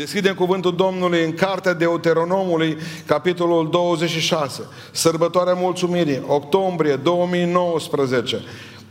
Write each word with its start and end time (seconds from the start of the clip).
Deschidem 0.00 0.34
cuvântul 0.34 0.76
Domnului 0.76 1.24
în 1.24 1.34
Cartea 1.34 1.72
Deuteronomului, 1.72 2.76
capitolul 3.06 3.70
26, 3.70 4.62
sărbătoarea 4.90 5.54
mulțumirii, 5.54 6.22
octombrie 6.26 6.96
2019. 6.96 8.40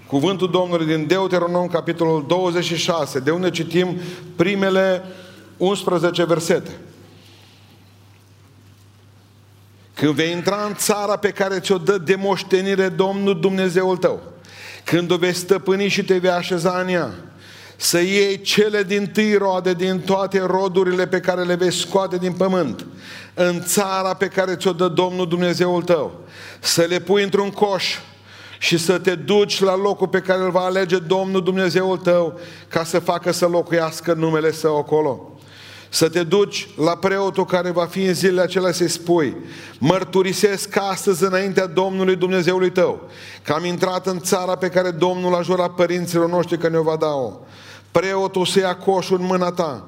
Cuvântul 0.07 0.49
Domnului 0.51 0.85
din 0.85 1.07
Deuteronom, 1.07 1.67
capitolul 1.67 2.25
26, 2.27 3.19
de 3.19 3.31
unde 3.31 3.49
citim 3.49 3.97
primele 4.35 5.03
11 5.57 6.25
versete. 6.25 6.71
Când 9.93 10.13
vei 10.13 10.31
intra 10.31 10.63
în 10.67 10.75
țara 10.75 11.15
pe 11.15 11.29
care 11.29 11.59
ți-o 11.59 11.77
dă 11.77 11.97
de 11.97 12.15
moștenire 12.15 12.89
Domnul 12.89 13.39
Dumnezeul 13.39 13.97
tău, 13.97 14.21
când 14.83 15.11
o 15.11 15.17
vei 15.17 15.33
stăpâni 15.33 15.87
și 15.87 16.03
te 16.03 16.17
vei 16.17 16.29
așeza 16.29 16.79
în 16.79 16.87
ea, 16.87 17.13
să 17.81 17.99
iei 17.99 18.41
cele 18.41 18.83
din 18.83 19.07
tâi 19.07 19.35
roade 19.35 19.73
din 19.73 19.99
toate 19.99 20.43
rodurile 20.45 21.07
pe 21.07 21.19
care 21.19 21.43
le 21.43 21.55
vei 21.55 21.71
scoate 21.71 22.17
din 22.17 22.31
pământ, 22.31 22.85
în 23.33 23.61
țara 23.63 24.13
pe 24.13 24.27
care 24.27 24.55
ți-o 24.55 24.71
dă 24.71 24.87
Domnul 24.87 25.27
Dumnezeul 25.27 25.81
tău, 25.81 26.19
să 26.59 26.85
le 26.89 26.99
pui 26.99 27.23
într-un 27.23 27.49
coș 27.49 27.97
și 28.57 28.77
să 28.77 28.97
te 28.97 29.15
duci 29.15 29.59
la 29.59 29.75
locul 29.75 30.07
pe 30.07 30.19
care 30.19 30.41
îl 30.41 30.51
va 30.51 30.59
alege 30.59 30.97
Domnul 30.97 31.43
Dumnezeul 31.43 31.97
tău 31.97 32.39
ca 32.67 32.83
să 32.83 32.99
facă 32.99 33.31
să 33.31 33.47
locuiască 33.47 34.13
numele 34.13 34.51
său 34.51 34.77
acolo. 34.77 35.33
Să 35.89 36.09
te 36.09 36.23
duci 36.23 36.67
la 36.77 36.95
preotul 36.95 37.45
care 37.45 37.71
va 37.71 37.85
fi 37.85 38.03
în 38.03 38.13
zilele 38.13 38.41
acelea 38.41 38.71
să-i 38.71 38.87
spui 38.87 39.35
Mărturisesc 39.77 40.77
astăzi 40.77 41.23
înaintea 41.23 41.65
Domnului 41.65 42.15
Dumnezeului 42.15 42.71
tău 42.71 43.09
Că 43.43 43.53
am 43.53 43.65
intrat 43.65 44.07
în 44.07 44.19
țara 44.19 44.55
pe 44.55 44.67
care 44.67 44.91
Domnul 44.91 45.35
a 45.35 45.41
jurat 45.41 45.73
părinților 45.73 46.29
noștri 46.29 46.57
că 46.57 46.69
ne-o 46.69 46.83
va 46.83 46.95
da-o 46.95 47.31
Preotul 47.91 48.45
să 48.45 48.59
ia 48.59 48.75
coșul 48.75 49.19
în 49.19 49.25
mâna 49.25 49.51
ta 49.51 49.83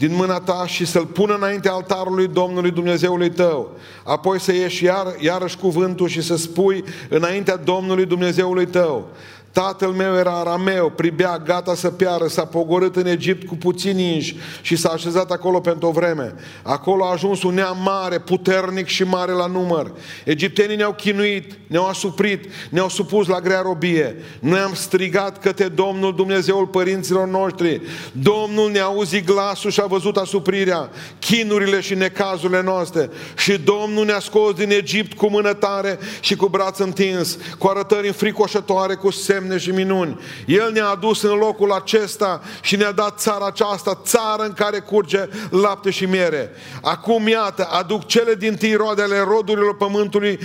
din 0.00 0.14
mâna 0.14 0.40
ta 0.40 0.66
și 0.66 0.84
să-l 0.84 1.06
pună 1.06 1.34
înainte 1.34 1.68
altarului 1.68 2.28
Domnului 2.28 2.70
Dumnezeului 2.70 3.30
tău. 3.30 3.70
Apoi 4.04 4.40
să 4.40 4.52
ieși 4.52 4.84
iar, 4.84 5.06
iarăși 5.18 5.56
cuvântul 5.56 6.08
și 6.08 6.22
să 6.22 6.36
spui 6.36 6.84
înaintea 7.08 7.56
Domnului 7.56 8.04
Dumnezeului 8.04 8.66
tău. 8.66 9.08
Tatăl 9.52 9.88
meu 9.88 10.14
era 10.16 10.38
arameu, 10.38 10.90
pribea, 10.90 11.38
gata 11.38 11.74
să 11.74 11.90
piară, 11.90 12.26
s-a 12.26 12.44
pogorât 12.44 12.96
în 12.96 13.06
Egipt 13.06 13.48
cu 13.48 13.56
puțini 13.56 14.14
inși 14.14 14.36
și 14.60 14.76
s-a 14.76 14.88
așezat 14.88 15.30
acolo 15.30 15.60
pentru 15.60 15.88
o 15.88 15.90
vreme. 15.90 16.34
Acolo 16.62 17.04
a 17.04 17.12
ajuns 17.12 17.42
un 17.42 17.54
neam 17.54 17.78
mare, 17.84 18.18
puternic 18.18 18.86
și 18.86 19.04
mare 19.04 19.32
la 19.32 19.46
număr. 19.46 19.92
Egiptenii 20.24 20.76
ne-au 20.76 20.92
chinuit, 20.92 21.58
ne-au 21.66 21.86
asuprit, 21.86 22.44
ne-au 22.70 22.88
supus 22.88 23.26
la 23.26 23.40
grea 23.40 23.60
robie. 23.60 24.16
Noi 24.40 24.58
am 24.58 24.74
strigat 24.74 25.38
către 25.38 25.68
Domnul 25.68 26.14
Dumnezeul 26.14 26.66
părinților 26.66 27.28
noștri. 27.28 27.80
Domnul 28.12 28.70
ne-a 28.70 28.84
auzit 28.84 29.24
glasul 29.24 29.70
și 29.70 29.80
a 29.80 29.86
văzut 29.86 30.16
asuprirea, 30.16 30.90
chinurile 31.18 31.80
și 31.80 31.94
necazurile 31.94 32.62
noastre. 32.62 33.10
Și 33.36 33.58
Domnul 33.58 34.04
ne-a 34.04 34.20
scos 34.20 34.52
din 34.52 34.70
Egipt 34.70 35.16
cu 35.16 35.30
mână 35.30 35.52
tare 35.52 35.98
și 36.20 36.36
cu 36.36 36.48
braț 36.48 36.78
întins, 36.78 37.38
cu 37.58 37.66
arătări 37.66 38.06
înfricoșătoare, 38.06 38.94
cu 38.94 39.10
semne 39.10 39.38
semne 39.40 39.58
și 39.58 39.70
minuni. 39.70 40.18
El 40.46 40.70
ne-a 40.72 40.88
adus 40.88 41.22
în 41.22 41.38
locul 41.38 41.72
acesta 41.72 42.42
și 42.62 42.76
ne-a 42.76 42.92
dat 42.92 43.18
țara 43.18 43.46
aceasta, 43.46 44.00
țară 44.04 44.42
în 44.42 44.52
care 44.52 44.78
curge 44.78 45.28
lapte 45.50 45.90
și 45.90 46.04
miere. 46.04 46.50
Acum, 46.82 47.28
iată, 47.28 47.64
aduc 47.64 48.06
cele 48.06 48.34
din 48.34 48.54
tâi 48.56 48.74
roadele 48.74 49.18
rodurilor 49.18 49.76
pământului 49.76 50.38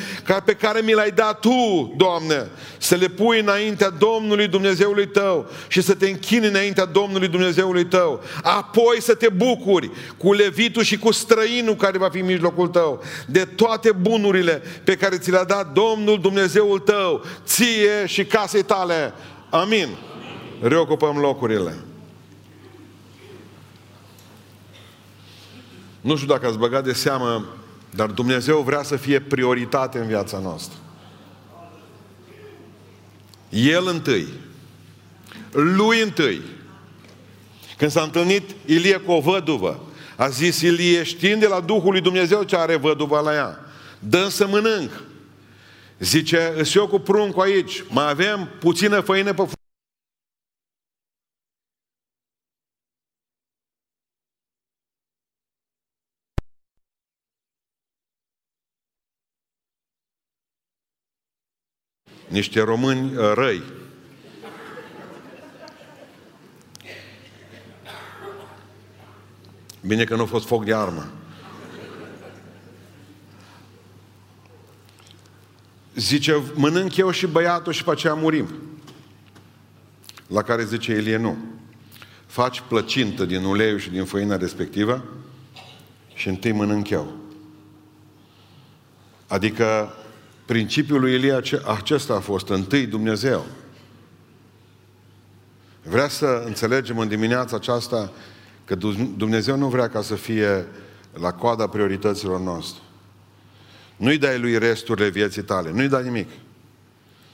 pe 0.45 0.53
care 0.53 0.81
mi 0.81 0.93
le-ai 0.93 1.11
dat 1.11 1.39
Tu, 1.39 1.93
Doamne, 1.97 2.49
să 2.77 2.95
le 2.95 3.07
pui 3.07 3.39
înaintea 3.39 3.89
Domnului 3.89 4.47
Dumnezeului 4.47 5.07
Tău 5.07 5.49
și 5.67 5.81
să 5.81 5.93
te 5.93 6.07
închini 6.09 6.47
înaintea 6.47 6.85
Domnului 6.85 7.27
Dumnezeului 7.27 7.85
Tău. 7.85 8.23
Apoi 8.43 9.01
să 9.01 9.13
te 9.13 9.29
bucuri 9.29 9.91
cu 10.17 10.33
levitul 10.33 10.83
și 10.83 10.97
cu 10.97 11.11
străinul 11.11 11.75
care 11.75 11.97
va 11.97 12.09
fi 12.09 12.19
în 12.19 12.25
mijlocul 12.25 12.67
Tău, 12.67 13.03
de 13.25 13.45
toate 13.55 13.91
bunurile 13.91 14.61
pe 14.83 14.95
care 14.95 15.17
ți 15.17 15.31
le-a 15.31 15.43
dat 15.43 15.73
Domnul 15.73 16.19
Dumnezeul 16.21 16.79
Tău, 16.79 17.23
ție 17.45 18.05
și 18.05 18.25
casei 18.25 18.63
tale 18.63 18.84
tale. 18.85 19.13
Amin. 19.49 19.87
Reocupăm 20.61 21.17
locurile. 21.17 21.75
Nu 26.01 26.15
știu 26.15 26.27
dacă 26.27 26.47
ați 26.47 26.57
băgat 26.57 26.83
de 26.83 26.93
seamă, 26.93 27.45
dar 27.89 28.09
Dumnezeu 28.09 28.61
vrea 28.61 28.83
să 28.83 28.95
fie 28.95 29.19
prioritate 29.19 29.97
în 29.97 30.07
viața 30.07 30.39
noastră. 30.39 30.77
El 33.49 33.87
întâi. 33.87 34.27
Lui 35.51 36.01
întâi. 36.01 36.41
Când 37.77 37.91
s-a 37.91 38.01
întâlnit 38.01 38.49
Ilie 38.65 38.97
cu 38.97 39.11
o 39.11 39.19
văduvă, 39.19 39.79
a 40.15 40.27
zis 40.27 40.61
Ilie, 40.61 41.03
știind 41.03 41.39
de 41.39 41.47
la 41.47 41.59
Duhul 41.59 41.91
lui 41.91 42.01
Dumnezeu 42.01 42.43
ce 42.43 42.55
are 42.55 42.75
văduva 42.75 43.19
la 43.19 43.33
ea, 43.33 43.59
dă 43.99 44.27
să 44.29 44.47
mănânc. 44.47 44.91
Zice, 45.99 46.53
îs 46.57 46.75
eu 46.75 46.87
cu 46.87 46.99
pruncul 46.99 47.41
aici, 47.41 47.83
mai 47.89 48.09
avem 48.09 48.49
puțină 48.59 49.01
făină 49.01 49.33
pe 49.33 49.47
niște 62.27 62.61
români 62.61 63.15
uh, 63.15 63.31
răi. 63.33 63.63
Bine 69.81 70.03
că 70.03 70.15
nu 70.15 70.21
a 70.21 70.25
fost 70.25 70.45
foc 70.45 70.65
de 70.65 70.73
armă. 70.73 71.24
Zice, 75.95 76.41
mănânc 76.53 76.95
eu 76.95 77.11
și 77.11 77.27
băiatul 77.27 77.73
și 77.73 77.83
pe 77.83 77.91
aceea 77.91 78.13
murim. 78.13 78.47
La 80.27 80.41
care 80.41 80.65
zice 80.65 80.91
Elie, 80.91 81.17
nu. 81.17 81.37
Faci 82.25 82.63
plăcintă 82.67 83.25
din 83.25 83.43
uleiul 83.43 83.79
și 83.79 83.89
din 83.89 84.05
făina 84.05 84.37
respectivă 84.37 85.03
și 86.13 86.27
întâi 86.27 86.51
mănânc 86.51 86.89
eu. 86.89 87.13
Adică 89.27 89.93
principiul 90.45 90.99
lui 90.99 91.13
Elie 91.13 91.41
acesta 91.65 92.13
a 92.13 92.19
fost 92.19 92.49
întâi 92.49 92.85
Dumnezeu. 92.85 93.45
Vrea 95.83 96.07
să 96.07 96.43
înțelegem 96.45 96.97
în 96.97 97.07
dimineața 97.07 97.55
aceasta 97.55 98.11
că 98.65 98.75
Dumnezeu 99.17 99.57
nu 99.57 99.67
vrea 99.67 99.89
ca 99.89 100.01
să 100.01 100.15
fie 100.15 100.65
la 101.13 101.31
coada 101.31 101.67
priorităților 101.67 102.39
noastre. 102.39 102.81
Nu-i 103.95 104.17
dai 104.17 104.39
lui 104.39 104.57
resturile 104.57 105.09
vieții 105.09 105.43
tale, 105.43 105.71
nu-i 105.71 105.87
dai 105.87 106.03
nimic. 106.03 106.29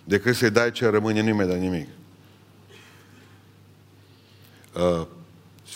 Decât 0.03 0.35
să-i 0.35 0.49
dai 0.49 0.71
ce 0.71 0.87
rămâne, 0.87 1.21
nu-i 1.21 1.31
mai 1.31 1.47
dai 1.47 1.59
nimic. 1.59 1.87
Uh, 4.73 5.05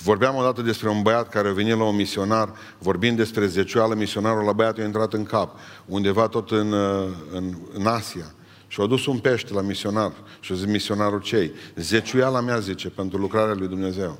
vorbeam 0.03 0.35
odată 0.35 0.62
despre 0.62 0.90
un 0.90 1.01
băiat 1.01 1.29
care 1.29 1.47
a 1.47 1.51
venit 1.51 1.78
la 1.78 1.84
un 1.84 1.96
misionar, 1.96 2.53
vorbind 2.78 3.18
despre 3.18 3.46
zecioală, 3.46 3.96
misionarul 3.96 4.46
la 4.46 4.51
băiatul 4.51 4.84
a 4.84 4.85
intrat 4.85 5.13
în 5.13 5.23
cap, 5.23 5.59
undeva 5.85 6.28
tot 6.28 6.51
în, 6.51 6.72
uh, 6.72 7.07
în, 7.31 7.56
în 7.73 7.85
Asia. 7.85 8.34
Și 8.67 8.81
a 8.81 8.85
dus 8.85 9.06
un 9.06 9.19
pește 9.19 9.53
la 9.53 9.62
misionar 9.62 10.12
și 10.40 10.52
a 10.52 10.56
zis 10.56 10.66
misionarul 10.66 11.22
cei, 11.22 11.52
zeciuiala 11.75 12.41
mea, 12.41 12.59
zice, 12.59 12.90
pentru 12.90 13.17
lucrarea 13.17 13.53
lui 13.53 13.67
Dumnezeu. 13.67 14.19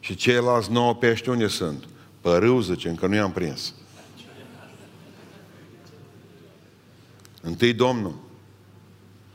Și 0.00 0.14
ceilalți 0.14 0.72
nouă 0.72 0.94
pești 0.94 1.28
unde 1.28 1.46
sunt? 1.46 1.84
Părâu, 2.20 2.60
zice, 2.60 2.88
încă 2.88 3.06
nu 3.06 3.14
i-am 3.14 3.32
prins. 3.32 3.74
Întâi 7.40 7.72
Domnul. 7.72 8.14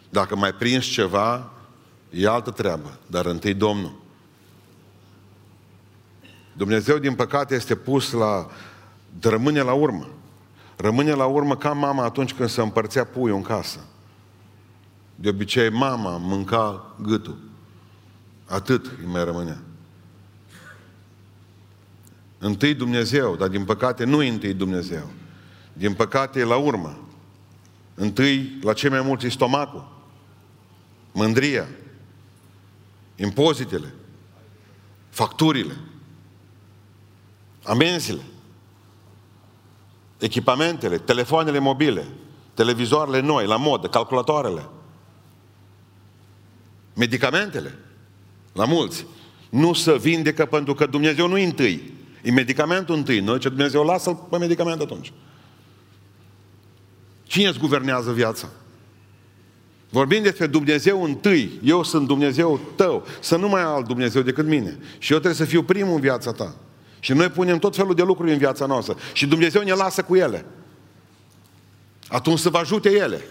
Dacă 0.10 0.36
mai 0.36 0.54
prins 0.54 0.86
ceva, 0.86 1.52
e 2.10 2.28
altă 2.28 2.52
treabă, 2.52 3.00
dar 3.08 3.26
întâi 3.26 3.54
Domnul. 3.54 3.96
Dumnezeu, 6.58 6.98
din 6.98 7.16
păcate, 7.16 7.56
este 7.56 7.76
pus 7.76 8.12
la... 8.12 8.48
rămâne 9.22 9.62
la 9.62 9.74
urmă. 9.74 10.08
Rămâne 10.76 11.14
la 11.14 11.26
urmă 11.26 11.58
ca 11.58 11.72
mama 11.72 12.04
atunci 12.04 12.34
când 12.34 12.50
se 12.50 12.62
împărțea 12.62 13.04
puiul 13.04 13.36
în 13.36 13.42
casă. 13.42 13.80
De 15.16 15.30
obicei, 15.30 15.70
mama 15.70 16.18
mânca 16.18 16.94
gâtul. 17.02 17.38
Atât 18.46 18.86
îi 18.86 19.12
mai 19.12 19.24
rămânea. 19.24 19.58
Întâi 22.38 22.74
Dumnezeu, 22.74 23.36
dar 23.36 23.48
din 23.48 23.66
păcate 23.66 24.04
nu 24.04 24.24
e 24.24 24.30
întâi 24.30 24.54
Dumnezeu. 24.54 25.10
Din 25.74 25.94
păcate 25.94 26.40
e 26.40 26.44
la 26.44 26.56
urmă. 26.56 26.98
Întâi, 27.96 28.58
la 28.62 28.74
cei 28.74 28.90
mai 28.90 29.02
mulți, 29.02 29.30
stomacul, 29.30 29.92
mândria, 31.12 31.68
impozitele, 33.16 33.94
facturile, 35.10 35.78
amenziile, 37.64 38.22
echipamentele, 40.18 40.98
telefoanele 40.98 41.60
mobile, 41.60 42.08
televizoarele 42.54 43.20
noi, 43.20 43.46
la 43.46 43.58
modă, 43.58 43.88
calculatoarele, 43.88 44.70
medicamentele, 46.94 47.80
la 48.54 48.66
mulți. 48.66 49.06
Nu 49.50 49.74
se 49.74 49.98
vindecă 49.98 50.46
pentru 50.46 50.74
că 50.74 50.86
Dumnezeu 50.86 51.28
nu 51.28 51.36
întâi. 51.36 51.94
E 52.24 52.32
medicamentul 52.32 52.96
întâi. 52.96 53.20
Noi 53.20 53.40
ce 53.40 53.50
Dumnezeu 53.50 53.84
lasă 53.84 54.14
pe 54.14 54.38
medicament 54.38 54.82
atunci. 54.82 55.14
Cine 57.26 57.48
îți 57.48 57.60
guvernează 57.60 58.12
viața? 58.12 58.50
Vorbim 59.90 60.24
despre 60.24 60.48
Dumnezeu 60.48 61.04
întâi. 61.04 61.60
Eu 61.64 61.84
sunt 61.84 62.08
Dumnezeu 62.08 62.60
tău. 62.76 63.06
Să 63.20 63.36
nu 63.36 63.48
mai 63.48 63.62
ai 63.62 63.74
alt 63.74 63.88
Dumnezeu 63.88 64.22
decât 64.22 64.46
mine. 64.46 64.80
Și 64.98 65.12
eu 65.12 65.20
trebuie 65.20 65.46
să 65.46 65.52
fiu 65.52 65.64
primul 65.64 65.94
în 65.94 66.02
viața 66.02 66.32
ta. 66.32 66.56
Și 67.00 67.14
noi 67.14 67.30
punem 67.30 67.58
tot 67.58 67.76
felul 67.76 67.96
de 67.96 68.02
lucruri 68.02 68.32
în 68.32 68.38
viața 68.38 68.66
noastră. 68.66 68.98
Și 69.14 69.28
Dumnezeu 69.28 69.62
ne 69.62 69.74
lasă 69.74 70.02
cu 70.02 70.16
ele. 70.16 70.46
Atunci 72.08 72.40
să 72.40 72.50
vă 72.50 72.58
ajute 72.58 72.92
ele. 72.92 73.22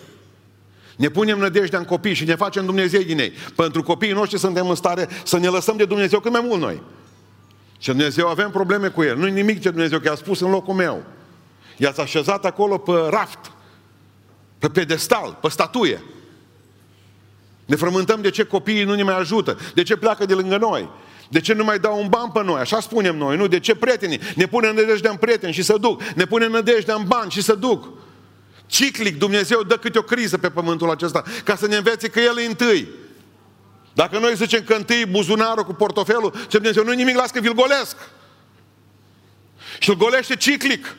Ne 0.96 1.08
punem 1.08 1.38
nădejdea 1.38 1.78
în 1.78 1.84
copii 1.84 2.14
și 2.14 2.24
ne 2.24 2.34
facem 2.34 2.64
Dumnezeu 2.64 3.02
din 3.02 3.18
ei. 3.18 3.32
Pentru 3.56 3.82
copiii 3.82 4.12
noștri 4.12 4.38
suntem 4.38 4.68
în 4.68 4.74
stare 4.74 5.08
să 5.24 5.38
ne 5.38 5.48
lăsăm 5.48 5.76
de 5.76 5.84
Dumnezeu 5.84 6.20
cât 6.20 6.32
mai 6.32 6.44
mult 6.46 6.60
noi. 6.60 6.82
Și 7.78 7.88
Dumnezeu 7.88 8.28
avem 8.28 8.50
probleme 8.50 8.88
cu 8.88 9.02
el. 9.02 9.16
Nu-i 9.16 9.30
nimic 9.30 9.60
ce 9.60 9.70
Dumnezeu 9.70 9.98
că 9.98 10.10
a 10.10 10.14
spus 10.14 10.40
în 10.40 10.50
locul 10.50 10.74
meu. 10.74 11.02
I-ați 11.76 12.00
așezat 12.00 12.44
acolo 12.44 12.78
pe 12.78 12.92
raft, 13.10 13.52
pe 14.64 14.80
pedestal, 14.80 15.38
pe 15.40 15.48
statuie. 15.48 16.02
Ne 17.64 17.76
frământăm 17.76 18.20
de 18.20 18.30
ce 18.30 18.44
copiii 18.44 18.84
nu 18.84 18.94
ne 18.94 19.02
mai 19.02 19.18
ajută, 19.18 19.58
de 19.74 19.82
ce 19.82 19.96
pleacă 19.96 20.26
de 20.26 20.34
lângă 20.34 20.56
noi, 20.56 20.88
de 21.28 21.40
ce 21.40 21.52
nu 21.52 21.64
mai 21.64 21.78
dau 21.78 22.00
un 22.00 22.08
ban 22.08 22.30
pe 22.30 22.42
noi, 22.42 22.60
așa 22.60 22.80
spunem 22.80 23.16
noi, 23.16 23.36
nu? 23.36 23.46
De 23.46 23.60
ce 23.60 23.74
prietenii 23.74 24.20
ne 24.34 24.46
pune 24.46 24.72
nădejdea 24.72 25.10
în 25.10 25.16
prieteni 25.16 25.52
și 25.52 25.62
să 25.62 25.76
duc, 25.80 26.02
ne 26.02 26.24
pune 26.24 26.46
nădejdea 26.46 26.94
în 26.94 27.04
bani 27.06 27.30
și 27.30 27.42
să 27.42 27.54
duc. 27.54 27.88
Ciclic, 28.66 29.18
Dumnezeu 29.18 29.62
dă 29.62 29.76
câte 29.76 29.98
o 29.98 30.02
criză 30.02 30.38
pe 30.38 30.50
pământul 30.50 30.90
acesta, 30.90 31.22
ca 31.44 31.56
să 31.56 31.66
ne 31.66 31.76
învețe 31.76 32.08
că 32.08 32.20
El 32.20 32.38
e 32.38 32.44
întâi. 32.44 32.88
Dacă 33.92 34.18
noi 34.18 34.34
zicem 34.34 34.62
că 34.64 34.74
întâi 34.74 35.06
buzunarul 35.06 35.64
cu 35.64 35.72
portofelul, 35.72 36.30
ce 36.30 36.58
Dumnezeu 36.58 36.84
nu 36.84 36.92
nimic, 36.92 37.16
las 37.16 37.30
că 37.30 37.40
vi-l 37.40 37.54
golesc. 37.54 37.96
Și 39.78 39.88
îl 39.88 39.96
golește 39.96 40.36
ciclic. 40.36 40.96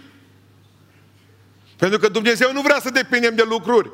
Pentru 1.76 2.00
că 2.00 2.08
Dumnezeu 2.08 2.52
nu 2.54 2.62
vrea 2.62 2.80
să 2.82 2.90
depindem 2.90 3.36
de 3.36 3.44
lucruri. 3.50 3.92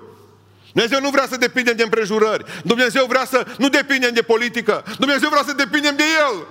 Dumnezeu 0.74 1.02
nu 1.02 1.10
vrea 1.10 1.28
să 1.30 1.38
depindem 1.38 1.76
de 1.76 1.84
împrejurări. 1.84 2.44
Dumnezeu 2.64 3.06
vrea 3.06 3.26
să 3.26 3.46
nu 3.58 3.70
depindem 3.70 4.14
de 4.14 4.22
politică. 4.22 4.84
Dumnezeu 5.00 5.30
vrea 5.30 5.44
să 5.46 5.54
depindem 5.54 5.96
de 5.96 6.04
El. 6.04 6.46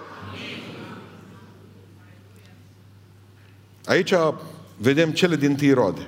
Aici 3.84 4.12
vedem 4.76 5.10
cele 5.10 5.36
din 5.36 5.56
tâi 5.56 5.72
rode. 5.72 6.06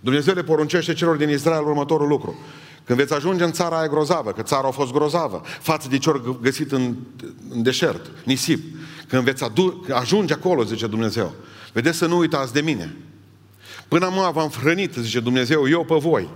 Dumnezeu 0.00 0.34
le 0.34 0.42
poruncește 0.42 0.92
celor 0.92 1.16
din 1.16 1.28
Israel 1.28 1.62
următorul 1.62 2.08
lucru. 2.08 2.38
Când 2.84 2.98
veți 2.98 3.14
ajunge 3.14 3.44
în 3.44 3.52
țara 3.52 3.78
aia 3.78 3.88
grozavă, 3.88 4.32
că 4.32 4.42
țara 4.42 4.68
a 4.68 4.70
fost 4.70 4.92
grozavă, 4.92 5.42
față 5.60 5.88
de 5.88 5.98
ce 5.98 6.10
ori 6.10 6.40
găsit 6.42 6.72
în, 6.72 6.94
în 7.50 7.62
deșert, 7.62 8.10
nisip, 8.24 8.76
când 9.08 9.22
veți 9.22 9.44
adu- 9.44 9.86
ajunge 9.92 10.32
acolo, 10.32 10.64
zice 10.64 10.86
Dumnezeu, 10.86 11.34
vedeți 11.72 11.98
să 11.98 12.06
nu 12.06 12.16
uitați 12.16 12.52
de 12.52 12.60
mine. 12.60 12.96
Până 13.90 14.06
am 14.06 14.32
v-am 14.32 14.52
hrănit, 14.60 14.94
zice 14.94 15.20
Dumnezeu, 15.20 15.68
eu 15.68 15.84
pe 15.84 15.94
voi. 15.94 16.28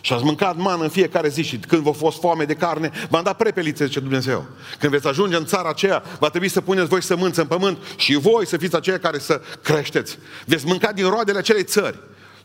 Și 0.00 0.12
ați 0.12 0.24
mâncat 0.24 0.56
mană 0.56 0.82
în 0.82 0.88
fiecare 0.88 1.28
zi 1.28 1.42
și 1.42 1.56
când 1.56 1.82
vă 1.82 1.90
fost 1.90 2.20
foame 2.20 2.44
de 2.44 2.54
carne, 2.54 2.90
v-am 3.08 3.22
dat 3.22 3.36
prepelițe, 3.36 3.84
zice 3.84 4.00
Dumnezeu. 4.00 4.46
Când 4.78 4.92
veți 4.92 5.06
ajunge 5.06 5.36
în 5.36 5.44
țara 5.44 5.68
aceea, 5.68 6.02
va 6.18 6.28
trebui 6.28 6.48
să 6.48 6.60
puneți 6.60 6.88
voi 6.88 7.02
sămânță 7.02 7.40
în 7.40 7.46
pământ 7.46 7.78
și 7.96 8.14
voi 8.14 8.46
să 8.46 8.56
fiți 8.56 8.76
aceia 8.76 8.98
care 8.98 9.18
să 9.18 9.40
creșteți. 9.62 10.18
Veți 10.46 10.66
mânca 10.66 10.92
din 10.92 11.08
roadele 11.08 11.38
acelei 11.38 11.64
țări. 11.64 11.98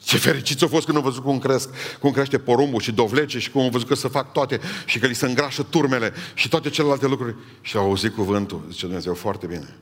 Ce 0.04 0.18
fericiți 0.18 0.64
au 0.64 0.70
fost 0.70 0.86
când 0.86 0.98
au 0.98 1.04
văzut 1.04 1.24
cum, 1.24 1.40
cresc, 1.40 1.70
cum 2.00 2.12
crește 2.12 2.38
porumbul 2.38 2.82
și 2.82 2.92
dovlece 2.92 3.40
și 3.40 3.52
cum 3.52 3.62
au 3.62 3.70
văzut 3.70 3.88
că 3.88 3.96
să 3.96 4.08
fac 4.08 4.32
toate 4.32 4.60
și 4.86 5.00
că 5.00 5.08
li 5.08 5.16
se 5.16 5.26
îngrașă 5.26 5.64
turmele 5.64 6.14
și 6.34 6.50
toate 6.50 6.70
celelalte 6.70 7.08
lucruri. 7.08 7.36
Și 7.62 7.78
au 7.78 7.84
auzit 7.84 8.16
cuvântul, 8.16 8.66
zice 8.70 8.86
Dumnezeu, 8.86 9.14
foarte 9.14 9.46
bine. 9.46 9.76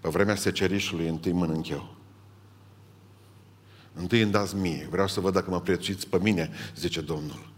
Pe 0.00 0.08
vremea 0.08 0.34
secerișului 0.34 1.08
întâi 1.08 1.32
mănânc 1.32 1.68
eu. 1.68 2.01
Întâi 3.94 4.20
îmi 4.20 4.32
dați 4.32 4.56
mie. 4.56 4.86
Vreau 4.90 5.08
să 5.08 5.20
văd 5.20 5.32
dacă 5.32 5.50
mă 5.50 5.60
prețuiți 5.60 6.08
pe 6.08 6.18
mine, 6.20 6.50
zice 6.76 7.00
Domnul. 7.00 7.50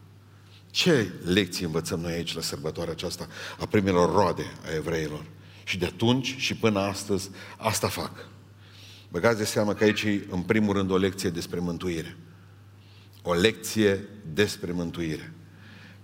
Ce 0.70 1.12
lecții 1.24 1.64
învățăm 1.64 2.00
noi 2.00 2.12
aici 2.12 2.34
la 2.34 2.40
sărbătoarea 2.40 2.92
aceasta 2.92 3.28
a 3.58 3.66
primelor 3.66 4.12
roade 4.12 4.52
a 4.64 4.74
evreilor? 4.74 5.24
Și 5.64 5.78
de 5.78 5.84
atunci 5.84 6.34
și 6.38 6.56
până 6.56 6.78
astăzi 6.80 7.30
asta 7.56 7.88
fac. 7.88 8.28
Băgați 9.10 9.38
de 9.38 9.44
seamă 9.44 9.74
că 9.74 9.84
aici 9.84 10.02
e 10.02 10.26
în 10.30 10.42
primul 10.42 10.74
rând 10.74 10.90
o 10.90 10.96
lecție 10.96 11.30
despre 11.30 11.58
mântuire. 11.60 12.16
O 13.22 13.34
lecție 13.34 14.08
despre 14.32 14.72
mântuire. 14.72 15.32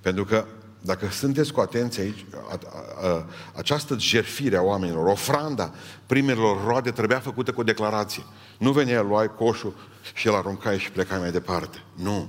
Pentru 0.01 0.25
că 0.25 0.47
dacă 0.81 1.09
sunteți 1.11 1.53
cu 1.53 1.61
atenție 1.61 2.03
aici, 2.03 2.25
a, 2.35 2.59
a, 3.03 3.09
a, 3.09 3.27
această 3.55 3.97
jerfire 3.99 4.57
a 4.57 4.63
oamenilor, 4.63 5.07
ofranda 5.07 5.75
primelor 6.07 6.65
roade 6.67 6.91
trebuia 6.91 7.21
făcută 7.21 7.53
cu 7.53 7.61
o 7.61 7.65
declarație. 7.65 8.23
Nu 8.59 8.73
venea, 8.73 9.03
luai 9.03 9.35
coșul 9.35 9.75
și 10.15 10.27
îl 10.27 10.35
aruncai 10.35 10.79
și 10.79 10.91
plecai 10.91 11.19
mai 11.19 11.31
departe. 11.31 11.79
Nu. 11.95 12.29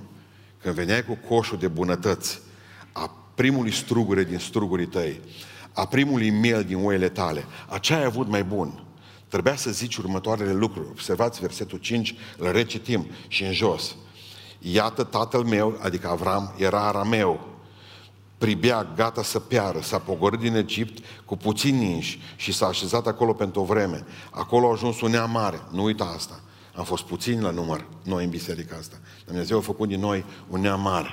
Când 0.61 0.75
veneai 0.75 1.05
cu 1.05 1.17
coșul 1.27 1.57
de 1.57 1.67
bunătăți, 1.67 2.41
a 2.91 3.15
primului 3.35 3.71
strugure 3.71 4.23
din 4.23 4.37
strugurii 4.37 4.85
tăi, 4.85 5.21
a 5.73 5.85
primului 5.85 6.29
miel 6.29 6.63
din 6.63 6.85
oile 6.85 7.09
tale, 7.09 7.45
aceea 7.69 7.99
ai 7.99 8.05
avut 8.05 8.27
mai 8.27 8.43
bun. 8.43 8.83
Trebuia 9.27 9.55
să 9.55 9.71
zici 9.71 9.97
următoarele 9.97 10.53
lucruri. 10.53 10.87
Observați 10.89 11.39
versetul 11.39 11.77
5, 11.77 12.15
îl 12.37 12.51
recitim 12.51 13.07
și 13.27 13.43
în 13.43 13.53
jos. 13.53 13.95
Iată 14.59 15.03
tatăl 15.03 15.43
meu, 15.43 15.79
adică 15.81 16.07
Avram, 16.07 16.53
era 16.57 16.87
arameu, 16.87 17.50
pribea 18.41 18.87
gata 18.95 19.23
să 19.23 19.39
piară, 19.39 19.79
s-a 19.81 19.97
pogorât 19.99 20.39
din 20.39 20.55
Egipt 20.55 21.05
cu 21.25 21.37
puțini 21.37 21.91
inși 21.91 22.19
și 22.35 22.53
s-a 22.53 22.65
așezat 22.65 23.07
acolo 23.07 23.33
pentru 23.33 23.61
o 23.61 23.63
vreme. 23.63 24.05
Acolo 24.29 24.67
a 24.67 24.71
ajuns 24.71 25.01
un 25.01 25.11
neam 25.11 25.31
mare, 25.31 25.61
nu 25.71 25.83
uita 25.83 26.13
asta. 26.15 26.39
Am 26.75 26.83
fost 26.83 27.03
puțini 27.03 27.41
la 27.41 27.49
număr, 27.49 27.85
noi 28.03 28.23
în 28.23 28.29
biserica 28.29 28.75
asta. 28.79 28.95
Dumnezeu 29.25 29.57
a 29.57 29.61
făcut 29.61 29.87
din 29.87 29.99
noi 29.99 30.25
un 30.49 30.61
neam 30.61 30.81
mare. 30.81 31.09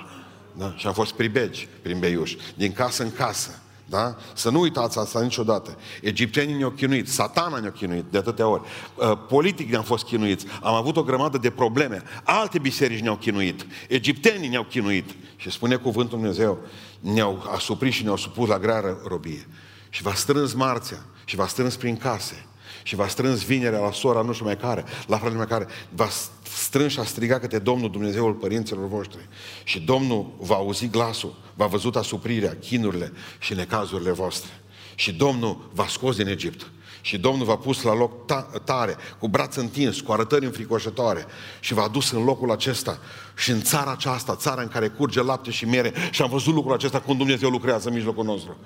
Da? 0.53 0.75
Și 0.77 0.87
am 0.87 0.93
fost 0.93 1.13
pribegi 1.13 1.69
prin 1.83 1.99
beiuș, 1.99 2.37
din 2.55 2.73
casă 2.73 3.03
în 3.03 3.13
casă. 3.13 3.63
Da? 3.89 4.17
Să 4.35 4.51
nu 4.51 4.61
uitați 4.61 4.99
asta 4.99 5.23
niciodată. 5.23 5.77
Egiptenii 6.01 6.55
ne-au 6.55 6.71
chinuit, 6.71 7.09
satana 7.09 7.59
ne-a 7.59 7.73
chinuit 7.73 8.05
de 8.11 8.19
atâtea 8.19 8.49
ori. 8.49 8.63
Uh, 8.95 9.19
politic 9.29 9.71
ne-am 9.71 9.83
fost 9.83 10.05
chinuiți. 10.05 10.47
Am 10.63 10.75
avut 10.75 10.97
o 10.97 11.03
grămadă 11.03 11.39
de 11.39 11.51
probleme. 11.51 12.03
Alte 12.23 12.59
biserici 12.59 13.01
ne-au 13.01 13.17
chinuit. 13.17 13.67
Egiptenii 13.89 14.49
ne-au 14.49 14.65
chinuit. 14.65 15.11
Și 15.37 15.51
spune 15.51 15.77
cuvântul 15.77 16.19
Dumnezeu, 16.19 16.59
ne-au 17.01 17.51
asuprit 17.55 17.93
și 17.93 18.03
ne-au 18.03 18.17
supus 18.17 18.49
la 18.49 18.59
grea 18.59 18.97
robie. 19.07 19.47
Și 19.89 20.03
v-a 20.03 20.15
strâns 20.15 20.53
marțea 20.53 21.07
și 21.25 21.37
v-a 21.37 21.47
strâns 21.47 21.77
prin 21.77 21.97
case 21.97 22.47
și 22.83 22.95
v-a 22.95 23.09
strâns 23.09 23.45
vinerea 23.45 23.79
la 23.79 23.93
sora 23.93 24.23
nu 24.23 24.33
știu 24.33 24.45
mai 24.45 24.57
care, 24.57 24.85
la 25.07 25.17
fratele 25.17 25.39
mai 25.39 25.47
care, 25.47 25.67
v-a 25.91 26.09
strâns 26.43 26.93
și 26.93 26.99
a 26.99 27.05
strigat 27.05 27.41
către 27.41 27.59
Domnul 27.59 27.91
Dumnezeul 27.91 28.33
părinților 28.33 28.89
voștri. 28.89 29.29
Și 29.65 29.81
Domnul 29.81 30.35
va 30.39 30.55
auzi 30.55 30.89
glasul, 30.89 31.37
va 31.55 31.67
văzut 31.67 31.97
asuprirea, 31.97 32.57
chinurile 32.61 33.13
și 33.39 33.55
necazurile 33.55 34.11
voastre. 34.11 34.51
Și 34.95 35.13
Domnul 35.13 35.71
va 35.73 35.87
scos 35.87 36.17
din 36.17 36.27
Egipt. 36.27 36.71
Și 37.09 37.19
Domnul 37.19 37.47
v-a 37.47 37.57
pus 37.57 37.83
la 37.83 37.95
loc 37.95 38.13
ta- 38.25 38.63
tare, 38.65 38.97
cu 39.19 39.29
braț 39.29 39.57
întins, 39.57 40.01
cu 40.01 40.13
arătări 40.13 40.45
înfricoșătoare 40.45 41.27
și 41.61 41.75
v-a 41.75 41.89
dus 41.89 42.11
în 42.11 42.25
locul 42.25 42.51
acesta 42.51 42.99
și 43.37 43.51
în 43.51 43.63
țara 43.63 43.91
aceasta, 43.91 44.37
țara 44.37 44.63
în 44.63 44.69
care 44.69 44.89
curge 44.89 45.23
lapte 45.23 45.51
și 45.51 45.65
miere 45.65 45.93
și 46.11 46.23
am 46.23 46.29
văzut 46.31 46.55
lucrul 46.55 46.75
acesta 46.75 47.01
cum 47.01 47.17
Dumnezeu 47.17 47.51
lucrează 47.51 47.89
în 47.89 47.95
mijlocul 47.95 48.25
nostru. 48.25 48.57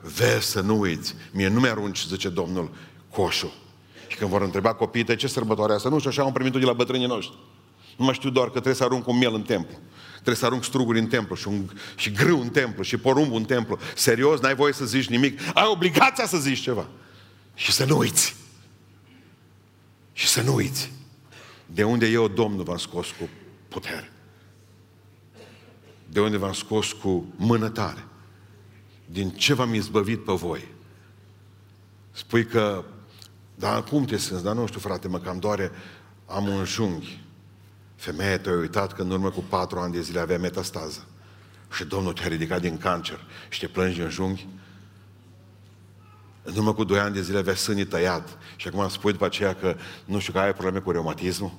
Vezi 0.00 0.46
să 0.46 0.60
nu 0.60 0.78
uiți, 0.78 1.14
mie 1.32 1.48
nu 1.48 1.60
mi-arunci, 1.60 2.06
zice 2.06 2.28
Domnul, 2.28 2.70
coșul. 3.10 3.52
Și 4.06 4.16
când 4.16 4.30
vor 4.30 4.42
întreba 4.42 4.74
copiii 4.74 5.04
de 5.04 5.16
ce 5.16 5.26
sărbătoare 5.26 5.72
asta, 5.72 5.88
nu 5.88 5.98
știu, 5.98 6.10
așa 6.10 6.22
am 6.22 6.32
primit 6.32 6.52
de 6.52 6.58
la 6.58 6.72
bătrânii 6.72 7.06
noștri. 7.06 7.38
Nu 7.96 8.04
mai 8.04 8.14
știu 8.14 8.30
doar 8.30 8.46
că 8.46 8.52
trebuie 8.52 8.74
să 8.74 8.84
arunc 8.84 9.08
un 9.08 9.18
miel 9.18 9.34
în 9.34 9.42
templu. 9.42 9.76
Trebuie 10.12 10.36
să 10.36 10.46
arunc 10.46 10.64
struguri 10.64 10.98
în 10.98 11.06
templu 11.06 11.34
și, 11.34 11.48
un, 11.48 11.70
și 11.94 12.12
grâu 12.12 12.40
în 12.40 12.48
templu 12.48 12.82
și 12.82 12.96
porumbul 12.96 13.36
în 13.36 13.44
templu. 13.44 13.78
Serios, 13.94 14.40
n-ai 14.40 14.54
voie 14.54 14.72
să 14.72 14.84
zici 14.84 15.08
nimic. 15.08 15.40
Ai 15.54 15.68
obligația 15.72 16.26
să 16.26 16.36
zici 16.36 16.60
ceva. 16.60 16.86
Și 17.56 17.72
să 17.72 17.84
nu 17.84 17.96
uiți. 17.96 18.36
Și 20.12 20.26
să 20.26 20.42
nu 20.42 20.54
uiți. 20.54 20.92
De 21.66 21.84
unde 21.84 22.06
eu, 22.06 22.28
Domnul, 22.28 22.64
v-am 22.64 22.76
scos 22.76 23.06
cu 23.10 23.28
putere. 23.68 24.12
De 26.08 26.20
unde 26.20 26.36
v-am 26.36 26.52
scos 26.52 26.92
cu 26.92 27.32
mână 27.36 27.68
tare. 27.68 28.04
Din 29.06 29.30
ce 29.30 29.54
v-am 29.54 29.74
izbăvit 29.74 30.24
pe 30.24 30.32
voi. 30.32 30.68
Spui 32.12 32.46
că, 32.46 32.84
dar 33.54 33.84
cum 33.84 34.04
te 34.04 34.16
simți? 34.16 34.42
Dar 34.42 34.54
nu 34.54 34.66
știu, 34.66 34.80
frate, 34.80 35.08
mă 35.08 35.18
cam 35.18 35.38
doare, 35.38 35.70
am 36.26 36.48
un 36.48 36.64
junghi. 36.64 37.24
Femeia 37.94 38.38
te-a 38.38 38.52
uitat 38.52 38.92
că 38.92 39.02
în 39.02 39.10
urmă 39.10 39.30
cu 39.30 39.40
patru 39.40 39.78
ani 39.78 39.92
de 39.92 40.00
zile 40.00 40.20
avea 40.20 40.38
metastază. 40.38 41.06
Și 41.72 41.84
Domnul 41.84 42.12
te-a 42.12 42.28
ridicat 42.28 42.60
din 42.60 42.78
cancer 42.78 43.24
și 43.48 43.60
te 43.60 43.66
plângi 43.66 44.00
în 44.00 44.10
junghi. 44.10 44.46
În 46.46 46.56
urmă 46.56 46.74
cu 46.74 46.84
doi 46.84 46.98
ani 46.98 47.14
de 47.14 47.22
zile 47.22 47.38
avea 47.38 47.54
sânii 47.54 47.86
tăiat. 47.86 48.38
Și 48.56 48.68
acum 48.68 48.88
spui 48.88 49.12
după 49.12 49.24
aceea 49.24 49.54
că 49.54 49.76
nu 50.04 50.18
știu 50.18 50.32
că 50.32 50.38
ai 50.38 50.52
probleme 50.52 50.78
cu 50.78 50.90
reumatismul. 50.90 51.52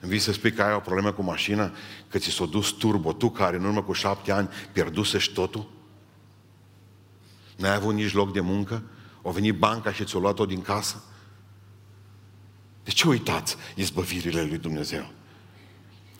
Îmi 0.00 0.10
vii 0.10 0.20
să 0.20 0.32
spui 0.32 0.52
că 0.52 0.62
ai 0.62 0.74
o 0.74 0.78
problemă 0.78 1.12
cu 1.12 1.22
mașina, 1.22 1.72
că 2.08 2.18
ți 2.18 2.30
s-a 2.30 2.44
dus 2.44 2.70
turbo, 2.70 3.12
tu 3.12 3.30
care 3.30 3.56
în 3.56 3.64
urmă 3.64 3.82
cu 3.82 3.92
șapte 3.92 4.32
ani 4.32 4.48
pierdusești 4.72 5.32
totul? 5.32 5.70
N-ai 7.56 7.74
avut 7.74 7.94
nici 7.94 8.12
loc 8.12 8.32
de 8.32 8.40
muncă? 8.40 8.82
O 9.22 9.30
venit 9.30 9.58
banca 9.58 9.92
și 9.92 10.04
ți-a 10.04 10.18
luat-o 10.18 10.46
din 10.46 10.62
casă? 10.62 11.04
De 12.84 12.90
ce 12.90 13.08
uitați 13.08 13.56
izbăvirile 13.74 14.42
lui 14.42 14.58
Dumnezeu? 14.58 15.10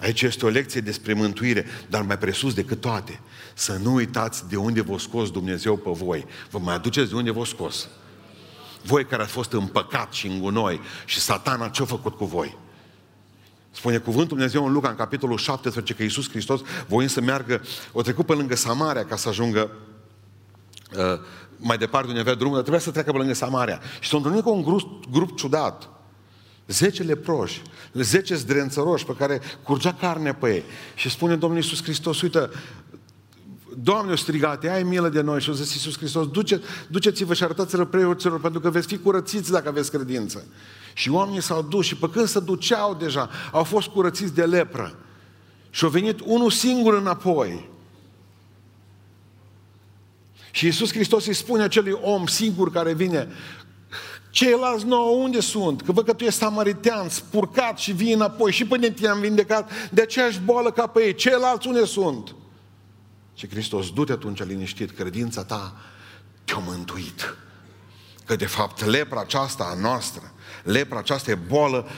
Aici 0.00 0.23
este 0.23 0.47
o 0.47 0.49
lecție 0.49 0.80
despre 0.80 1.12
mântuire, 1.12 1.66
dar 1.88 2.02
mai 2.02 2.19
presus 2.19 2.54
decât 2.54 2.80
toate, 2.80 3.21
să 3.54 3.78
nu 3.83 3.95
uitați 3.95 4.49
de 4.49 4.57
unde 4.57 4.83
v-a 4.83 4.99
scos 4.99 5.30
Dumnezeu 5.30 5.76
pe 5.76 5.90
voi. 5.90 6.26
Vă 6.50 6.59
mai 6.59 6.75
aduceți 6.75 7.09
de 7.09 7.16
unde 7.16 7.30
v-a 7.30 7.45
scos. 7.45 7.88
Voi 8.83 9.04
care 9.04 9.23
ați 9.23 9.33
fost 9.33 9.52
în 9.52 9.66
păcat 9.66 10.12
și 10.12 10.26
în 10.26 10.40
gunoi 10.40 10.80
și 11.04 11.21
satana 11.21 11.69
ce-a 11.69 11.85
făcut 11.85 12.16
cu 12.16 12.25
voi? 12.25 12.57
Spune 13.71 13.99
cuvântul 13.99 14.37
Dumnezeu 14.37 14.66
în 14.66 14.73
Luca, 14.73 14.88
în 14.88 14.95
capitolul 14.95 15.38
17, 15.38 15.95
că 15.95 16.02
Iisus 16.02 16.28
Hristos, 16.28 16.61
voind 16.88 17.11
să 17.11 17.21
meargă, 17.21 17.62
o 17.92 18.02
trecut 18.02 18.26
pe 18.26 18.33
lângă 18.33 18.57
Samaria 18.57 19.04
ca 19.04 19.16
să 19.16 19.28
ajungă 19.28 19.71
uh, 20.97 21.21
mai 21.57 21.78
departe 21.78 22.09
unde 22.09 22.21
avea 22.21 22.35
drumul, 22.35 22.54
dar 22.54 22.62
trebuia 22.62 22.83
să 22.85 22.90
treacă 22.90 23.12
pe 23.12 23.19
lângă 23.19 23.35
Samaria. 23.35 23.80
Și 24.00 24.09
s-a 24.09 24.16
întâlnit 24.16 24.42
cu 24.42 24.50
un 24.50 24.62
grup, 24.62 25.04
grup 25.11 25.37
ciudat. 25.37 25.88
Zece 26.71 27.03
leproși, 27.03 27.62
zece 27.93 28.35
zdrențăroși 28.35 29.05
pe 29.05 29.15
care 29.19 29.41
curgea 29.62 29.95
carne 29.95 30.35
pe 30.35 30.55
ei. 30.55 30.62
Și 30.95 31.11
spune 31.11 31.37
Domnul 31.37 31.59
Iisus 31.59 31.83
Hristos, 31.83 32.21
uite, 32.21 32.50
Doamne, 33.77 34.12
o 34.12 34.17
strigate, 34.17 34.71
ai 34.71 34.83
milă 34.83 35.09
de 35.09 35.21
noi 35.21 35.41
și 35.41 35.50
o 35.50 35.53
zis 35.53 35.73
Iisus 35.75 35.97
Hristos, 35.97 36.29
duce, 36.29 36.61
duceți-vă 36.89 37.35
și 37.35 37.43
arătați-vă 37.43 37.85
preoților 37.85 38.41
pentru 38.41 38.61
că 38.61 38.71
veți 38.71 38.87
fi 38.87 38.99
curățiți 38.99 39.50
dacă 39.50 39.69
aveți 39.69 39.91
credință. 39.91 40.45
Și 40.95 41.11
oamenii 41.11 41.43
s-au 41.43 41.62
dus 41.62 41.87
și 41.87 41.97
pe 41.97 42.11
când 42.11 42.27
se 42.27 42.41
duceau 42.41 42.95
deja, 42.95 43.31
au 43.53 43.65
fost 43.65 43.89
curățiți 43.89 44.35
de 44.35 44.45
lepră. 44.45 44.99
Și 45.71 45.85
au 45.85 45.91
venit 45.91 46.21
unul 46.25 46.50
singur 46.50 46.95
înapoi. 46.95 47.69
Și 50.50 50.65
Iisus 50.65 50.93
Hristos 50.93 51.27
îi 51.27 51.35
spune 51.35 51.62
acelui 51.62 51.99
om 52.03 52.27
singur 52.27 52.71
care 52.71 52.93
vine, 52.93 53.29
Ceilalți 54.31 54.87
nouă 54.87 55.17
unde 55.17 55.41
sunt? 55.41 55.83
Că 55.83 55.93
văd 55.93 56.05
că 56.05 56.13
tu 56.13 56.25
ești 56.25 56.39
samaritean, 56.39 57.09
spurcat 57.09 57.79
și 57.79 57.93
vii 57.93 58.13
înapoi 58.13 58.53
și 58.53 58.65
până 58.65 58.89
te-am 58.89 59.21
vindecat 59.21 59.71
de 59.91 60.03
aceeași 60.03 60.41
boală 60.41 60.71
ca 60.71 60.87
pe 60.87 61.01
ei. 61.01 61.15
Ceilalți 61.15 61.67
unde 61.67 61.85
sunt? 61.85 62.35
Și 63.35 63.49
Hristos, 63.49 63.91
du-te 63.91 64.13
atunci 64.13 64.45
liniștit, 64.45 64.91
credința 64.91 65.45
ta 65.45 65.77
te-a 66.45 66.63
mântuit. 66.67 67.37
Că 68.25 68.37
de 68.37 68.47
fapt 68.47 68.85
lepra 68.85 69.21
aceasta 69.21 69.65
a 69.65 69.81
noastră, 69.81 70.33
lepra 70.63 70.99
aceasta 70.99 71.31
e 71.31 71.35
boală 71.35 71.89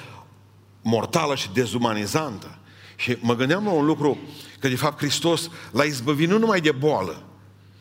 mortală 0.83 1.35
și 1.35 1.51
dezumanizantă. 1.53 2.59
Și 2.97 3.17
mă 3.21 3.35
gândeam 3.35 3.65
la 3.65 3.71
un 3.71 3.85
lucru, 3.85 4.19
că 4.59 4.69
de 4.69 4.77
fapt 4.77 4.99
Hristos 4.99 5.51
l-a 5.71 5.85
izbăvit 5.85 6.29
nu 6.29 6.39
numai 6.39 6.61
de 6.61 6.73
boală, 6.73 7.23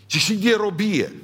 ci 0.06 0.18
și 0.18 0.34
de 0.34 0.56
robie. 0.56 1.16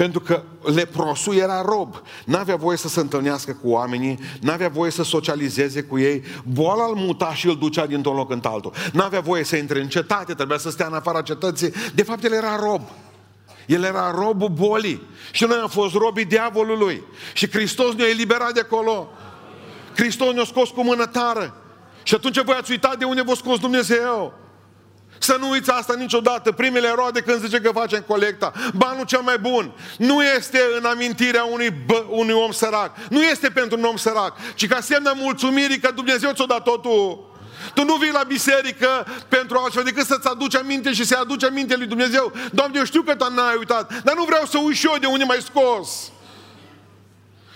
Pentru 0.00 0.20
că 0.20 0.42
leprosul 0.74 1.36
era 1.36 1.62
rob. 1.62 2.02
N-avea 2.24 2.56
voie 2.56 2.76
să 2.76 2.88
se 2.88 3.00
întâlnească 3.00 3.52
cu 3.62 3.68
oamenii, 3.68 4.18
n-avea 4.40 4.68
voie 4.68 4.90
să 4.90 5.02
socializeze 5.02 5.82
cu 5.82 5.98
ei. 5.98 6.22
Boala 6.44 6.84
îl 6.84 6.94
muta 6.94 7.34
și 7.34 7.46
îl 7.46 7.58
ducea 7.58 7.86
dintr-un 7.86 8.16
loc 8.16 8.30
în 8.30 8.40
altul. 8.42 8.72
N-avea 8.92 9.20
voie 9.20 9.44
să 9.44 9.56
intre 9.56 9.80
în 9.80 9.88
cetate, 9.88 10.34
trebuia 10.34 10.58
să 10.58 10.70
stea 10.70 10.86
în 10.86 10.94
afara 10.94 11.22
cetății. 11.22 11.72
De 11.94 12.02
fapt, 12.02 12.24
el 12.24 12.32
era 12.32 12.56
rob. 12.56 12.80
El 13.66 13.82
era 13.82 14.10
robul 14.10 14.48
bolii. 14.48 15.02
Și 15.30 15.44
noi 15.44 15.58
am 15.62 15.68
fost 15.68 15.94
robii 15.94 16.24
diavolului. 16.24 17.02
Și 17.32 17.50
Hristos 17.50 17.94
ne-a 17.94 18.08
eliberat 18.08 18.52
de 18.52 18.60
acolo. 18.60 19.08
Hristos 19.94 20.32
ne-a 20.32 20.44
scos 20.44 20.68
cu 20.68 20.84
mână 20.84 21.06
tară. 21.06 21.54
Și 22.02 22.14
atunci 22.14 22.42
voi 22.42 22.56
ați 22.58 22.70
uitat 22.70 22.98
de 22.98 23.04
unde 23.04 23.22
v-a 23.22 23.34
scos 23.34 23.58
Dumnezeu. 23.58 24.39
Să 25.22 25.36
nu 25.40 25.48
uiți 25.48 25.70
asta 25.70 25.94
niciodată. 25.94 26.52
Primele 26.52 26.92
roade 26.94 27.20
când 27.20 27.40
zice 27.44 27.60
că 27.60 27.70
facem 27.74 28.04
colecta. 28.06 28.52
Banul 28.74 29.04
cel 29.04 29.20
mai 29.20 29.38
bun 29.38 29.72
nu 29.98 30.22
este 30.22 30.60
în 30.78 30.84
amintirea 30.84 31.44
unui, 31.44 31.70
bă, 31.86 32.04
unui 32.08 32.34
om 32.34 32.50
sărac. 32.50 32.96
Nu 33.08 33.22
este 33.22 33.48
pentru 33.48 33.78
un 33.78 33.84
om 33.84 33.96
sărac, 33.96 34.36
ci 34.54 34.66
ca 34.66 34.80
semnă 34.80 35.12
mulțumirii 35.16 35.78
că 35.78 35.90
Dumnezeu 35.90 36.32
ți-a 36.32 36.44
dat 36.46 36.62
totul. 36.62 37.28
Tu 37.74 37.84
nu 37.84 37.94
vii 37.94 38.10
la 38.12 38.22
biserică 38.22 39.06
pentru 39.28 39.58
altceva 39.58 39.84
decât 39.84 40.06
să-ți 40.06 40.28
aduci 40.28 40.56
aminte 40.56 40.92
și 40.92 41.04
să-i 41.04 41.18
aduci 41.20 41.44
aminte 41.44 41.76
lui 41.76 41.86
Dumnezeu. 41.86 42.32
Doamne, 42.52 42.78
eu 42.78 42.84
știu 42.84 43.02
că 43.02 43.14
tu 43.14 43.32
n-ai 43.32 43.56
uitat, 43.58 44.02
dar 44.02 44.14
nu 44.14 44.24
vreau 44.24 44.44
să 44.44 44.58
uit 44.58 44.76
și 44.76 44.86
eu 44.86 44.98
de 44.98 45.06
unde 45.06 45.24
mai 45.24 45.38
scos. 45.44 46.12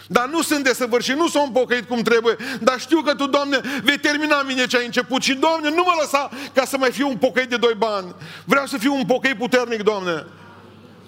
Dar 0.08 0.28
nu 0.28 0.42
sunt 0.42 0.64
desăvârșit, 0.64 1.16
nu 1.16 1.28
sunt 1.28 1.52
pocăit 1.52 1.88
cum 1.88 2.00
trebuie, 2.02 2.36
dar 2.60 2.80
știu 2.80 3.00
că 3.00 3.14
Tu, 3.14 3.26
Doamne, 3.26 3.60
vei 3.82 3.98
termina 3.98 4.42
mine 4.42 4.66
ce 4.66 4.76
ai 4.76 4.84
început 4.84 5.22
și, 5.22 5.34
Doamne, 5.34 5.68
nu 5.68 5.82
mă 5.84 5.92
lăsa 6.00 6.30
ca 6.54 6.64
să 6.64 6.76
mai 6.76 6.90
fiu 6.90 7.08
un 7.08 7.16
pocăit 7.16 7.48
de 7.48 7.56
doi 7.56 7.74
bani. 7.78 8.14
Vreau 8.44 8.66
să 8.66 8.78
fiu 8.78 8.94
un 8.94 9.04
pocăit 9.04 9.36
puternic, 9.36 9.82
Doamne. 9.82 10.26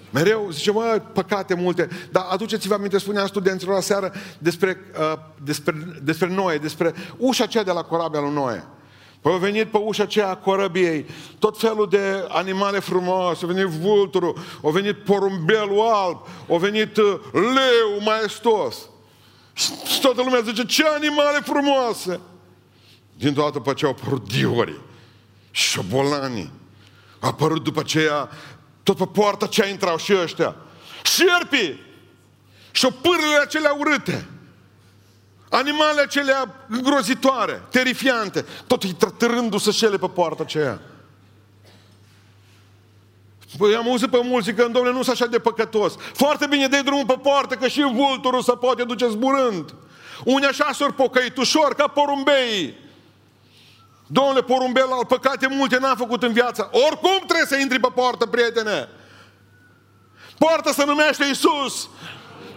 Mereu 0.09 0.49
zice, 0.51 0.71
mă, 0.71 1.01
păcate 1.13 1.53
multe. 1.53 1.87
Dar 2.11 2.25
aduceți-vă 2.29 2.73
aminte, 2.73 2.97
spunea 2.97 3.25
studenților 3.25 3.73
la 3.75 3.81
seară 3.81 4.13
despre, 4.37 4.77
uh, 4.99 5.19
despre, 5.43 5.75
despre 6.03 6.27
Noe, 6.27 6.57
despre 6.57 6.93
ușa 7.17 7.43
aceea 7.43 7.63
de 7.63 7.71
la 7.71 7.81
corabia 7.81 8.19
lui 8.19 8.33
Noe. 8.33 8.63
Păi 9.21 9.31
au 9.31 9.37
venit 9.37 9.67
pe 9.67 9.77
ușa 9.77 10.03
aceea 10.03 10.29
a 10.29 10.35
corăbiei, 10.35 11.05
tot 11.39 11.59
felul 11.59 11.89
de 11.89 12.25
animale 12.27 12.79
frumoase, 12.79 13.45
a 13.45 13.47
venit 13.47 13.65
vulturul, 13.65 14.37
a 14.63 14.69
venit 14.69 15.03
porumbelul 15.03 15.79
alb, 15.79 16.27
a 16.49 16.57
venit 16.57 16.97
uh, 16.97 17.19
leu 17.33 18.01
maestos. 18.03 18.77
Și 19.85 20.01
toată 20.01 20.21
lumea 20.21 20.39
zice, 20.39 20.65
ce 20.65 20.85
animale 20.87 21.39
frumoase! 21.39 22.19
Dintr-o 23.17 23.41
dată 23.41 23.57
după 23.57 23.73
ce 23.73 23.85
au 23.85 23.91
apărut 23.91 24.27
diorii, 24.27 24.79
șobolanii, 25.51 26.51
a 27.19 27.27
apărut 27.27 27.63
după 27.63 27.79
aceea, 27.79 28.29
tot 28.83 28.97
pe 28.97 29.05
poarta 29.05 29.47
ce 29.47 29.69
intrau 29.69 29.97
și 29.97 30.13
ăștia, 30.21 30.55
șerpii 31.03 31.79
și 32.71 32.87
pârlele 33.01 33.37
acelea 33.41 33.73
urâte. 33.73 34.27
Animale 35.49 36.01
acelea 36.01 36.65
îngrozitoare, 36.67 37.63
terifiante, 37.69 38.45
tot 38.67 38.97
trătărându-se 38.97 39.71
șele 39.71 39.97
pe 39.97 40.07
poarta 40.09 40.43
aceea. 40.43 40.81
Păi 43.57 43.75
am 43.75 43.87
auzit 43.87 44.09
pe 44.09 44.19
mulți 44.23 44.51
că, 44.51 44.61
domnule, 44.61 44.91
nu 44.91 45.03
sunt 45.03 45.15
așa 45.15 45.25
de 45.25 45.39
păcătos. 45.39 45.95
Foarte 46.13 46.47
bine, 46.47 46.67
dai 46.67 46.83
drumul 46.83 47.05
pe 47.05 47.19
poartă, 47.21 47.55
că 47.55 47.67
și 47.67 47.81
vulturul 47.81 48.41
se 48.41 48.51
poate 48.51 48.83
duce 48.83 49.07
zburând. 49.07 49.73
Unii 50.23 50.47
așa 50.47 50.69
s-or 50.73 50.93
pocăit 50.93 51.37
ușor, 51.37 51.73
ca 51.73 51.87
porumbei. 51.87 52.77
Domnule, 54.07 54.41
porumbel 54.41 54.91
al 54.91 55.05
păcate 55.05 55.47
multe 55.47 55.77
n-am 55.77 55.95
făcut 55.95 56.23
în 56.23 56.33
viață. 56.33 56.69
Oricum 56.71 57.23
trebuie 57.25 57.47
să 57.47 57.55
intri 57.55 57.79
pe 57.79 57.89
poartă, 57.95 58.25
prietene. 58.25 58.89
Poarta 60.37 60.71
se 60.71 60.85
numește 60.85 61.25
Isus. 61.25 61.89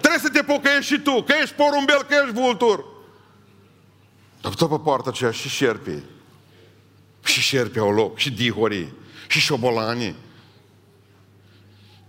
Trebuie 0.01 0.21
să 0.21 0.29
te 0.29 0.43
pocăiești 0.43 0.93
și 0.93 1.01
tu, 1.01 1.23
că 1.23 1.35
ești 1.43 1.55
porumbel, 1.55 2.03
că 2.03 2.15
ești 2.23 2.41
vultur. 2.41 2.85
Dar 4.41 4.55
tot 4.55 4.69
pe 4.69 4.79
poarta 4.79 5.11
aceea 5.11 5.31
și 5.31 5.49
șerpii. 5.49 6.05
Și 7.25 7.41
șerpii 7.41 7.81
au 7.81 7.93
loc, 7.93 8.19
și 8.19 8.31
dihorii, 8.31 8.93
și 9.29 9.41
șobolanii. 9.41 10.17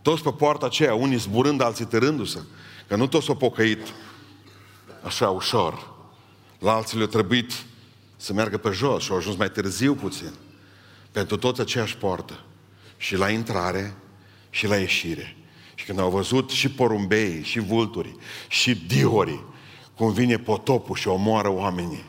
Toți 0.02 0.24
pe 0.24 0.32
poarta 0.32 0.66
aceea, 0.66 0.94
unii 0.94 1.18
zburând, 1.18 1.62
alții 1.62 1.86
târându-se. 1.86 2.42
Că 2.88 2.96
nu 2.96 3.08
toți 3.08 3.26
s-au 3.26 3.36
pocăit 3.36 3.88
așa 5.04 5.30
ușor. 5.30 5.90
La 6.60 6.74
alții 6.74 6.98
le-a 6.98 7.08
trebuit 7.08 7.52
să 8.18 8.34
meargă 8.34 8.58
pe 8.58 8.70
jos 8.70 9.04
și 9.04 9.12
au 9.12 9.18
ajuns 9.18 9.36
mai 9.36 9.52
târziu 9.52 9.96
puțin. 9.96 10.34
Pentru 11.12 11.38
toți 11.38 11.62
aceeași 11.62 11.98
poartă. 11.98 12.40
Și 12.98 13.16
la 13.16 13.30
intrare 13.30 13.94
și 14.50 14.68
la 14.68 14.78
ieșire. 14.78 15.36
Și 15.92 15.98
când 15.98 16.10
au 16.10 16.16
văzut 16.18 16.50
și 16.50 16.70
porumbei, 16.70 17.44
și 17.44 17.60
vulturii, 17.60 18.18
și 18.48 18.76
dihorii, 18.88 19.44
cum 19.96 20.12
vine 20.14 20.38
potopul 20.38 20.96
și 20.96 21.08
omoară 21.08 21.50
oamenii, 21.50 22.04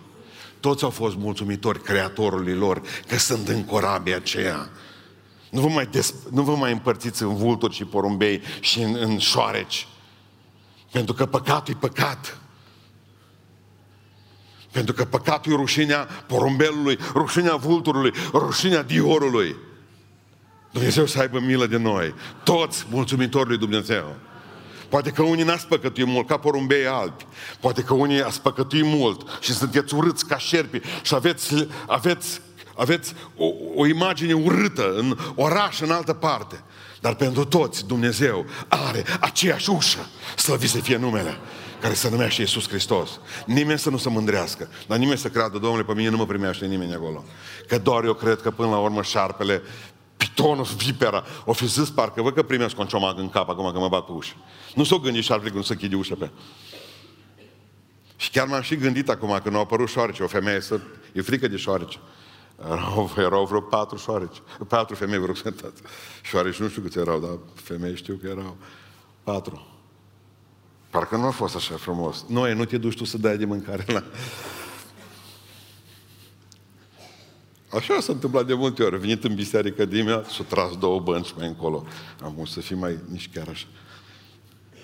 toți 0.61 0.85
au 0.85 0.91
fost 0.91 1.17
mulțumitori 1.17 1.83
Creatorului 1.83 2.55
lor 2.55 2.83
că 3.09 3.19
sunt 3.19 3.49
în 3.49 3.65
corabia 3.65 4.17
aceea. 4.17 4.71
Nu 5.51 5.61
vă 5.61 5.69
mai, 5.69 5.87
des, 5.87 6.15
nu 6.31 6.43
vă 6.43 6.57
mai 6.57 6.73
împărțiți 6.73 7.23
în 7.23 7.37
vulturi 7.37 7.75
și 7.75 7.85
porumbei 7.85 8.41
și 8.61 8.83
în, 8.83 8.97
în 9.01 9.19
șoareci. 9.19 9.89
Pentru 10.91 11.15
că 11.15 11.27
păcatul 11.27 11.75
e 11.75 11.77
păcat. 11.81 12.41
Pentru 14.71 14.95
că 14.95 15.05
păcatul 15.05 15.53
e 15.53 15.57
rușinea 15.57 16.09
porumbelului, 16.27 16.99
rușinea 17.15 17.57
vulturului, 17.57 18.13
rușinea 18.33 18.83
diorului. 18.83 19.57
Dumnezeu 20.73 21.07
să 21.07 21.21
aibă 21.21 21.41
milă 21.41 21.67
de 21.67 21.77
noi. 21.77 22.15
Toți 22.43 22.87
mulțumitori 22.91 23.49
lui 23.49 23.59
Dumnezeu. 23.59 24.17
Poate 24.89 25.11
că 25.11 25.23
unii 25.23 25.45
n-ați 25.45 25.67
păcătuit 25.67 26.07
mult, 26.07 26.27
ca 26.27 26.37
porumbei 26.37 26.87
albi. 26.87 27.27
Poate 27.61 27.83
că 27.83 27.95
unii 27.95 28.23
ați 28.23 28.41
păcătuit 28.41 28.85
mult 28.85 29.39
și 29.41 29.53
sunteți 29.53 29.95
urâți 29.95 30.27
ca 30.27 30.39
șerpi 30.39 30.81
și 31.03 31.15
aveți, 31.15 31.69
aveți, 31.87 32.41
aveți 32.77 33.15
o, 33.37 33.47
o 33.75 33.87
imagine 33.87 34.33
urâtă 34.33 34.95
în 34.97 35.19
oraș, 35.35 35.81
în 35.81 35.91
altă 35.91 36.13
parte. 36.13 36.63
Dar 37.01 37.15
pentru 37.15 37.45
toți 37.45 37.87
Dumnezeu 37.87 38.47
are 38.69 39.05
aceeași 39.21 39.71
ușă, 39.71 40.07
slăvit 40.37 40.71
să 40.71 40.79
fie 40.79 40.97
numele, 40.97 41.39
care 41.81 41.95
se 41.95 42.11
numește 42.11 42.41
Iisus 42.41 42.69
Hristos. 42.69 43.11
Nimeni 43.47 43.79
să 43.79 43.91
nu 43.91 43.97
se 43.97 44.09
mândrească, 44.09 44.69
dar 44.87 44.99
nimeni 44.99 45.19
să 45.19 45.29
creadă, 45.29 45.59
Domnule, 45.59 45.83
pe 45.85 45.95
mine 45.95 46.09
nu 46.09 46.17
mă 46.17 46.27
primește 46.27 46.67
nimeni 46.67 46.95
acolo. 46.95 47.25
Că 47.69 47.79
doar 47.79 48.05
eu 48.05 48.15
cred 48.15 48.41
că 48.41 48.51
până 48.51 48.69
la 48.69 48.79
urmă 48.79 49.03
șarpele 49.03 49.63
pitonul, 50.23 50.65
vipera. 50.77 51.25
O 51.45 51.53
fi 51.53 51.67
zis 51.67 51.91
parcă, 51.91 52.23
văd 52.23 52.35
că 52.35 52.43
primesc 52.43 52.79
un 52.79 52.87
ciomac 52.87 53.19
în 53.19 53.29
cap 53.29 53.49
acum 53.49 53.73
că 53.73 53.79
mă 53.79 53.89
bat 53.89 54.05
pe 54.05 54.13
ușă. 54.13 54.35
Nu 54.75 54.85
s-o 54.85 54.99
gândi 54.99 55.21
și 55.21 55.33
ar 55.33 55.51
cum 55.51 55.63
să 55.63 55.75
chide 55.75 55.97
ușa 55.97 56.15
pe 56.15 56.31
Și 58.17 58.31
chiar 58.31 58.47
m-am 58.47 58.63
și 58.63 58.77
gândit 58.77 59.09
acum 59.09 59.41
când 59.43 59.55
au 59.55 59.61
apărut 59.61 59.89
șoarece, 59.89 60.23
o 60.23 60.27
femeie 60.27 60.61
să... 60.61 60.81
E 61.13 61.21
frică 61.21 61.49
de 61.49 61.57
șoarece. 61.57 61.99
Erau, 62.65 63.11
erau 63.17 63.45
vreo 63.45 63.61
patru 63.61 63.97
șoareci. 63.97 64.43
Patru 64.69 64.95
femei, 64.95 65.19
vă 65.19 65.27
rog 65.27 65.37
să 65.37 65.55
Șoareci 66.23 66.57
nu 66.57 66.69
știu 66.69 66.83
câți 66.83 66.99
erau, 66.99 67.21
dar 67.21 67.39
femei 67.55 67.97
știu 67.97 68.19
că 68.23 68.29
erau 68.29 68.57
patru. 69.23 69.67
Parcă 70.91 71.17
nu 71.17 71.27
a 71.27 71.31
fost 71.31 71.57
așa 71.57 71.75
frumos. 71.75 72.25
Noi, 72.29 72.55
nu 72.55 72.65
te 72.65 72.79
duci 72.79 72.97
tu 72.97 73.05
să 73.05 73.19
dai 73.19 73.37
de 73.37 73.45
mâncare 73.45 73.85
la... 73.87 74.05
Așa 77.73 78.01
s-a 78.01 78.13
întâmplat 78.13 78.47
de 78.47 78.55
multe 78.55 78.83
ori. 78.83 78.99
Venit 78.99 79.25
în 79.25 79.35
biserică 79.35 79.85
dimineața 79.85 80.29
și-a 80.29 80.45
tras 80.45 80.77
două 80.77 81.01
bănci 81.01 81.35
mai 81.37 81.47
încolo. 81.47 81.85
Am 82.23 82.33
vrut 82.35 82.49
să 82.49 82.61
fii 82.61 82.77
mai, 82.77 82.99
nici 83.11 83.31
chiar 83.35 83.49
așa. 83.49 83.67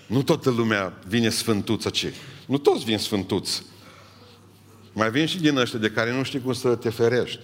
Nu 0.07 0.23
toată 0.23 0.51
lumea 0.51 0.99
vine 1.07 1.29
sfântuță, 1.29 1.91
ce? 1.91 2.15
Nu 2.47 2.59
toți 2.59 2.85
vin 2.85 2.99
sfântuți. 2.99 3.63
Mai 4.93 5.11
vin 5.11 5.27
și 5.27 5.41
din 5.41 5.57
ăștia 5.57 5.79
de 5.79 5.91
care 5.91 6.13
nu 6.13 6.23
știi 6.23 6.41
cum 6.41 6.53
să 6.53 6.75
te 6.75 6.91
ferești. 6.91 7.41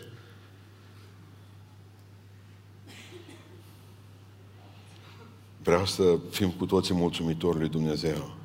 Vreau 5.63 5.87
să 5.87 6.19
fim 6.31 6.51
cu 6.51 6.67
toții 6.67 6.95
mulțumitori 6.95 7.59
lui 7.59 7.69
Dumnezeu. 7.69 8.44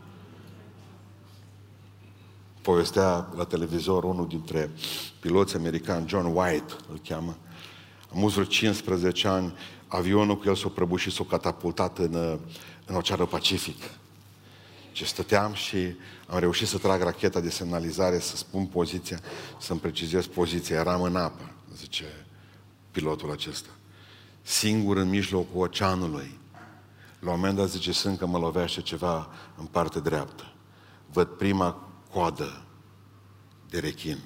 Povestea 2.69 3.29
la 3.35 3.43
televizor 3.43 4.03
unul 4.03 4.27
dintre 4.27 4.71
piloți 5.19 5.55
americani, 5.55 6.07
John 6.07 6.25
White 6.25 6.73
îl 6.89 7.01
cheamă. 7.07 7.37
Am 8.13 8.27
vreo 8.27 8.43
15 8.43 9.27
ani, 9.27 9.53
avionul 9.87 10.37
cu 10.37 10.43
el 10.47 10.55
s-a 10.55 10.67
prăbușit, 10.67 11.11
s-a 11.11 11.25
catapultat 11.29 11.97
în, 11.97 12.39
în 12.85 12.95
Oceanul 12.95 13.25
Pacific. 13.25 13.81
Și 14.91 15.05
stăteam 15.05 15.53
și 15.53 15.77
am 16.27 16.39
reușit 16.39 16.67
să 16.67 16.77
trag 16.77 17.01
racheta 17.01 17.39
de 17.39 17.49
semnalizare, 17.49 18.19
să 18.19 18.35
spun 18.35 18.65
poziția, 18.65 19.19
să-mi 19.59 19.79
precizez 19.79 20.27
poziția. 20.27 20.79
Eram 20.79 21.01
în 21.01 21.15
apă, 21.15 21.51
zice 21.75 22.25
pilotul 22.91 23.31
acesta. 23.31 23.69
Singur 24.41 24.97
în 24.97 25.09
mijlocul 25.09 25.61
oceanului. 25.61 26.39
La 27.19 27.31
un 27.31 27.39
moment 27.39 27.57
dat 27.57 27.69
zice, 27.69 27.91
sunt 27.91 28.17
că 28.17 28.25
mă 28.25 28.37
lovește 28.37 28.81
ceva 28.81 29.29
în 29.57 29.65
partea 29.65 30.01
dreaptă. 30.01 30.53
Văd 31.11 31.27
prima 31.27 31.88
coadă 32.11 32.63
de 33.69 33.79
rechin. 33.79 34.17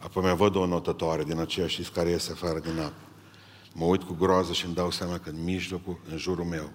Apoi 0.00 0.22
mai 0.22 0.36
văd 0.36 0.54
o 0.54 0.66
notătoare 0.66 1.24
din 1.24 1.38
aceea 1.38 1.66
și 1.66 1.82
care 1.82 2.08
iese 2.10 2.32
afară 2.32 2.58
din 2.58 2.78
apă. 2.78 3.00
Mă 3.72 3.84
uit 3.84 4.02
cu 4.02 4.14
groază 4.14 4.52
și 4.52 4.64
îmi 4.64 4.74
dau 4.74 4.90
seama 4.90 5.18
că 5.18 5.30
în 5.30 5.44
mijlocul, 5.44 6.00
în 6.10 6.16
jurul 6.16 6.44
meu, 6.44 6.70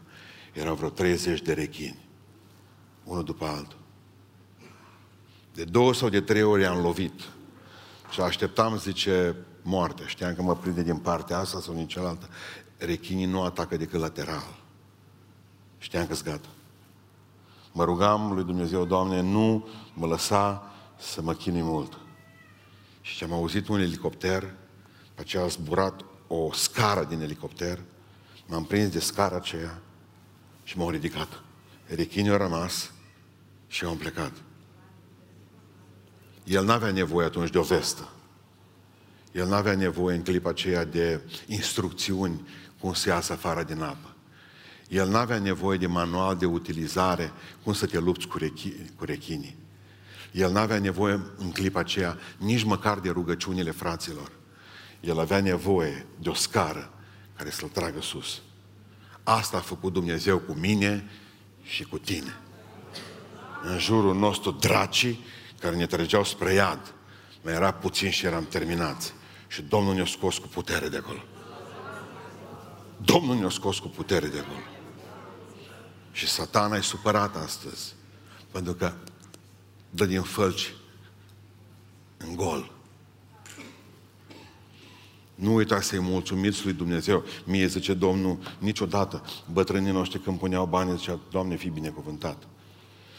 erau 0.53 0.75
vreo 0.75 0.89
30 0.89 1.41
de 1.41 1.53
rechini. 1.53 2.05
Unul 3.03 3.23
după 3.23 3.45
altul. 3.45 3.79
De 5.53 5.63
două 5.63 5.93
sau 5.93 6.09
de 6.09 6.21
trei 6.21 6.43
ori 6.43 6.65
am 6.65 6.81
lovit. 6.81 7.21
Și 8.09 8.21
așteptam, 8.21 8.77
zice, 8.77 9.35
moarte. 9.61 10.03
Știam 10.05 10.35
că 10.35 10.41
mă 10.41 10.55
prinde 10.55 10.83
din 10.83 10.97
partea 10.97 11.37
asta 11.37 11.59
sau 11.59 11.73
din 11.73 11.87
cealaltă. 11.87 12.29
Rechinii 12.77 13.25
nu 13.25 13.43
atacă 13.43 13.77
decât 13.77 13.99
lateral. 13.99 14.55
Știam 15.77 16.07
că-s 16.07 16.23
gata. 16.23 16.47
Mă 17.71 17.83
rugam 17.83 18.33
lui 18.33 18.43
Dumnezeu, 18.43 18.85
Doamne, 18.85 19.21
nu 19.21 19.67
mă 19.93 20.07
lăsa 20.07 20.71
să 20.99 21.21
mă 21.21 21.33
chinui 21.33 21.61
mult. 21.61 21.97
Și 23.01 23.23
am 23.23 23.33
auzit 23.33 23.67
un 23.67 23.79
elicopter, 23.79 24.53
pe 25.15 25.21
aceea 25.21 25.43
a 25.43 25.47
zburat 25.47 26.05
o 26.27 26.53
scară 26.53 27.03
din 27.03 27.21
elicopter, 27.21 27.79
m-am 28.47 28.63
prins 28.63 28.89
de 28.89 28.99
scara 28.99 29.35
aceea 29.35 29.81
și 30.63 30.77
m-au 30.77 30.89
ridicat. 30.89 31.43
Rechinii 31.87 32.31
au 32.31 32.37
rămas 32.37 32.91
și 33.67 33.85
au 33.85 33.93
plecat. 33.93 34.31
El 36.43 36.65
n-avea 36.65 36.91
nevoie 36.91 37.25
atunci 37.25 37.49
de 37.49 37.57
o 37.57 37.63
vestă. 37.63 38.09
El 39.31 39.47
n-avea 39.47 39.75
nevoie 39.75 40.15
în 40.15 40.23
clipa 40.23 40.49
aceea 40.49 40.85
de 40.85 41.21
instrucțiuni 41.47 42.47
cum 42.79 42.93
să 42.93 43.09
iasă 43.09 43.33
afară 43.33 43.63
din 43.63 43.81
apă. 43.81 44.10
El 44.91 45.07
n-avea 45.07 45.39
nevoie 45.39 45.77
de 45.77 45.87
manual 45.87 46.35
de 46.35 46.45
utilizare, 46.45 47.31
cum 47.63 47.73
să 47.73 47.85
te 47.85 47.99
lupți 47.99 48.27
cu, 48.27 48.37
rechi, 48.37 48.73
cu 48.97 49.05
rechinii. 49.05 49.55
El 50.31 50.51
n-avea 50.51 50.79
nevoie 50.79 51.21
în 51.37 51.51
clipa 51.51 51.79
aceea 51.79 52.17
nici 52.37 52.63
măcar 52.63 52.99
de 52.99 53.09
rugăciunile 53.09 53.71
fraților. 53.71 54.31
El 54.99 55.19
avea 55.19 55.41
nevoie 55.41 56.05
de 56.19 56.29
o 56.29 56.33
scară 56.33 56.93
care 57.35 57.49
să-l 57.49 57.67
tragă 57.67 58.01
sus. 58.01 58.41
Asta 59.23 59.57
a 59.57 59.61
făcut 59.61 59.93
Dumnezeu 59.93 60.37
cu 60.37 60.53
mine 60.53 61.09
și 61.63 61.83
cu 61.83 61.97
tine. 61.97 62.37
În 63.63 63.79
jurul 63.79 64.15
nostru 64.15 64.51
dracii 64.51 65.19
care 65.59 65.75
ne 65.75 65.85
trăgeau 65.85 66.23
spre 66.23 66.53
iad. 66.53 66.93
Mai 67.43 67.53
era 67.53 67.71
puțin 67.71 68.09
și 68.09 68.25
eram 68.25 68.45
terminați. 68.45 69.13
Și 69.47 69.61
Domnul 69.61 69.93
ne-a 69.93 70.05
scos 70.05 70.37
cu 70.37 70.47
putere 70.47 70.89
de 70.89 70.97
acolo. 70.97 71.23
Domnul 72.97 73.35
ne-a 73.35 73.49
scos 73.49 73.79
cu 73.79 73.87
putere 73.87 74.27
de 74.27 74.39
acolo. 74.39 74.79
Și 76.11 76.27
satana 76.27 76.75
e 76.75 76.81
supărat 76.81 77.35
astăzi. 77.35 77.93
Pentru 78.51 78.73
că 78.73 78.93
dă 79.89 80.05
din 80.05 80.21
fălci 80.21 80.73
în 82.17 82.35
gol. 82.35 82.71
Nu 85.35 85.53
uitați 85.53 85.87
să-i 85.87 85.99
mulțumiți 85.99 86.63
lui 86.63 86.73
Dumnezeu. 86.73 87.23
Mie 87.45 87.67
zice 87.67 87.93
Domnul, 87.93 88.37
niciodată 88.59 89.23
bătrânii 89.51 89.91
noștri 89.91 90.19
când 90.19 90.39
puneau 90.39 90.65
bani, 90.65 90.97
zicea, 90.97 91.19
Doamne, 91.31 91.55
fii 91.55 91.69
binecuvântat. 91.69 92.47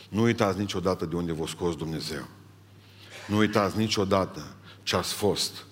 Nu 0.08 0.22
uitați 0.22 0.58
niciodată 0.58 1.06
de 1.06 1.16
unde 1.16 1.32
vă 1.32 1.46
scos 1.46 1.76
Dumnezeu. 1.76 2.22
Nu 3.28 3.36
uitați 3.36 3.76
niciodată 3.76 4.54
ce 4.82 4.96
ați 4.96 5.12
fost 5.12 5.64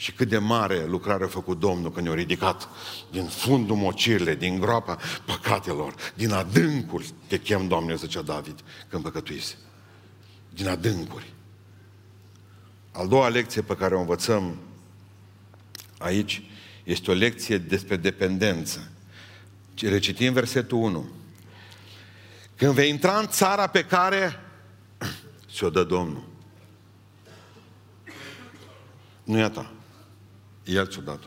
și 0.00 0.12
cât 0.12 0.28
de 0.28 0.38
mare 0.38 0.86
lucrare 0.86 1.24
a 1.24 1.28
făcut 1.28 1.58
Domnul 1.58 1.92
când 1.92 2.06
ne-a 2.06 2.14
ridicat 2.14 2.68
din 3.10 3.24
fundul 3.24 3.76
mocirile, 3.76 4.34
din 4.34 4.60
groapa 4.60 4.98
păcatelor, 5.24 5.94
din 6.14 6.32
adâncuri. 6.32 7.12
Te 7.26 7.38
chem, 7.38 7.68
Doamne, 7.68 7.94
zicea 7.94 8.22
David, 8.22 8.60
când 8.88 9.02
păcătuise. 9.02 9.54
Din 10.54 10.68
adâncuri. 10.68 11.32
Al 12.92 13.08
doua 13.08 13.28
lecție 13.28 13.62
pe 13.62 13.76
care 13.76 13.94
o 13.94 14.00
învățăm 14.00 14.56
aici 15.98 16.42
este 16.84 17.10
o 17.10 17.14
lecție 17.14 17.58
despre 17.58 17.96
dependență. 17.96 18.90
Recitim 19.80 20.32
versetul 20.32 20.78
1. 20.78 21.08
Când 22.56 22.72
vei 22.72 22.88
intra 22.88 23.18
în 23.18 23.28
țara 23.28 23.66
pe 23.66 23.84
care 23.84 24.40
ți-o 25.54 25.70
dă 25.70 25.84
Domnul. 25.84 26.24
Nu 29.24 29.38
e 29.38 29.42
a 29.42 29.50
ta. 29.50 29.72
El 30.70 30.86
ți-o 30.86 31.00
dat 31.02 31.20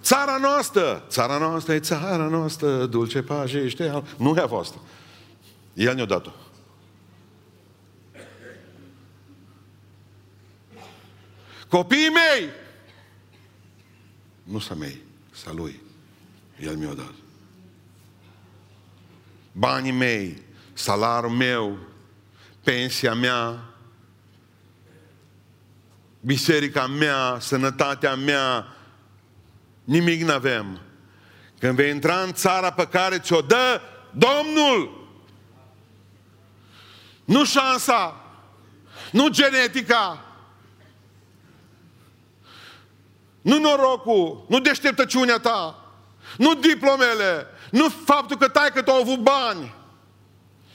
Țara 0.00 0.36
noastră, 0.36 1.04
țara 1.08 1.38
noastră 1.38 1.74
e 1.74 1.80
țara 1.80 2.26
noastră, 2.26 2.86
dulce 2.86 3.22
pajește, 3.22 4.02
nu 4.18 4.34
e 4.36 4.40
a 4.40 4.46
voastră. 4.46 4.80
El 5.74 5.94
ne-a 5.94 6.04
dat-o. 6.04 6.30
Copiii 11.68 12.08
mei, 12.08 12.50
nu 14.42 14.58
să 14.58 14.74
mei, 14.74 15.02
să 15.32 15.52
lui. 15.54 15.80
El 16.60 16.76
mi-a 16.76 16.94
dat. 16.94 17.14
Banii 19.52 19.92
mei, 19.92 20.42
salarul 20.72 21.30
meu, 21.30 21.78
pensia 22.62 23.14
mea, 23.14 23.64
biserica 26.26 26.86
mea, 26.86 27.36
sănătatea 27.40 28.14
mea, 28.14 28.66
nimic 29.84 30.22
nu 30.22 30.32
avem. 30.32 30.80
Când 31.58 31.76
vei 31.76 31.90
intra 31.90 32.20
în 32.20 32.32
țara 32.32 32.70
pe 32.70 32.86
care 32.86 33.18
ți-o 33.18 33.40
dă 33.40 33.80
Domnul, 34.10 35.08
nu 37.24 37.44
șansa, 37.44 38.24
nu 39.10 39.28
genetica, 39.28 40.24
nu 43.42 43.58
norocul, 43.58 44.44
nu 44.48 44.60
deșteptăciunea 44.60 45.38
ta, 45.38 45.86
nu 46.36 46.54
diplomele, 46.54 47.46
nu 47.70 47.88
faptul 47.88 48.36
că 48.36 48.48
tai 48.48 48.70
că 48.72 48.82
tu 48.82 48.90
au 48.90 49.00
avut 49.00 49.18
bani 49.18 49.74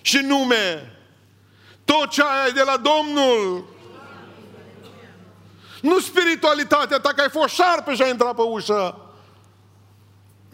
și 0.01 0.17
nume. 0.17 0.95
Tot 1.85 2.09
ce 2.09 2.21
ai 2.21 2.51
de 2.51 2.61
la 2.61 2.77
Domnul. 2.77 3.69
Nu 5.81 5.99
spiritualitatea 5.99 6.99
ta, 6.99 7.13
că 7.13 7.21
ai 7.21 7.29
fost 7.29 7.53
șarpe 7.53 7.93
și 7.93 8.01
ai 8.01 8.09
intrat 8.09 8.35
pe 8.35 8.41
ușă. 8.41 8.97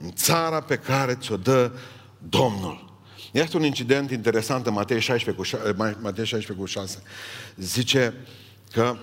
În 0.02 0.12
țara 0.14 0.62
pe 0.62 0.76
care 0.76 1.16
ți-o 1.16 1.38
dă 1.38 1.72
Domnul. 2.18 2.86
Este 3.32 3.58
un 3.58 3.64
incident 3.64 4.12
interesant 4.12 4.68
în 4.68 4.74
Matei 4.74 5.00
16 5.00 5.42
cu, 5.42 5.44
6, 5.44 5.76
Matei 6.02 6.26
16 6.26 6.54
cu 6.54 6.66
6. 6.66 7.04
Zice 7.56 8.14
că 8.72 8.98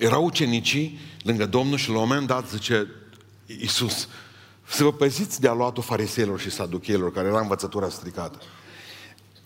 Erau 0.00 0.24
ucenicii 0.24 0.98
lângă 1.22 1.46
Domnul 1.46 1.78
și 1.78 1.88
la 1.88 1.94
un 1.94 2.08
moment 2.08 2.26
dat 2.26 2.48
zice 2.48 2.88
Iisus, 3.46 4.08
să 4.66 4.82
vă 4.84 4.92
păziți 4.92 5.40
de 5.40 5.48
aluatul 5.48 5.82
fariseilor 5.82 6.40
și 6.40 6.50
saducheilor, 6.50 7.12
care 7.12 7.28
era 7.28 7.40
învățătura 7.40 7.88
stricată. 7.88 8.38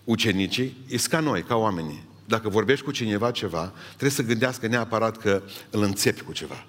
Ucenicii 0.03 0.77
e 0.87 0.97
ca 0.97 1.19
noi, 1.19 1.43
ca 1.43 1.55
oamenii. 1.55 2.03
Dacă 2.25 2.49
vorbești 2.49 2.85
cu 2.85 2.91
cineva 2.91 3.31
ceva, 3.31 3.71
trebuie 3.87 4.09
să 4.09 4.23
gândească 4.23 4.67
neapărat 4.67 5.17
că 5.17 5.41
îl 5.69 5.81
înțepi 5.81 6.21
cu 6.21 6.31
ceva. 6.31 6.65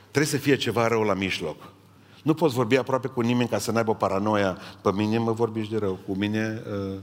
Trebuie 0.00 0.32
să 0.32 0.36
fie 0.36 0.56
ceva 0.56 0.88
rău 0.88 1.02
la 1.02 1.14
mijloc. 1.14 1.56
Nu 2.22 2.34
poți 2.34 2.54
vorbi 2.54 2.76
aproape 2.76 3.08
cu 3.08 3.20
nimeni 3.20 3.48
ca 3.48 3.58
să 3.58 3.70
n-aibă 3.70 3.90
o 3.90 3.94
paranoia. 3.94 4.58
Pe 4.82 4.92
mine 4.92 5.18
mă 5.18 5.32
vorbiți 5.32 5.70
de 5.70 5.78
rău, 5.78 5.98
cu 6.06 6.14
mine 6.14 6.62
uh, 6.72 6.98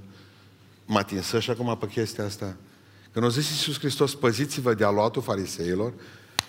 mă 0.86 0.98
atinsă 0.98 1.40
și 1.40 1.50
acum 1.50 1.78
pe 1.78 1.88
chestia 1.88 2.26
asta. 2.26 2.56
Când 3.12 3.26
a 3.26 3.28
zis 3.30 3.50
Iisus 3.50 3.80
Hristos, 3.80 4.16
păziți-vă 4.16 4.74
de 4.74 4.84
aluatul 4.84 5.22
fariseilor, 5.22 5.94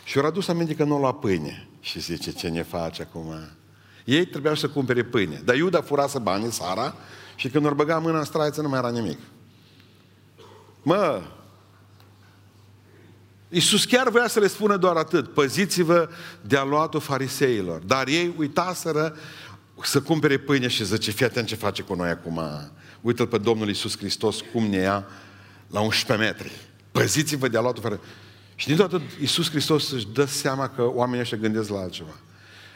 și 0.04 0.18
au 0.18 0.24
adus 0.24 0.48
aminte 0.48 0.74
că 0.74 0.84
nu 0.84 0.98
lua 0.98 1.14
pâine. 1.14 1.68
Și 1.80 2.00
zice, 2.00 2.32
ce 2.32 2.48
ne 2.48 2.62
face 2.62 3.02
acum? 3.02 3.34
Ei 4.04 4.26
trebuiau 4.26 4.54
să 4.54 4.68
cumpere 4.68 5.02
pâine. 5.02 5.42
Dar 5.44 5.56
Iuda 5.56 5.82
furase 5.82 6.18
banii, 6.18 6.50
Sara, 6.50 6.94
și 7.36 7.48
când 7.48 7.66
ori 7.66 7.74
băga 7.74 7.98
mâna 7.98 8.18
în 8.18 8.24
straiță, 8.24 8.60
nu 8.62 8.68
mai 8.68 8.78
era 8.78 8.90
nimic. 8.90 9.18
Mă, 10.82 11.22
Iisus 13.52 13.84
chiar 13.84 14.08
voia 14.08 14.28
să 14.28 14.40
le 14.40 14.46
spună 14.46 14.76
doar 14.76 14.96
atât. 14.96 15.32
Păziți-vă 15.32 16.08
de 16.40 16.56
aluatul 16.56 17.00
fariseilor. 17.00 17.82
Dar 17.82 18.06
ei 18.08 18.34
uitaseră 18.36 19.16
să 19.82 20.00
cumpere 20.00 20.38
pâine 20.38 20.68
și 20.68 20.84
zice, 20.84 21.10
fii 21.10 21.24
atent 21.24 21.46
ce 21.46 21.54
face 21.54 21.82
cu 21.82 21.94
noi 21.94 22.08
acum. 22.08 22.40
Uită-l 23.00 23.26
pe 23.26 23.38
Domnul 23.38 23.68
Iisus 23.68 23.96
Hristos 23.96 24.40
cum 24.52 24.64
ne 24.64 24.76
ia 24.76 25.06
la 25.66 25.80
11 25.80 26.26
metri. 26.26 26.52
Păziți-vă 26.92 27.48
de 27.48 27.56
aluatul 27.56 27.82
fariseilor. 27.82 28.14
Și 28.54 28.66
din 28.66 28.76
toată 28.76 29.02
Iisus 29.20 29.50
Hristos 29.50 29.90
își 29.90 30.06
dă 30.12 30.24
seama 30.24 30.68
că 30.68 30.82
oamenii 30.82 31.20
ăștia 31.20 31.38
gândesc 31.38 31.70
la 31.70 31.78
altceva. 31.78 32.14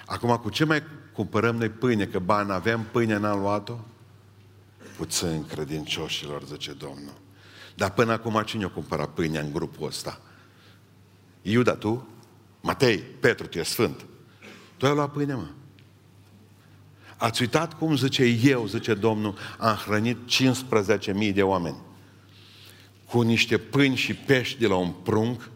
Acum, 0.07 0.37
cu 0.37 0.51
ce 0.51 0.64
mai 0.64 0.83
cumpărăm 1.12 1.57
noi 1.57 1.69
pâine, 1.69 2.05
că 2.05 2.19
bani 2.19 2.53
avem, 2.53 2.87
pâine 2.93 3.17
n-am 3.17 3.40
luat-o? 3.40 3.79
Puțin 4.97 5.47
credincioșilor, 5.47 6.43
zice 6.45 6.73
Domnul. 6.73 7.23
Dar 7.74 7.92
până 7.92 8.12
acum 8.12 8.42
cine 8.46 8.64
a 8.64 8.68
cumpărat 8.68 9.08
pâinea 9.08 9.40
în 9.40 9.52
grupul 9.52 9.87
ăsta? 9.87 10.20
Iuda, 11.42 11.74
tu? 11.74 12.08
Matei, 12.60 12.98
Petru, 12.98 13.46
tu 13.46 13.58
e 13.58 13.62
sfânt. 13.62 14.04
Tu 14.76 14.87
ai 14.87 14.94
luat 14.94 15.12
pâine, 15.12 15.34
mă. 15.34 15.46
Ați 17.16 17.42
uitat 17.42 17.78
cum 17.78 17.96
zice 17.96 18.24
eu, 18.24 18.66
zice 18.66 18.94
Domnul, 18.94 19.38
am 19.58 19.74
hrănit 19.74 20.18
15.000 21.28 21.34
de 21.34 21.42
oameni 21.42 21.76
cu 23.08 23.20
niște 23.20 23.58
pâini 23.58 23.96
și 23.96 24.14
pești 24.14 24.58
de 24.58 24.66
la 24.66 24.76
un 24.76 24.90
prunc 24.90 25.50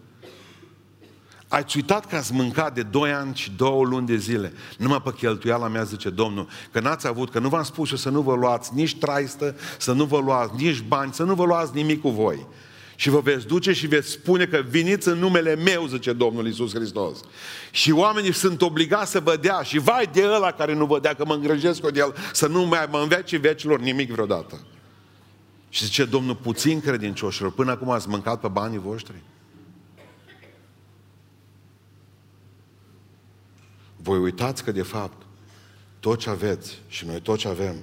Ați 1.48 1.76
uitat 1.76 2.06
că 2.06 2.16
ați 2.16 2.32
mâncat 2.32 2.74
de 2.74 2.82
2 2.82 3.12
ani 3.12 3.34
și 3.34 3.50
2 3.56 3.84
luni 3.84 4.06
de 4.06 4.16
zile. 4.16 4.52
Numai 4.78 5.02
pe 5.02 5.12
cheltuiala 5.16 5.68
mea, 5.68 5.82
zice 5.82 6.10
Domnul, 6.10 6.48
că 6.72 6.80
n-ați 6.80 7.06
avut, 7.06 7.30
că 7.30 7.38
nu 7.38 7.48
v-am 7.48 7.62
spus 7.62 7.90
eu 7.90 7.96
să 7.96 8.08
nu 8.08 8.20
vă 8.20 8.34
luați 8.34 8.74
nici 8.74 8.98
traistă, 8.98 9.56
să 9.78 9.92
nu 9.92 10.04
vă 10.04 10.18
luați 10.18 10.52
nici 10.56 10.80
bani, 10.80 11.12
să 11.12 11.22
nu 11.22 11.34
vă 11.34 11.44
luați 11.44 11.74
nimic 11.74 12.00
cu 12.00 12.08
voi. 12.08 12.46
Și 12.94 13.10
vă 13.10 13.20
veți 13.20 13.46
duce 13.46 13.72
și 13.72 13.86
veți 13.86 14.10
spune 14.10 14.46
că 14.46 14.62
veniți 14.70 15.08
în 15.08 15.18
numele 15.18 15.54
meu, 15.54 15.86
zice 15.86 16.12
Domnul 16.12 16.46
Isus 16.46 16.74
Hristos. 16.74 17.18
Și 17.70 17.90
oamenii 17.90 18.32
sunt 18.32 18.62
obligați 18.62 19.10
să 19.10 19.20
vă 19.20 19.36
dea 19.40 19.62
și 19.62 19.78
vai 19.78 20.08
de 20.12 20.24
ăla 20.24 20.50
care 20.50 20.74
nu 20.74 20.86
vă 20.86 21.00
dea, 21.00 21.14
că 21.14 21.24
mă 21.24 21.34
îngrăjesc 21.34 21.80
de 21.80 21.98
el, 21.98 22.14
să 22.32 22.46
nu 22.46 22.64
mai 22.64 22.88
mă 22.90 22.98
învece 22.98 23.36
vecilor 23.36 23.80
nimic 23.80 24.10
vreodată. 24.10 24.60
Și 25.68 25.84
zice 25.84 26.04
Domnul, 26.04 26.34
puțin 26.34 26.80
credincioșilor, 26.80 27.52
până 27.52 27.70
acum 27.70 27.90
ați 27.90 28.08
mâncat 28.08 28.40
pe 28.40 28.48
banii 28.48 28.78
voștri? 28.78 29.22
Voi 34.08 34.18
uitați 34.18 34.64
că 34.64 34.72
de 34.72 34.82
fapt 34.82 35.22
tot 36.00 36.18
ce 36.18 36.30
aveți 36.30 36.78
și 36.86 37.06
noi 37.06 37.20
tot 37.20 37.38
ce 37.38 37.48
avem, 37.48 37.74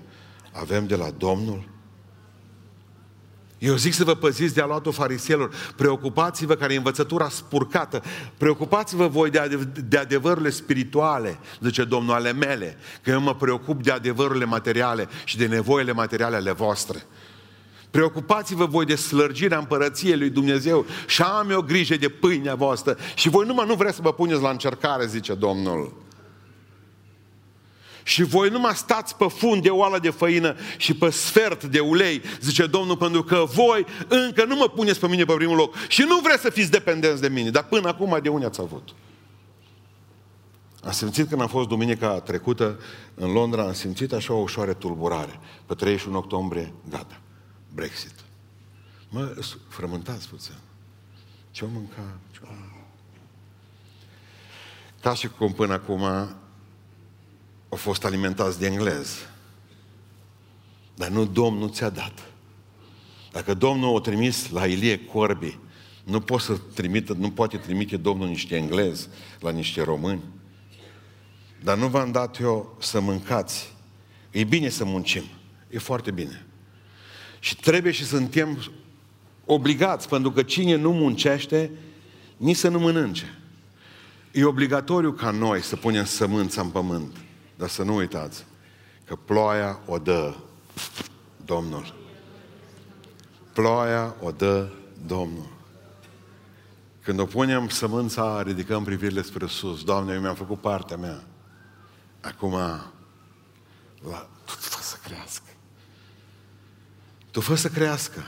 avem 0.51 0.87
de 0.87 0.95
la 0.95 1.09
Domnul? 1.17 1.69
Eu 3.57 3.75
zic 3.75 3.93
să 3.93 4.03
vă 4.03 4.15
păziți 4.15 4.53
de 4.53 4.61
aluatul 4.61 4.91
fariselor. 4.91 5.55
Preocupați-vă 5.75 6.55
care 6.55 6.73
e 6.73 6.77
învățătura 6.77 7.29
spurcată. 7.29 8.03
Preocupați-vă 8.37 9.07
voi 9.07 9.29
de, 9.29 9.39
adev- 9.39 9.77
de 9.87 9.97
adevărurile 9.97 10.49
spirituale, 10.49 11.39
zice 11.61 11.83
Domnul, 11.83 12.13
ale 12.13 12.33
mele. 12.33 12.77
Că 13.01 13.09
eu 13.09 13.21
mă 13.21 13.35
preocup 13.35 13.83
de 13.83 13.91
adevărurile 13.91 14.45
materiale 14.45 15.07
și 15.23 15.37
de 15.37 15.47
nevoile 15.47 15.91
materiale 15.91 16.35
ale 16.35 16.51
voastre. 16.51 17.05
Preocupați-vă 17.91 18.65
voi 18.65 18.85
de 18.85 18.95
slărgirea 18.95 19.57
împărăției 19.57 20.17
lui 20.17 20.29
Dumnezeu 20.29 20.85
și 21.07 21.21
am 21.21 21.49
eu 21.49 21.61
grijă 21.61 21.95
de 21.95 22.09
pâinea 22.09 22.55
voastră. 22.55 22.97
Și 23.15 23.29
voi 23.29 23.45
numai 23.45 23.67
nu 23.67 23.75
vreți 23.75 23.95
să 23.95 24.01
vă 24.01 24.13
puneți 24.13 24.41
la 24.41 24.49
încercare, 24.49 25.05
zice 25.07 25.33
Domnul. 25.33 26.04
Și 28.07 28.23
voi 28.23 28.49
nu 28.49 28.59
mai 28.59 28.75
stați 28.75 29.15
pe 29.15 29.27
fund 29.27 29.61
de 29.61 29.69
oală 29.69 29.99
de 29.99 30.09
făină 30.09 30.55
și 30.77 30.93
pe 30.93 31.09
sfert 31.09 31.63
de 31.63 31.79
ulei, 31.79 32.21
zice 32.41 32.65
Domnul, 32.65 32.97
pentru 32.97 33.23
că 33.23 33.43
voi 33.53 33.85
încă 34.07 34.45
nu 34.45 34.55
mă 34.55 34.67
puneți 34.67 34.99
pe 34.99 35.07
mine 35.07 35.23
pe 35.23 35.33
primul 35.33 35.55
loc 35.55 35.75
și 35.87 36.01
nu 36.01 36.19
vreți 36.19 36.41
să 36.41 36.49
fiți 36.49 36.71
dependenți 36.71 37.21
de 37.21 37.27
mine. 37.27 37.49
Dar 37.49 37.63
până 37.63 37.87
acum 37.87 38.19
de 38.21 38.29
unde 38.29 38.45
ați 38.45 38.61
avut? 38.61 38.89
Am 40.83 40.91
simțit 40.91 41.27
când 41.27 41.41
am 41.41 41.47
fost 41.47 41.67
duminica 41.67 42.19
trecută 42.19 42.79
în 43.15 43.31
Londra, 43.31 43.63
am 43.63 43.73
simțit 43.73 44.13
așa 44.13 44.33
o 44.33 44.37
ușoare 44.37 44.73
tulburare. 44.73 45.39
Pe 45.65 45.73
31 45.73 46.17
octombrie, 46.17 46.73
gata, 46.89 47.19
Brexit. 47.73 48.13
Mă, 49.09 49.35
frământați 49.67 50.29
puțin. 50.29 50.55
Ce-o 51.51 51.67
mânca? 51.67 52.17
Ce-o... 52.31 52.47
Ca 55.01 55.13
și 55.13 55.27
cum 55.27 55.53
până 55.53 55.73
acum 55.73 56.01
au 57.75 57.81
fost 57.81 58.05
alimentați 58.05 58.59
de 58.59 58.65
englez. 58.65 59.17
Dar 60.93 61.09
nu 61.09 61.25
Domnul 61.25 61.69
ți-a 61.69 61.89
dat. 61.89 62.31
Dacă 63.31 63.53
Domnul 63.53 63.95
o 63.95 63.99
trimis 63.99 64.49
la 64.49 64.65
Ilie 64.65 65.05
Corbi, 65.05 65.59
nu, 66.03 66.19
poate 66.19 66.43
să 66.43 66.57
trimită, 66.73 67.13
nu 67.13 67.31
poate 67.31 67.57
trimite 67.57 67.97
Domnul 67.97 68.27
niște 68.27 68.55
englezi 68.55 69.07
la 69.39 69.51
niște 69.51 69.83
români. 69.83 70.21
Dar 71.63 71.77
nu 71.77 71.87
v-am 71.87 72.11
dat 72.11 72.39
eu 72.39 72.75
să 72.79 72.99
mâncați. 72.99 73.73
E 74.31 74.43
bine 74.43 74.69
să 74.69 74.85
muncim. 74.85 75.23
E 75.69 75.77
foarte 75.77 76.11
bine. 76.11 76.45
Și 77.39 77.55
trebuie 77.55 77.91
și 77.91 78.05
suntem 78.05 78.71
obligați, 79.45 80.09
pentru 80.09 80.31
că 80.31 80.43
cine 80.43 80.75
nu 80.75 80.91
muncește, 80.91 81.71
nici 82.37 82.57
să 82.57 82.69
nu 82.69 82.79
mănânce. 82.79 83.39
E 84.31 84.43
obligatoriu 84.43 85.11
ca 85.11 85.31
noi 85.31 85.61
să 85.61 85.75
punem 85.75 86.05
sămânța 86.05 86.61
în 86.61 86.69
pământ. 86.69 87.24
Dar 87.55 87.69
să 87.69 87.83
nu 87.83 87.95
uitați 87.95 88.45
că 89.05 89.15
ploaia 89.15 89.79
o 89.85 89.97
dă 89.97 90.35
Domnul. 91.45 91.95
Ploaia 93.53 94.15
o 94.21 94.31
dă 94.31 94.69
Domnul. 95.05 95.53
Când 97.01 97.19
o 97.19 97.25
punem 97.25 97.69
sămânța, 97.69 98.41
ridicăm 98.41 98.83
privirile 98.83 99.21
spre 99.21 99.45
sus. 99.47 99.83
Doamne, 99.83 100.13
eu 100.13 100.19
mi-am 100.19 100.35
făcut 100.35 100.59
partea 100.59 100.97
mea. 100.97 101.23
Acum, 102.21 102.51
la, 104.09 104.29
tu 104.45 104.51
fă 104.51 104.81
să 104.81 104.97
crească. 105.03 105.49
Tu 107.31 107.41
fă 107.41 107.55
să 107.55 107.69
crească. 107.69 108.23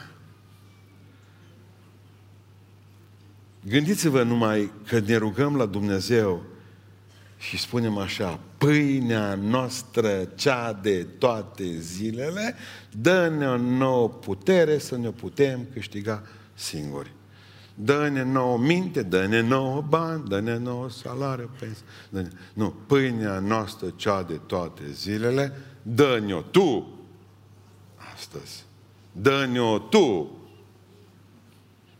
Gândiți-vă 3.63 4.23
numai 4.23 4.71
că 4.85 4.99
ne 4.99 5.15
rugăm 5.15 5.55
la 5.55 5.65
Dumnezeu 5.65 6.43
și 7.37 7.57
spunem 7.57 7.97
așa, 7.97 8.39
pâinea 8.67 9.35
noastră, 9.35 10.23
cea 10.35 10.73
de 10.73 11.03
toate 11.03 11.79
zilele, 11.79 12.55
dă-ne 12.91 13.47
o 13.47 13.57
nouă 13.57 14.09
putere 14.09 14.77
să 14.77 14.97
ne 14.97 15.09
putem 15.09 15.67
câștiga 15.73 16.23
singuri. 16.53 17.11
Dă-ne 17.75 18.23
nouă 18.23 18.57
minte, 18.57 19.01
dă-ne 19.03 19.41
nouă 19.41 19.81
bani, 19.81 20.27
dă-ne 20.27 20.57
nouă 20.57 20.89
salariu, 20.89 21.49
pensie. 21.59 21.83
Nu, 22.53 22.75
pâinea 22.87 23.39
noastră, 23.39 23.93
cea 23.95 24.23
de 24.23 24.39
toate 24.45 24.83
zilele, 24.91 25.53
dă-ne-o 25.81 26.41
tu 26.41 26.97
astăzi. 28.15 28.65
Dă-ne-o 29.11 29.79
tu. 29.79 30.37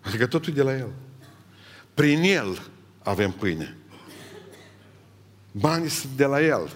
Adică 0.01 0.27
totul 0.27 0.53
de 0.53 0.61
la 0.61 0.77
El. 0.77 0.89
Prin 1.93 2.21
El 2.21 2.61
avem 3.03 3.31
pâine. 3.31 3.77
Banii 5.59 5.89
sunt 5.89 6.11
de 6.15 6.25
la 6.25 6.41
El. 6.41 6.71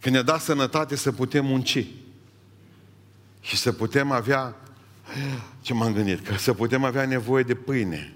Când 0.00 0.14
ne-a 0.14 0.24
dat 0.24 0.40
sănătate 0.40 0.96
să 0.96 1.12
putem 1.12 1.44
munci. 1.46 1.86
Și 3.40 3.56
să 3.56 3.72
putem 3.72 4.10
avea, 4.10 4.56
ce 5.60 5.74
m-am 5.74 5.92
gândit, 5.92 6.26
că 6.26 6.34
să 6.34 6.52
putem 6.52 6.84
avea 6.84 7.06
nevoie 7.06 7.42
de 7.42 7.54
pâine. 7.54 8.14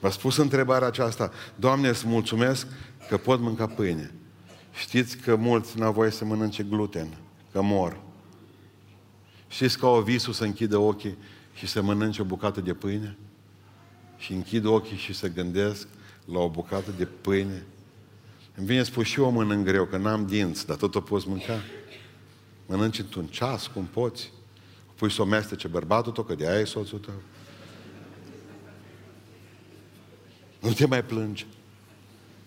V-a 0.00 0.10
spus 0.10 0.36
întrebarea 0.36 0.86
aceasta, 0.86 1.32
Doamne, 1.54 1.88
îți 1.88 2.06
mulțumesc 2.06 2.66
că 3.08 3.16
pot 3.16 3.40
mânca 3.40 3.66
pâine. 3.66 4.10
Știți 4.74 5.16
că 5.16 5.36
mulți 5.36 5.78
n-au 5.78 5.92
voie 5.92 6.10
să 6.10 6.24
mănânce 6.24 6.62
gluten, 6.62 7.08
că 7.52 7.62
mor. 7.62 8.00
Știți 9.48 9.78
că 9.78 9.86
au 9.86 10.00
visul 10.00 10.32
să 10.32 10.44
închidă 10.44 10.76
ochii 10.76 11.18
și 11.54 11.66
să 11.66 11.82
mănânce 11.82 12.22
o 12.22 12.24
bucată 12.24 12.60
de 12.60 12.74
pâine? 12.74 13.16
și 14.22 14.32
închid 14.32 14.64
ochii 14.64 14.96
și 14.96 15.12
să 15.12 15.28
gândesc 15.28 15.88
la 16.24 16.38
o 16.38 16.48
bucată 16.48 16.90
de 16.96 17.04
pâine, 17.04 17.64
îmi 18.54 18.66
vine 18.66 18.82
spus 18.82 19.06
și 19.06 19.20
eu 19.20 19.30
mănânc 19.30 19.64
greu, 19.64 19.84
că 19.84 19.96
n-am 19.96 20.26
dinți, 20.26 20.66
dar 20.66 20.76
tot 20.76 20.94
o 20.94 21.00
poți 21.00 21.28
mânca. 21.28 21.60
Mănânci 22.66 22.98
într-un 22.98 23.26
ceas, 23.26 23.66
cum 23.66 23.84
poți. 23.84 24.32
Pui 24.94 25.10
să 25.10 25.22
o 25.22 25.24
mestece 25.24 25.68
bărbatul 25.68 26.12
tău, 26.12 26.24
că 26.24 26.34
de 26.34 26.48
aia 26.48 26.58
e 26.58 26.64
soțul 26.64 26.98
tău. 26.98 27.14
Nu 30.60 30.72
te 30.72 30.86
mai 30.86 31.04
plânge. 31.04 31.46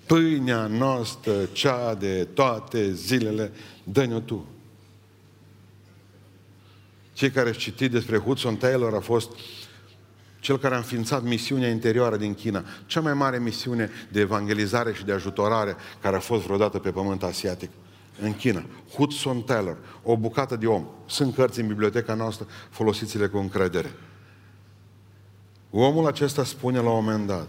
Pâinea 0.06 0.68
noastră, 0.68 1.46
cea 1.46 1.96
de 1.96 2.24
toate 2.24 2.92
zilele, 2.92 3.52
dă-ne-o 3.84 4.20
tu. 4.20 4.46
Cei 7.14 7.32
care 7.32 7.48
au 7.48 7.56
citit 7.56 7.92
despre 7.92 8.18
Hudson 8.18 8.56
Taylor 8.56 8.94
a 8.94 9.00
fost 9.00 9.30
cel 10.46 10.58
care 10.58 10.74
a 10.74 10.78
înființat 10.78 11.24
misiunea 11.24 11.70
interioară 11.70 12.18
din 12.18 12.34
China, 12.34 12.64
cea 12.86 13.02
mai 13.02 13.14
mare 13.14 13.40
misiune 13.40 13.90
de 14.12 14.20
evangelizare 14.20 14.94
și 14.94 15.06
de 15.06 15.12
ajutorare 15.12 15.76
care 16.02 16.16
a 16.16 16.20
fost 16.20 16.44
vreodată 16.44 16.80
pe 16.80 16.90
pământ 16.90 17.24
asiatic 17.24 17.70
în 18.22 18.36
China. 18.36 18.66
Hudson 18.96 19.42
Taylor, 19.42 19.78
o 20.04 20.18
bucată 20.18 20.56
de 20.56 20.68
om. 20.68 20.86
Sunt 21.06 21.36
cărți 21.36 21.60
în 21.60 21.68
biblioteca 21.68 22.14
noastră, 22.14 22.48
folosiți-le 22.70 23.28
cu 23.28 23.38
încredere. 23.38 23.92
Omul 25.70 26.08
acesta 26.08 26.44
spune 26.44 26.80
la 26.80 26.90
un 26.90 27.04
moment 27.04 27.28
dat, 27.28 27.48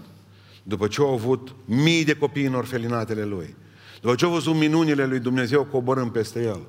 după 0.63 0.87
ce 0.87 1.01
au 1.01 1.13
avut 1.13 1.55
mii 1.65 2.05
de 2.05 2.15
copii 2.15 2.47
în 2.47 2.55
orfelinatele 2.55 3.25
lui, 3.25 3.57
după 4.01 4.15
ce 4.15 4.25
au 4.25 4.31
văzut 4.31 4.55
minunile 4.55 5.07
lui 5.07 5.19
Dumnezeu 5.19 5.65
coborând 5.65 6.11
peste 6.11 6.43
el, 6.43 6.61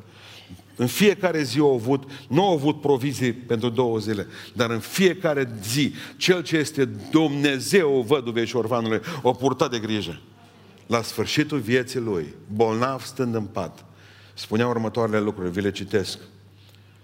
în 0.77 0.87
fiecare 0.87 1.43
zi 1.43 1.59
au 1.59 1.73
avut, 1.73 2.03
nu 2.27 2.45
au 2.45 2.53
avut 2.53 2.81
provizii 2.81 3.33
pentru 3.33 3.69
două 3.69 3.97
zile, 3.97 4.27
dar 4.53 4.69
în 4.69 4.79
fiecare 4.79 5.49
zi, 5.63 5.93
cel 6.17 6.43
ce 6.43 6.57
este 6.57 6.85
Dumnezeu 6.85 8.01
văduvei 8.01 8.45
și 8.45 8.55
orfanului, 8.55 9.01
o 9.21 9.31
purtat 9.31 9.71
de 9.71 9.79
grijă. 9.79 10.21
La 10.87 11.01
sfârșitul 11.01 11.59
vieții 11.59 11.99
lui, 11.99 12.35
bolnav 12.53 13.03
stând 13.03 13.35
în 13.35 13.43
pat, 13.43 13.85
spunea 14.33 14.67
următoarele 14.67 15.19
lucruri, 15.19 15.51
vi 15.51 15.61
le 15.61 15.71
citesc. 15.71 16.19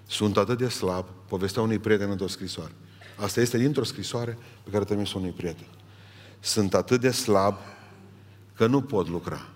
Sunt 0.08 0.38
atât 0.38 0.58
de 0.58 0.68
slab, 0.68 1.06
povestea 1.28 1.62
unui 1.62 1.80
prieten 1.80 2.10
într-o 2.10 2.28
scrisoare. 2.28 2.72
Asta 3.16 3.42
este 3.42 3.58
dintr-o 3.58 3.84
scrisoare 3.84 4.38
pe 4.64 4.70
care 4.70 4.84
trimis 4.84 5.14
unui 5.14 5.30
prieten. 5.30 5.68
Sunt 6.40 6.74
atât 6.74 7.02
de 7.02 7.12
slab 7.12 7.56
că 8.56 8.68
nu 8.68 8.82
pot 8.82 9.10
lucra. 9.10 9.50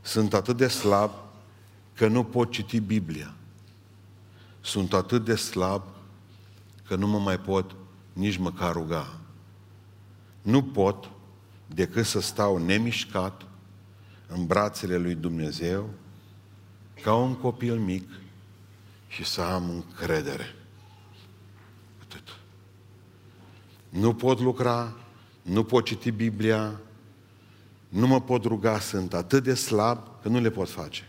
Sunt 0.00 0.34
atât 0.34 0.56
de 0.56 0.68
slab 0.68 1.10
că 1.94 2.08
nu 2.08 2.24
pot 2.24 2.50
citi 2.50 2.80
Biblia. 2.80 3.34
Sunt 4.60 4.92
atât 4.92 5.24
de 5.24 5.34
slab 5.34 5.82
că 6.86 6.96
nu 6.96 7.06
mă 7.06 7.18
mai 7.18 7.38
pot 7.38 7.74
nici 8.12 8.36
măcar 8.36 8.72
ruga. 8.72 9.18
Nu 10.42 10.62
pot 10.62 11.10
decât 11.66 12.04
să 12.04 12.20
stau 12.20 12.56
nemișcat 12.56 13.46
în 14.26 14.46
brațele 14.46 14.96
lui 14.96 15.14
Dumnezeu 15.14 15.90
ca 17.02 17.14
un 17.14 17.34
copil 17.34 17.78
mic 17.78 18.08
și 19.08 19.24
să 19.24 19.40
am 19.40 19.70
încredere. 19.70 20.54
Atât. 22.02 22.36
Nu 23.88 24.14
pot 24.14 24.40
lucra, 24.40 24.96
nu 25.42 25.64
pot 25.64 25.84
citi 25.84 26.10
Biblia, 26.10 26.80
nu 27.88 28.06
mă 28.06 28.20
pot 28.20 28.44
ruga, 28.44 28.78
sunt 28.78 29.14
atât 29.14 29.42
de 29.42 29.54
slab 29.54 30.22
că 30.22 30.28
nu 30.28 30.40
le 30.40 30.50
pot 30.50 30.70
face 30.70 31.08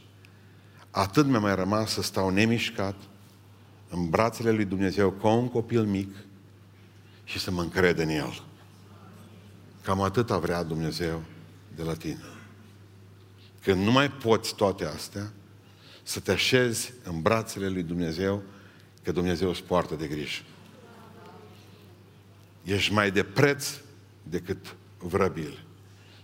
atât 0.95 1.25
mi-a 1.25 1.39
mai 1.39 1.55
rămas 1.55 1.91
să 1.91 2.01
stau 2.01 2.29
nemișcat 2.29 2.95
în 3.89 4.09
brațele 4.09 4.51
lui 4.51 4.65
Dumnezeu 4.65 5.11
ca 5.11 5.27
un 5.27 5.49
copil 5.49 5.83
mic 5.83 6.15
și 7.23 7.39
să 7.39 7.51
mă 7.51 7.61
încred 7.61 7.99
în 7.99 8.09
El. 8.09 8.43
Cam 9.81 10.01
atât 10.01 10.31
a 10.31 10.37
vrea 10.37 10.63
Dumnezeu 10.63 11.21
de 11.75 11.83
la 11.83 11.93
tine. 11.93 12.23
Când 13.61 13.83
nu 13.83 13.91
mai 13.91 14.11
poți 14.11 14.55
toate 14.55 14.85
astea, 14.85 15.31
să 16.03 16.19
te 16.19 16.31
așezi 16.31 16.93
în 17.03 17.21
brațele 17.21 17.67
lui 17.69 17.83
Dumnezeu, 17.83 18.41
că 19.03 19.11
Dumnezeu 19.11 19.49
îți 19.49 19.63
poartă 19.63 19.95
de 19.95 20.07
grijă. 20.07 20.43
Ești 22.63 22.93
mai 22.93 23.11
de 23.11 23.23
preț 23.23 23.67
decât 24.23 24.75
vrăbil. 24.97 25.65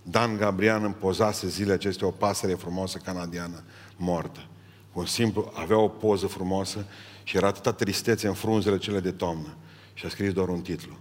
Dan 0.03 0.37
Gabriel 0.37 0.83
îmi 0.83 0.93
pozase 0.93 1.47
zile 1.47 1.73
acestea 1.73 2.07
o 2.07 2.11
pasăre 2.11 2.53
frumoasă 2.53 2.97
canadiană 2.97 3.63
moartă 3.95 4.45
un 4.93 5.05
simplu, 5.05 5.51
avea 5.55 5.77
o 5.77 5.87
poză 5.87 6.27
frumoasă 6.27 6.85
și 7.23 7.37
era 7.37 7.47
atâta 7.47 7.73
tristețe 7.73 8.27
în 8.27 8.33
frunzele 8.33 8.77
cele 8.77 8.99
de 8.99 9.11
toamnă. 9.11 9.55
Și 9.93 10.05
a 10.05 10.09
scris 10.09 10.33
doar 10.33 10.49
un 10.49 10.61
titlu. 10.61 10.97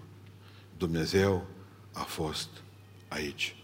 Dumnezeu 0.76 1.46
a 1.92 2.03
fost 2.03 2.48
aici. 3.09 3.57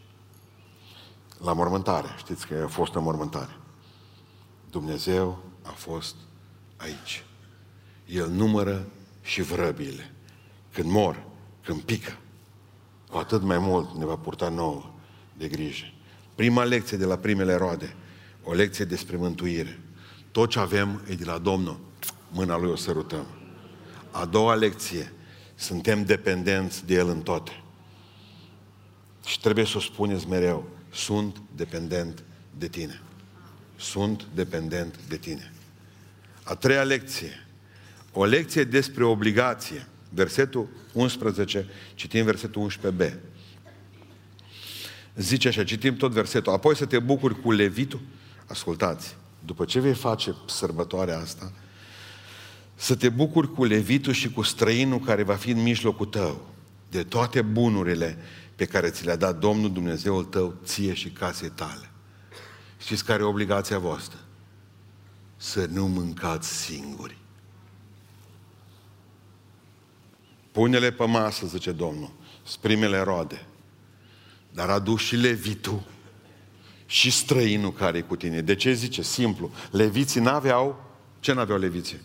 La 1.38 1.52
mormântare, 1.52 2.08
știți 2.16 2.46
că 2.46 2.62
a 2.64 2.68
fost 2.68 2.94
în 2.94 3.02
mormântare. 3.02 3.56
Dumnezeu 4.70 5.42
a 5.62 5.70
fost 5.70 6.14
aici. 6.76 7.24
El 8.06 8.28
numără 8.28 8.86
și 9.22 9.42
vrăbile. 9.42 10.14
Când 10.72 10.90
mor, 10.90 11.24
când 11.62 11.80
pică, 11.80 12.18
cu 13.10 13.16
atât 13.16 13.42
mai 13.42 13.58
mult 13.58 13.96
ne 13.96 14.04
va 14.04 14.16
purta 14.16 14.48
nouă 14.48 14.94
de 15.36 15.48
grijă. 15.48 15.84
Prima 16.34 16.64
lecție 16.64 16.96
de 16.96 17.04
la 17.04 17.16
primele 17.16 17.54
roade, 17.54 17.96
o 18.42 18.52
lecție 18.52 18.84
despre 18.84 19.16
mântuire. 19.16 19.80
Tot 20.36 20.50
ce 20.50 20.58
avem 20.58 21.02
e 21.08 21.14
de 21.14 21.24
la 21.24 21.38
Domnul. 21.38 21.80
Mâna 22.30 22.58
Lui 22.58 22.70
o 22.70 22.76
sărutăm. 22.76 23.26
A 24.10 24.24
doua 24.24 24.54
lecție. 24.54 25.12
Suntem 25.54 26.04
dependenți 26.04 26.86
de 26.86 26.94
El 26.94 27.08
în 27.08 27.20
toate. 27.20 27.62
Și 29.24 29.40
trebuie 29.40 29.64
să 29.64 29.76
o 29.76 29.80
spuneți 29.80 30.28
mereu. 30.28 30.68
Sunt 30.92 31.36
dependent 31.54 32.22
de 32.58 32.68
tine. 32.68 33.00
Sunt 33.76 34.26
dependent 34.34 34.98
de 35.08 35.16
tine. 35.16 35.52
A 36.42 36.54
treia 36.54 36.82
lecție. 36.82 37.46
O 38.12 38.24
lecție 38.24 38.64
despre 38.64 39.04
obligație. 39.04 39.86
Versetul 40.10 40.68
11, 40.92 41.66
citim 41.94 42.24
versetul 42.24 42.70
11b. 42.70 43.12
Zice 45.14 45.48
așa, 45.48 45.64
citim 45.64 45.96
tot 45.96 46.12
versetul. 46.12 46.52
Apoi 46.52 46.76
să 46.76 46.86
te 46.86 46.98
bucuri 46.98 47.40
cu 47.40 47.52
levitul. 47.52 48.00
Ascultați 48.46 49.16
după 49.46 49.64
ce 49.64 49.80
vei 49.80 49.94
face 49.94 50.34
sărbătoarea 50.46 51.18
asta, 51.18 51.52
să 52.74 52.96
te 52.96 53.08
bucuri 53.08 53.52
cu 53.52 53.64
levitul 53.64 54.12
și 54.12 54.30
cu 54.30 54.42
străinul 54.42 54.98
care 54.98 55.22
va 55.22 55.34
fi 55.34 55.50
în 55.50 55.62
mijlocul 55.62 56.06
tău, 56.06 56.46
de 56.90 57.02
toate 57.02 57.42
bunurile 57.42 58.18
pe 58.56 58.64
care 58.64 58.90
ți 58.90 59.04
le-a 59.04 59.16
dat 59.16 59.38
Domnul 59.38 59.72
Dumnezeul 59.72 60.24
tău, 60.24 60.54
ție 60.64 60.94
și 60.94 61.08
casei 61.08 61.50
tale. 61.50 61.90
Știți 62.78 63.04
care 63.04 63.22
e 63.22 63.26
obligația 63.26 63.78
voastră? 63.78 64.18
Să 65.36 65.68
nu 65.72 65.86
mâncați 65.86 66.56
singuri. 66.56 67.16
Pune-le 70.52 70.90
pe 70.90 71.04
masă, 71.04 71.46
zice 71.46 71.72
Domnul, 71.72 72.12
sprimele 72.44 73.00
roade. 73.00 73.46
Dar 74.52 74.70
adu 74.70 74.96
și 74.96 75.16
levitul 75.16 75.82
și 76.86 77.10
străinul 77.10 77.72
care 77.72 77.98
e 77.98 78.00
cu 78.00 78.16
tine. 78.16 78.40
De 78.40 78.54
ce 78.54 78.72
zice? 78.72 79.02
Simplu. 79.02 79.50
Leviții 79.70 80.20
n-aveau... 80.20 80.84
Ce 81.20 81.32
n-aveau 81.32 81.58
leviții? 81.58 82.00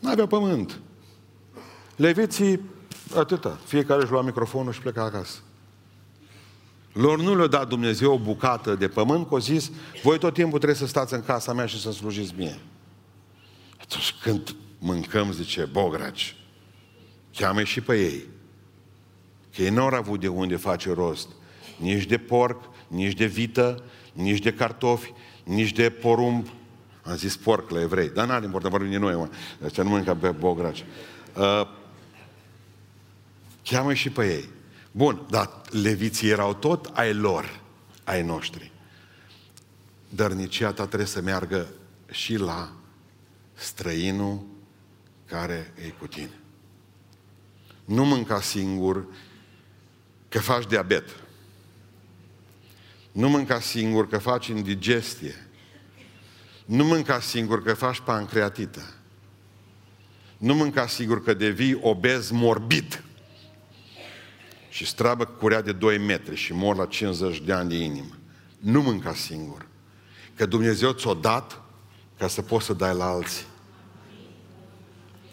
N-aveau 0.00 0.26
pământ. 0.26 0.80
Leviții, 1.96 2.60
atâta. 3.16 3.58
Fiecare 3.64 4.02
își 4.02 4.10
lua 4.10 4.22
microfonul 4.22 4.72
și 4.72 4.80
pleca 4.80 5.02
acasă. 5.02 5.38
Lor 6.92 7.20
nu 7.20 7.36
le-a 7.36 7.46
dat 7.46 7.68
Dumnezeu 7.68 8.12
o 8.12 8.18
bucată 8.18 8.74
de 8.74 8.88
pământ, 8.88 9.28
că 9.28 9.38
zis, 9.38 9.70
voi 10.02 10.18
tot 10.18 10.34
timpul 10.34 10.58
trebuie 10.58 10.78
să 10.78 10.86
stați 10.86 11.14
în 11.14 11.22
casa 11.22 11.52
mea 11.52 11.66
și 11.66 11.80
să 11.80 11.92
slujiți 11.92 12.34
mie. 12.36 12.58
Atunci 13.80 14.14
când 14.22 14.56
mâncăm, 14.78 15.32
zice, 15.32 15.68
bograci, 15.72 16.36
cheamă 17.34 17.62
și 17.62 17.80
pe 17.80 18.00
ei. 18.00 18.24
Că 19.54 19.62
ei 19.62 19.70
nu 19.70 19.82
au 19.82 19.88
avut 19.88 20.20
de 20.20 20.28
unde 20.28 20.56
face 20.56 20.92
rost. 20.92 21.28
Nici 21.76 22.04
de 22.04 22.18
porc, 22.18 22.62
nici 22.88 23.16
de 23.16 23.26
vită, 23.26 23.82
nici 24.12 24.42
de 24.42 24.52
cartofi, 24.52 25.12
nici 25.44 25.72
de 25.72 25.90
porumb. 25.90 26.46
Am 27.02 27.16
zis 27.16 27.36
porc 27.36 27.70
la 27.70 27.80
evrei, 27.80 28.08
dar 28.08 28.26
n-are 28.26 28.44
important, 28.44 28.72
vorbim 28.72 28.90
de 28.90 28.98
noi, 28.98 29.14
mă. 29.14 29.28
Ăștia 29.64 29.82
nu 29.82 29.88
mănâncă 29.88 30.14
pe 30.14 30.28
bograci. 30.28 30.84
Uh, 31.36 31.68
cheamă 33.62 33.94
și 33.94 34.10
pe 34.10 34.34
ei. 34.34 34.48
Bun, 34.90 35.26
dar 35.30 35.50
leviții 35.70 36.28
erau 36.28 36.54
tot 36.54 36.90
ai 36.92 37.14
lor, 37.14 37.60
ai 38.04 38.22
noștri. 38.22 38.72
Dărnicia 40.08 40.72
ta 40.72 40.86
trebuie 40.86 41.08
să 41.08 41.20
meargă 41.20 41.68
și 42.10 42.36
la 42.36 42.72
străinul 43.54 44.40
care 45.26 45.72
e 45.84 45.88
cu 45.88 46.06
tine. 46.06 46.40
Nu 47.84 48.04
mânca 48.04 48.40
singur 48.40 49.06
că 50.28 50.38
faci 50.38 50.66
diabet. 50.66 51.19
Nu 53.12 53.28
mânca 53.28 53.60
singur 53.60 54.08
că 54.08 54.18
faci 54.18 54.46
indigestie. 54.46 55.48
Nu 56.64 56.84
mânca 56.84 57.20
singur 57.20 57.62
că 57.62 57.74
faci 57.74 58.00
pancreatită. 58.00 58.94
Nu 60.38 60.54
mânca 60.54 60.86
singur 60.86 61.22
că 61.22 61.34
devii 61.34 61.78
obez 61.80 62.30
morbid. 62.30 63.04
și 64.68 64.86
strabă 64.86 65.24
curea 65.24 65.60
de 65.62 65.72
2 65.72 65.98
metri 65.98 66.36
și 66.36 66.52
mor 66.52 66.76
la 66.76 66.86
50 66.86 67.40
de 67.40 67.52
ani 67.52 67.68
de 67.68 67.74
inimă. 67.74 68.16
Nu 68.58 68.82
mânca 68.82 69.14
singur. 69.14 69.66
Că 70.34 70.46
Dumnezeu 70.46 70.92
ți-o 70.92 71.14
dat 71.14 71.62
ca 72.18 72.28
să 72.28 72.42
poți 72.42 72.66
să 72.66 72.72
dai 72.72 72.94
la 72.94 73.04
alții. 73.04 73.44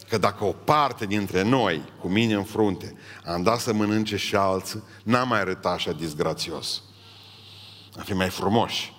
Că 0.09 0.17
dacă 0.17 0.43
o 0.43 0.51
parte 0.51 1.05
dintre 1.05 1.41
noi, 1.41 1.83
cu 1.99 2.07
mine 2.07 2.33
în 2.33 2.43
frunte, 2.43 2.95
am 3.25 3.43
dat 3.43 3.59
să 3.59 3.73
mănânce 3.73 4.17
și 4.17 4.35
alții, 4.35 4.83
n-am 5.03 5.27
mai 5.27 5.39
arătat 5.39 5.73
așa 5.73 5.91
disgrațios. 5.91 6.83
Am 7.95 8.03
fi 8.03 8.13
mai 8.13 8.29
frumoși. 8.29 8.93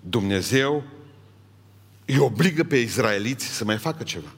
Dumnezeu 0.00 0.84
îi 2.04 2.18
obligă 2.18 2.64
pe 2.64 2.76
izraeliți 2.76 3.46
să 3.46 3.64
mai 3.64 3.78
facă 3.78 4.02
ceva. 4.02 4.32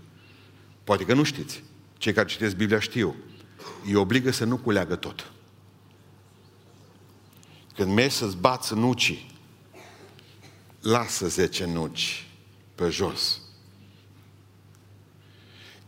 Poate 0.85 1.05
că 1.05 1.15
nu 1.15 1.23
știți. 1.23 1.63
Cei 1.99 2.13
care 2.13 2.29
citesc 2.29 2.57
Biblia 2.57 2.79
știu. 2.79 3.17
Îi 3.85 3.95
obligă 3.95 4.31
să 4.31 4.45
nu 4.45 4.57
culeagă 4.57 4.97
tot. 4.97 5.33
Când 7.75 7.93
mergi 7.93 8.15
să-ți 8.15 8.37
bați 8.37 8.75
nucii, 8.75 9.31
lasă 10.81 11.29
10 11.29 11.65
nuci 11.65 12.27
pe 12.75 12.89
jos. 12.89 13.41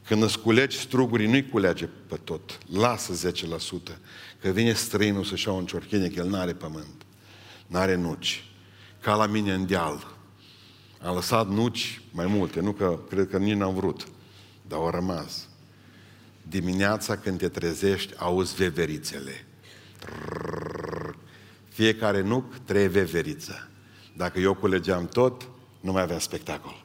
Când 0.05 0.22
îți 0.22 0.38
culegi 0.38 0.76
strugurii, 0.79 1.26
nu-i 1.26 1.48
culege 1.48 1.87
pe 1.87 2.16
tot. 2.16 2.59
Lasă 2.72 3.31
10%. 3.90 3.98
Că 4.47 4.53
vine 4.53 4.73
străinul 4.73 5.25
să-și 5.25 5.47
ia 5.47 5.53
un 5.53 5.67
ciorchine, 5.67 6.09
că 6.09 6.19
el 6.19 6.29
n-are 6.29 6.55
pământ. 6.55 7.03
N-are 7.67 7.95
nuci. 7.95 8.45
Ca 9.01 9.15
la 9.15 9.27
mine 9.27 9.53
în 9.53 9.67
deal. 9.67 10.17
Am 11.03 11.15
lăsat 11.15 11.49
nuci 11.49 12.01
mai 12.11 12.27
multe, 12.27 12.61
nu 12.61 12.73
că 12.73 12.99
cred 13.09 13.29
că 13.29 13.39
nici 13.39 13.57
n-am 13.57 13.75
vrut, 13.75 14.09
dar 14.67 14.79
au 14.79 14.91
rămas. 14.91 15.49
Dimineața 16.43 17.17
când 17.17 17.39
te 17.39 17.49
trezești, 17.49 18.13
auzi 18.17 18.55
veverițele. 18.55 19.47
Fiecare 21.69 22.21
nuc, 22.21 22.57
trei 22.65 22.89
veveriță. 22.89 23.69
Dacă 24.17 24.39
eu 24.39 24.55
culegeam 24.55 25.07
tot, 25.07 25.49
nu 25.81 25.93
mai 25.93 26.03
aveam 26.03 26.19
spectacol. 26.19 26.85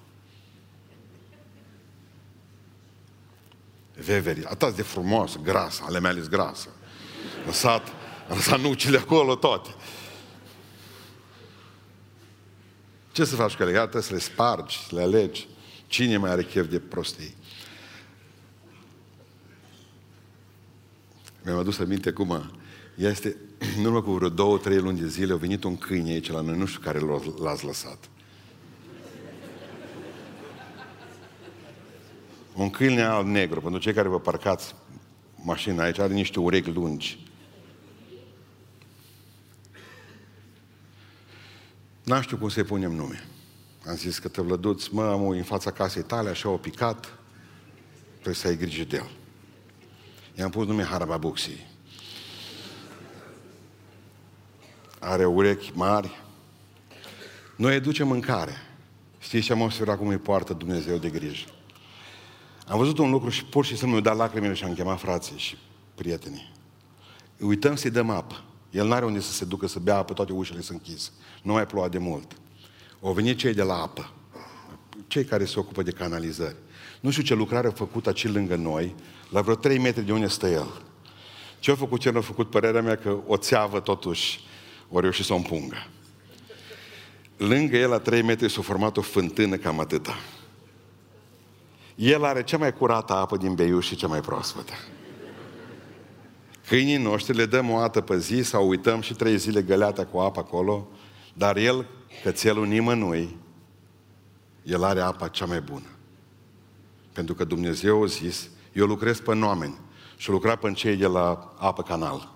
Veveri, 4.05 4.45
atât 4.45 4.75
de 4.75 4.81
frumos, 4.81 5.37
grasă, 5.43 5.83
ale 5.85 5.99
mele 5.99 6.25
grasă. 6.29 6.69
Lăsat, 7.45 7.87
am 8.29 8.35
lăsat 8.35 8.59
nucile 8.59 8.97
acolo 8.97 9.35
toate. 9.35 9.69
Ce 13.11 13.25
să 13.25 13.35
faci 13.35 13.53
cu 13.53 13.61
ele? 13.63 13.71
Iată 13.71 13.99
să 13.99 14.13
le 14.13 14.19
spargi, 14.19 14.77
să 14.87 14.95
le 14.95 15.01
alegi. 15.01 15.47
Cine 15.87 16.17
mai 16.17 16.29
are 16.29 16.43
chef 16.43 16.69
de 16.69 16.79
prostii? 16.79 17.35
Mi-am 21.43 21.57
adus 21.57 21.79
aminte 21.79 22.11
cum 22.11 22.51
este, 22.95 23.35
în 23.77 23.85
urmă 23.85 24.01
cu 24.01 24.11
vreo 24.11 24.29
două, 24.29 24.57
trei 24.57 24.77
luni 24.77 24.99
de 24.99 25.07
zile, 25.07 25.33
a 25.33 25.35
venit 25.35 25.63
un 25.63 25.77
câine 25.77 26.11
aici 26.11 26.31
la 26.31 26.41
noi, 26.41 26.57
nu 26.57 26.65
știu 26.65 26.81
care 26.81 26.99
l-ați 27.39 27.65
lăsat. 27.65 28.09
Un 32.53 32.69
câine 32.69 33.01
alb-negru, 33.01 33.61
pentru 33.61 33.79
cei 33.79 33.93
care 33.93 34.07
vă 34.07 34.19
parcați 34.19 34.75
mașina 35.43 35.83
aici, 35.83 35.99
are 35.99 36.13
niște 36.13 36.39
urechi 36.39 36.71
lungi. 36.71 37.25
N-am 42.03 42.21
știu 42.21 42.37
cum 42.37 42.49
să-i 42.49 42.63
punem 42.63 42.91
nume. 42.91 43.27
Am 43.87 43.95
zis 43.95 44.19
că 44.19 44.27
te 44.27 44.41
vlăduți, 44.41 44.93
mă, 44.93 45.03
am 45.03 45.27
în 45.27 45.43
fața 45.43 45.71
casei 45.71 46.03
tale, 46.03 46.29
așa 46.29 46.49
o 46.49 46.57
picat, 46.57 47.17
trebuie 48.13 48.35
să 48.35 48.47
ai 48.47 48.57
grijă 48.57 48.83
de 48.83 48.95
el. 48.95 49.09
I-am 50.35 50.49
pus 50.49 50.67
nume 50.67 50.83
Harababuxi. 50.83 51.67
Are 54.99 55.25
urechi 55.25 55.71
mari. 55.73 56.21
Noi 57.55 57.73
îi 57.73 57.79
ducem 57.79 58.07
mâncare. 58.07 58.53
Știți 59.19 59.45
ce 59.45 59.51
am 59.51 59.61
observat 59.61 59.97
cum 59.97 60.07
îi 60.07 60.17
poartă 60.17 60.53
Dumnezeu 60.53 60.97
de 60.97 61.09
grijă? 61.09 61.45
Am 62.67 62.77
văzut 62.77 62.97
un 62.97 63.11
lucru 63.11 63.29
și 63.29 63.45
pur 63.45 63.65
și 63.65 63.75
simplu 63.75 63.91
mi-a 63.91 64.01
dat 64.01 64.15
lacrimile 64.15 64.53
și 64.53 64.63
am 64.63 64.73
chemat 64.73 64.99
frații 64.99 65.37
și 65.37 65.57
prietenii. 65.95 66.51
Uităm 67.39 67.75
să-i 67.75 67.91
dăm 67.91 68.09
apă. 68.09 68.43
El 68.69 68.87
n-are 68.87 69.05
unde 69.05 69.19
să 69.19 69.31
se 69.31 69.45
ducă 69.45 69.67
să 69.67 69.79
bea 69.79 69.97
apă, 69.97 70.13
toate 70.13 70.31
ușile 70.31 70.61
sunt 70.61 70.81
închise. 70.85 71.09
Nu 71.41 71.53
mai 71.53 71.65
ploua 71.65 71.87
de 71.87 71.97
mult. 71.97 72.31
Au 73.01 73.13
venit 73.13 73.37
cei 73.37 73.53
de 73.53 73.63
la 73.63 73.73
apă, 73.73 74.11
cei 75.07 75.25
care 75.25 75.45
se 75.45 75.59
ocupă 75.59 75.83
de 75.83 75.91
canalizări. 75.91 76.55
Nu 76.99 77.09
știu 77.09 77.23
ce 77.23 77.33
lucrare 77.33 77.67
a 77.67 77.71
făcut 77.71 78.07
aici 78.07 78.27
lângă 78.27 78.55
noi, 78.55 78.95
la 79.29 79.41
vreo 79.41 79.55
3 79.55 79.77
metri 79.77 80.03
de 80.03 80.11
unde 80.11 80.27
stă 80.27 80.47
el. 80.47 80.81
Ce 81.59 81.71
a 81.71 81.75
făcut, 81.75 81.99
ce 81.99 82.09
a 82.15 82.21
făcut, 82.21 82.49
părerea 82.49 82.81
mea 82.81 82.97
că 82.97 83.17
o 83.27 83.37
țeavă 83.37 83.79
totuși 83.79 84.39
o 84.89 84.99
reușit 84.99 85.25
să 85.25 85.33
o 85.33 85.35
împungă. 85.35 85.87
Lângă 87.37 87.77
el, 87.77 87.89
la 87.89 87.99
3 87.99 88.21
metri, 88.21 88.51
s-a 88.51 88.61
format 88.61 88.97
o 88.97 89.01
fântână 89.01 89.55
cam 89.55 89.79
atâta. 89.79 90.15
El 92.01 92.23
are 92.23 92.43
cea 92.43 92.57
mai 92.57 92.73
curată 92.73 93.13
apă 93.13 93.37
din 93.37 93.53
Beiuș 93.53 93.85
și 93.85 93.95
cea 93.95 94.07
mai 94.07 94.21
proaspătă. 94.21 94.73
Câinii 96.67 96.97
noștri 96.97 97.35
le 97.35 97.45
dăm 97.45 97.69
o 97.69 97.79
dată 97.79 98.01
pe 98.01 98.17
zi 98.17 98.41
sau 98.41 98.67
uităm 98.67 99.01
și 99.01 99.13
trei 99.13 99.37
zile 99.37 99.61
găleata 99.61 100.05
cu 100.05 100.17
apă 100.17 100.39
acolo, 100.39 100.87
dar 101.33 101.57
el, 101.57 101.85
cățelul 102.23 102.67
nimănui, 102.67 103.37
el 104.63 104.83
are 104.83 104.99
apa 104.99 105.27
cea 105.27 105.45
mai 105.45 105.61
bună. 105.61 105.85
Pentru 107.13 107.33
că 107.33 107.43
Dumnezeu 107.43 108.03
a 108.03 108.05
zis, 108.05 108.49
eu 108.73 108.85
lucrez 108.85 109.19
pe 109.19 109.31
oameni 109.31 109.79
și 110.17 110.29
lucra 110.29 110.55
pe 110.55 110.71
cei 110.71 110.95
de 110.95 111.07
la 111.07 111.53
apă 111.57 111.83
canal. 111.83 112.33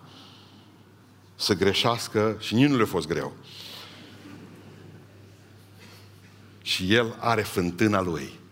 Să 1.35 1.53
greșească 1.53 2.35
și 2.39 2.53
nici 2.53 2.69
nu 2.69 2.75
le-a 2.75 2.85
fost 2.85 3.07
greu. 3.07 3.33
Și 6.61 6.93
el 6.93 7.15
are 7.19 7.41
fântâna 7.41 8.01
lui. 8.01 8.43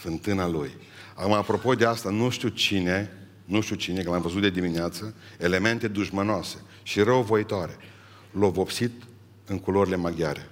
Fântâna 0.00 0.48
lui. 0.48 0.70
Acum, 1.14 1.32
apropo 1.32 1.74
de 1.74 1.84
asta, 1.84 2.10
nu 2.10 2.30
știu 2.30 2.48
cine 2.48 3.10
nu 3.50 3.60
știu 3.60 3.76
cine, 3.76 4.02
că 4.02 4.10
l-am 4.10 4.20
văzut 4.20 4.40
de 4.40 4.50
dimineață, 4.50 5.14
elemente 5.38 5.88
dușmănoase 5.88 6.56
și 6.82 7.00
răuvoitoare. 7.00 7.76
L-au 8.30 8.50
vopsit 8.50 9.02
în 9.46 9.58
culorile 9.58 9.96
maghiare. 9.96 10.50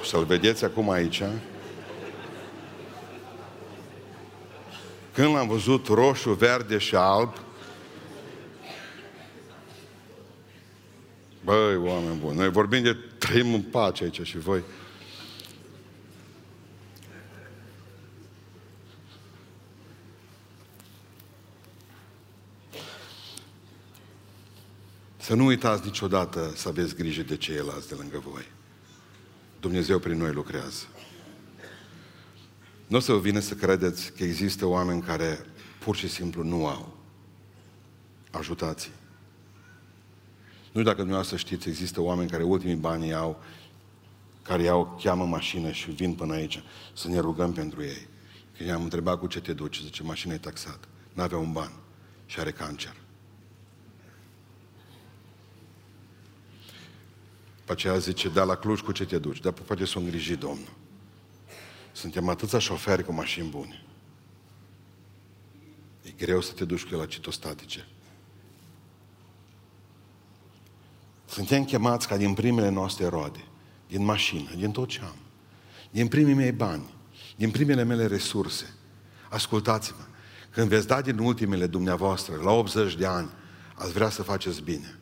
O 0.00 0.04
să-l 0.04 0.24
vedeți 0.24 0.64
acum 0.64 0.90
aici. 0.90 1.22
Când 5.12 5.34
l-am 5.34 5.48
văzut 5.48 5.86
roșu, 5.86 6.32
verde 6.32 6.78
și 6.78 6.94
alb, 6.94 7.34
Băi, 11.44 11.76
oameni 11.76 12.18
buni, 12.18 12.36
noi 12.36 12.50
vorbim 12.50 12.82
de 12.82 12.96
trăim 13.18 13.54
în 13.54 13.62
pace 13.62 14.04
aici 14.04 14.20
și 14.22 14.38
voi 14.38 14.62
Să 25.26 25.34
nu 25.34 25.44
uitați 25.44 25.84
niciodată 25.84 26.52
să 26.54 26.68
aveți 26.68 26.94
grijă 26.94 27.22
de 27.22 27.36
ceilalți 27.36 27.88
de 27.88 27.94
lângă 27.94 28.18
voi. 28.18 28.42
Dumnezeu 29.60 29.98
prin 29.98 30.18
noi 30.18 30.32
lucrează. 30.32 30.84
Nu 32.86 32.96
o 32.96 33.00
să 33.00 33.12
vă 33.12 33.18
vină 33.18 33.38
să 33.38 33.54
credeți 33.54 34.12
că 34.12 34.24
există 34.24 34.66
oameni 34.66 35.02
care 35.02 35.46
pur 35.78 35.96
și 35.96 36.08
simplu 36.08 36.42
nu 36.42 36.66
au. 36.66 36.96
Ajutați. 38.30 38.90
Nu 40.62 40.68
știu 40.70 40.82
dacă 40.82 40.96
dumneavoastră 40.96 41.36
știți, 41.36 41.68
există 41.68 42.00
oameni 42.00 42.30
care 42.30 42.42
ultimii 42.42 42.74
bani 42.74 43.14
au, 43.14 43.42
care 44.42 44.62
iau, 44.62 44.98
cheamă 45.02 45.24
mașină 45.24 45.70
și 45.70 45.90
vin 45.90 46.14
până 46.14 46.34
aici 46.34 46.62
să 46.94 47.08
ne 47.08 47.18
rugăm 47.18 47.52
pentru 47.52 47.82
ei. 47.82 48.06
Că 48.56 48.64
i-am 48.64 48.82
întrebat 48.82 49.18
cu 49.18 49.26
ce 49.26 49.40
te 49.40 49.52
duci, 49.52 49.80
zice, 49.82 50.02
mașina 50.02 50.34
e 50.34 50.38
taxată. 50.38 50.88
N-avea 51.12 51.38
un 51.38 51.52
ban 51.52 51.72
și 52.26 52.40
are 52.40 52.50
cancer. 52.50 52.96
După 57.66 57.78
aceea 57.78 57.98
zice, 57.98 58.28
da, 58.28 58.44
la 58.44 58.54
Cluj 58.54 58.80
cu 58.80 58.92
ce 58.92 59.04
te 59.04 59.18
duci? 59.18 59.40
Dar 59.40 59.52
poate 59.52 59.84
să 59.84 59.94
o 59.96 60.00
îngriji 60.00 60.36
Domnul. 60.36 60.72
Suntem 61.92 62.28
atâția 62.28 62.58
șoferi 62.58 63.04
cu 63.04 63.12
mașini 63.12 63.48
bune. 63.48 63.84
E 66.02 66.10
greu 66.10 66.40
să 66.40 66.52
te 66.52 66.64
duci 66.64 66.82
cu 66.82 66.88
el 66.92 66.98
la 66.98 67.06
citostatice. 67.06 67.86
Suntem 71.24 71.64
chemați 71.64 72.08
ca 72.08 72.16
din 72.16 72.34
primele 72.34 72.68
noastre 72.68 73.06
roade, 73.06 73.44
din 73.88 74.04
mașină, 74.04 74.50
din 74.56 74.70
tot 74.70 74.88
ce 74.88 75.00
am, 75.02 75.16
din 75.90 76.08
primii 76.08 76.34
mei 76.34 76.52
bani, 76.52 76.94
din 77.36 77.50
primele 77.50 77.82
mele 77.82 78.06
resurse. 78.06 78.74
Ascultați-mă, 79.30 80.04
când 80.50 80.68
veți 80.68 80.86
da 80.86 81.00
din 81.00 81.18
ultimele 81.18 81.66
dumneavoastră, 81.66 82.36
la 82.36 82.50
80 82.50 82.94
de 82.94 83.06
ani, 83.06 83.30
ați 83.74 83.92
vrea 83.92 84.10
să 84.10 84.22
faceți 84.22 84.62
bine. 84.62 84.98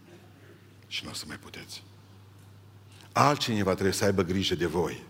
Și 0.86 1.04
nu 1.04 1.10
o 1.10 1.14
să 1.14 1.24
mai 1.28 1.36
puteți. 1.36 1.82
Altcineva 3.16 3.72
trebuie 3.72 3.92
să 3.92 4.04
aibă 4.04 4.22
grijă 4.22 4.54
de 4.54 4.66
voi, 4.66 5.02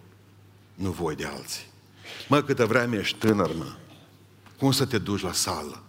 nu 0.74 0.90
voi 0.90 1.14
de 1.14 1.24
alții. 1.24 1.64
Mă, 2.28 2.42
câtă 2.42 2.66
vreme 2.66 2.96
ești 2.96 3.18
tânăr, 3.18 3.54
mă, 3.54 3.76
cum 4.58 4.72
să 4.72 4.86
te 4.86 4.98
duci 4.98 5.22
la 5.22 5.32
sală? 5.32 5.84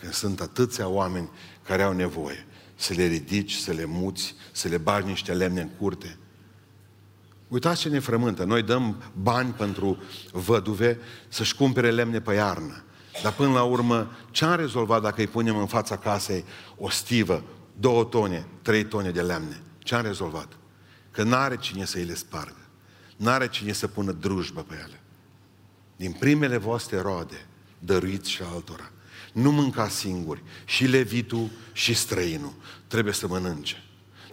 când 0.00 0.12
sunt 0.12 0.40
atâția 0.40 0.88
oameni 0.88 1.30
care 1.62 1.82
au 1.82 1.92
nevoie 1.92 2.46
să 2.74 2.92
le 2.92 3.06
ridici, 3.06 3.52
să 3.52 3.72
le 3.72 3.84
muți, 3.84 4.34
să 4.52 4.68
le 4.68 4.78
bagi 4.78 5.06
niște 5.06 5.32
lemne 5.32 5.60
în 5.60 5.68
curte. 5.68 6.18
Uitați 7.48 7.80
ce 7.80 7.88
ne 7.88 7.98
frământă. 7.98 8.44
Noi 8.44 8.62
dăm 8.62 9.02
bani 9.22 9.50
pentru 9.50 10.02
văduve 10.32 10.98
să-și 11.28 11.54
cumpere 11.54 11.90
lemne 11.90 12.20
pe 12.20 12.34
iarnă. 12.34 12.84
Dar 13.22 13.32
până 13.32 13.52
la 13.52 13.62
urmă, 13.62 14.10
ce 14.30 14.44
am 14.44 14.56
rezolvat 14.56 15.02
dacă 15.02 15.20
îi 15.20 15.26
punem 15.26 15.56
în 15.56 15.66
fața 15.66 15.96
casei 15.96 16.44
o 16.76 16.90
stivă, 16.90 17.44
două 17.78 18.04
tone, 18.04 18.46
trei 18.62 18.84
tone 18.84 19.10
de 19.10 19.22
lemne? 19.22 19.62
Ce 19.78 19.94
am 19.94 20.02
rezolvat? 20.02 20.48
Că 21.10 21.22
n-are 21.22 21.56
cine 21.56 21.84
să 21.84 21.98
îi 21.98 22.04
le 22.04 22.14
spargă. 22.14 22.66
N-are 23.16 23.48
cine 23.48 23.72
să 23.72 23.88
pună 23.88 24.12
drujbă 24.12 24.62
pe 24.62 24.74
ele. 24.74 25.00
Din 25.96 26.12
primele 26.12 26.56
voastre 26.56 27.00
roade, 27.00 27.46
dăruiți 27.78 28.30
și 28.30 28.42
altora. 28.42 28.90
Nu 29.32 29.52
mânca 29.52 29.88
singuri. 29.88 30.42
Și 30.64 30.84
levitul 30.84 31.50
și 31.72 31.94
străinul 31.94 32.52
trebuie 32.86 33.12
să 33.12 33.26
mănânce. 33.26 33.82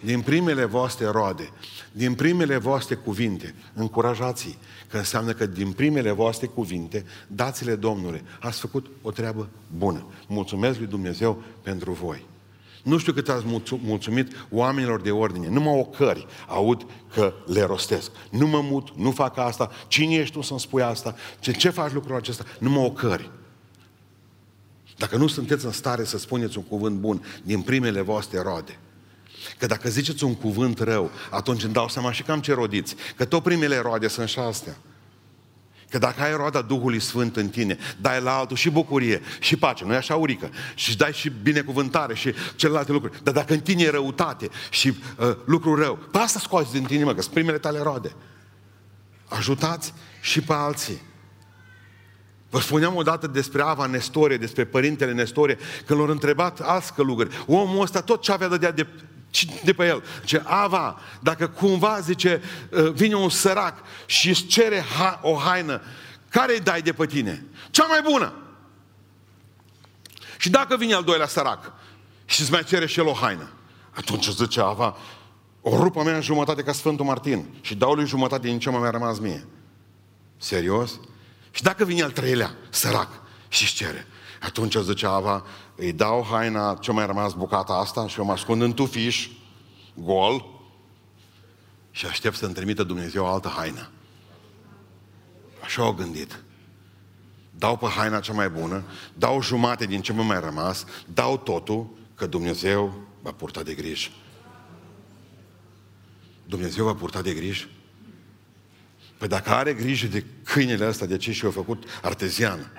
Din 0.02 0.22
primele 0.22 0.66
voastre 0.66 1.06
roade, 1.06 1.50
din 1.92 2.14
primele 2.14 2.58
voastre 2.58 2.96
cuvinte, 2.96 3.56
încurajați 3.74 4.58
că 4.90 4.98
înseamnă 4.98 5.34
că 5.34 5.46
din 5.46 5.72
primele 5.72 6.12
voastre 6.12 6.48
cuvinte, 6.48 7.06
dați-le 7.28 7.76
Domnului. 7.76 8.24
Ați 8.40 8.60
făcut 8.60 8.90
o 9.02 9.12
treabă 9.12 9.50
bună. 9.78 10.06
Mulțumesc 10.28 10.78
lui 10.78 10.88
Dumnezeu 10.88 11.44
pentru 11.62 11.92
voi. 11.92 12.26
Nu 12.88 12.98
știu 12.98 13.14
cât 13.14 13.30
ați 13.30 13.46
mulțumit 13.84 14.48
oamenilor 14.50 15.02
de 15.02 15.12
ordine. 15.12 15.50
Numai 15.50 15.80
ocări 15.80 16.26
aud 16.48 16.86
că 17.14 17.34
le 17.46 17.62
rostesc. 17.62 18.12
Nu 18.30 18.48
mă 18.48 18.62
mut, 18.62 18.90
nu 18.96 19.12
fac 19.12 19.38
asta. 19.38 19.72
Cine 19.88 20.16
ești 20.16 20.34
tu 20.34 20.42
să-mi 20.42 20.60
spui 20.60 20.82
asta? 20.82 21.16
Ce, 21.40 21.52
ce 21.52 21.70
faci 21.70 21.92
lucrul 21.92 22.16
acesta? 22.16 22.44
Numai 22.60 22.86
ocări. 22.86 23.32
Dacă 24.98 25.18
nu 25.18 25.28
sunteți 25.28 25.66
în 25.66 25.72
stare 25.72 26.04
să 26.04 26.18
spuneți 26.18 26.58
un 26.58 26.64
cuvânt 26.64 26.98
bun 26.98 27.26
din 27.44 27.62
primele 27.62 28.02
voastre 28.02 28.42
roade, 28.42 28.80
Că 29.58 29.66
dacă 29.66 29.90
ziceți 29.90 30.24
un 30.24 30.36
cuvânt 30.36 30.80
rău, 30.80 31.12
atunci 31.30 31.64
îmi 31.64 31.74
dau 31.74 31.90
seama 31.90 32.12
și 32.12 32.24
cam 32.24 32.42
ce 32.42 32.54
rodiți. 32.54 32.96
Că 33.16 33.26
tot 33.26 33.44
primele 33.44 33.78
roade 33.78 34.08
sunt 34.08 34.28
și 34.28 34.40
astea. 34.40 34.78
Că 35.90 35.98
dacă 35.98 36.22
ai 36.22 36.36
roada 36.36 36.62
Duhului 36.62 37.00
Sfânt 37.00 37.36
în 37.36 37.50
tine, 37.50 37.78
dai 38.02 38.22
la 38.22 38.38
altul 38.38 38.58
și 38.58 38.70
bucurie, 38.70 39.22
și 39.40 39.56
pace, 39.56 39.86
nu 39.86 39.94
e 39.94 39.96
așa 39.96 40.16
urică, 40.16 40.50
și 40.76 40.98
dai 40.98 41.14
și 41.14 41.32
binecuvântare 41.42 42.16
și 42.16 42.34
celelalte 42.56 42.92
lucruri. 42.92 43.24
Dar 43.24 43.34
dacă 43.34 43.54
în 43.54 43.60
tine 43.60 43.84
e 43.84 43.90
răutate 43.90 44.50
și 44.70 44.88
uh, 45.18 45.36
lucru 45.46 45.76
rău, 45.76 45.96
pe 46.12 46.18
asta 46.18 46.40
scoați 46.40 46.72
din 46.72 46.84
tine, 46.84 47.04
mă, 47.04 47.14
că 47.14 47.22
sunt 47.22 47.34
primele 47.34 47.58
tale 47.58 47.80
roade. 47.80 48.16
Ajutați 49.28 49.94
și 50.22 50.42
pe 50.42 50.54
alții. 50.54 51.02
Vă 52.50 52.60
spuneam 52.60 52.96
odată 52.96 53.28
despre 53.28 53.62
Ava 53.62 53.86
Nestore, 53.86 54.38
despre 54.38 54.66
părintele 54.66 55.14
Nestore, 55.14 55.58
când 55.86 56.00
l-au 56.00 56.10
întrebat 56.10 56.60
alți 56.60 56.94
călugări. 56.94 57.44
Omul 57.48 57.82
ăsta 57.82 58.02
tot 58.02 58.22
ce 58.22 58.32
avea 58.32 58.48
dădea 58.48 58.72
de 58.72 58.84
de 58.84 58.88
pe 59.76 59.88
el. 59.88 60.04
Ce 60.24 60.42
Ava, 60.46 61.00
dacă 61.20 61.48
cumva, 61.48 62.00
zice, 62.00 62.42
uh, 62.72 62.92
vine 62.92 63.16
un 63.16 63.30
sărac 63.30 63.78
și 64.06 64.30
îți 64.30 64.46
cere 64.46 64.82
ha- 64.82 65.20
o 65.22 65.36
haină, 65.36 65.82
care 66.30 66.54
îi 66.54 66.60
dai 66.60 66.82
de 66.82 66.94
pe 66.94 67.06
tine? 67.06 67.46
Cea 67.72 67.86
mai 67.86 68.02
bună. 68.02 68.34
Și 70.38 70.50
dacă 70.50 70.78
vine 70.78 70.94
al 70.94 71.04
doilea 71.04 71.28
sărac 71.28 71.72
și 72.26 72.42
îți 72.42 72.52
mai 72.52 72.64
cere 72.64 72.86
și 72.86 73.00
el 73.00 73.08
o 73.08 73.14
haină, 73.14 73.50
atunci 73.92 74.30
zice 74.30 74.62
Ava, 74.62 74.98
o 75.62 75.78
rupă 75.78 76.04
mea 76.04 76.16
în 76.16 76.22
jumătate 76.22 76.64
ca 76.64 76.72
Sfântul 76.72 77.06
Martin 77.06 77.46
și 77.62 77.76
dau 77.76 77.94
lui 77.94 78.06
jumătate 78.06 78.48
din 78.48 78.60
ce 78.60 78.70
mai 78.70 78.92
rămas 78.92 79.20
mie. 79.20 79.48
Serios? 80.38 81.00
Și 81.52 81.64
dacă 81.64 81.86
vine 81.86 82.02
al 82.04 82.12
treilea 82.12 82.56
sărac 82.70 83.10
și 83.48 83.64
îți 83.64 83.74
cere, 83.74 84.08
atunci 84.42 84.76
zice 84.76 85.06
Ava, 85.06 85.46
îi 85.76 85.94
dau 85.94 86.28
haina 86.32 86.78
ce 86.82 86.92
mai 86.92 87.06
rămas 87.06 87.34
bucata 87.34 87.74
asta 87.74 88.08
și 88.08 88.20
o 88.20 88.24
mă 88.24 88.32
ascund 88.32 88.62
în 88.62 88.74
tufiș, 88.74 89.30
gol, 89.94 90.46
și 91.92 92.06
aștept 92.06 92.36
să-mi 92.36 92.54
trimită 92.54 92.84
Dumnezeu 92.84 93.24
o 93.24 93.28
altă 93.28 93.48
haină. 93.48 93.90
Așa 95.64 95.82
au 95.82 95.94
gândit. 95.94 96.44
Dau 97.58 97.78
pe 97.78 97.86
haina 97.86 98.20
cea 98.20 98.34
mai 98.34 98.50
bună, 98.50 98.84
dau 99.14 99.42
jumate 99.42 99.86
din 99.86 100.02
ce 100.02 100.14
mă 100.14 100.24
mai 100.24 100.40
rămas, 100.40 100.86
dau 101.14 101.38
totul, 101.38 101.88
că 102.16 102.26
Dumnezeu 102.26 102.94
va 103.22 103.32
purta 103.32 103.64
de 103.64 103.74
grijă. 103.74 104.10
Dumnezeu 106.46 106.86
va 106.86 106.94
purta 106.94 107.22
de 107.22 107.34
grijă? 107.34 107.68
Păi 109.18 109.28
dacă 109.28 109.50
are 109.50 109.74
grijă 109.74 110.08
de 110.08 110.26
câinele 110.44 110.88
ăsta, 110.88 111.06
de 111.06 111.18
ce 111.18 111.32
și-a 111.32 111.50
făcut 111.50 111.84
artezian, 112.02 112.72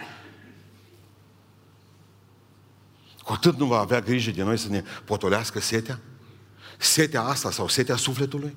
cu 3.29 3.35
atât 3.35 3.59
nu 3.59 3.67
va 3.67 3.79
avea 3.79 4.01
grijă 4.01 4.31
de 4.31 4.43
noi 4.43 4.57
să 4.57 4.69
ne 4.69 4.83
potolească 5.05 5.61
setea? 5.61 6.01
Setea 6.79 7.23
asta 7.23 7.51
sau 7.51 7.69
setea 7.69 7.97
sufletului? 7.97 8.57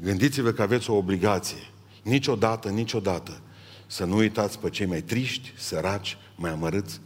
Gândiți-vă 0.00 0.52
că 0.52 0.62
aveți 0.62 0.90
o 0.90 0.94
obligație. 0.94 1.70
Niciodată, 2.02 2.68
niciodată 2.68 3.40
să 3.86 4.04
nu 4.04 4.16
uitați 4.16 4.58
pe 4.58 4.70
cei 4.70 4.86
mai 4.86 5.02
triști, 5.02 5.52
săraci, 5.56 6.18
mai 6.36 6.50
amărâți, 6.50 7.00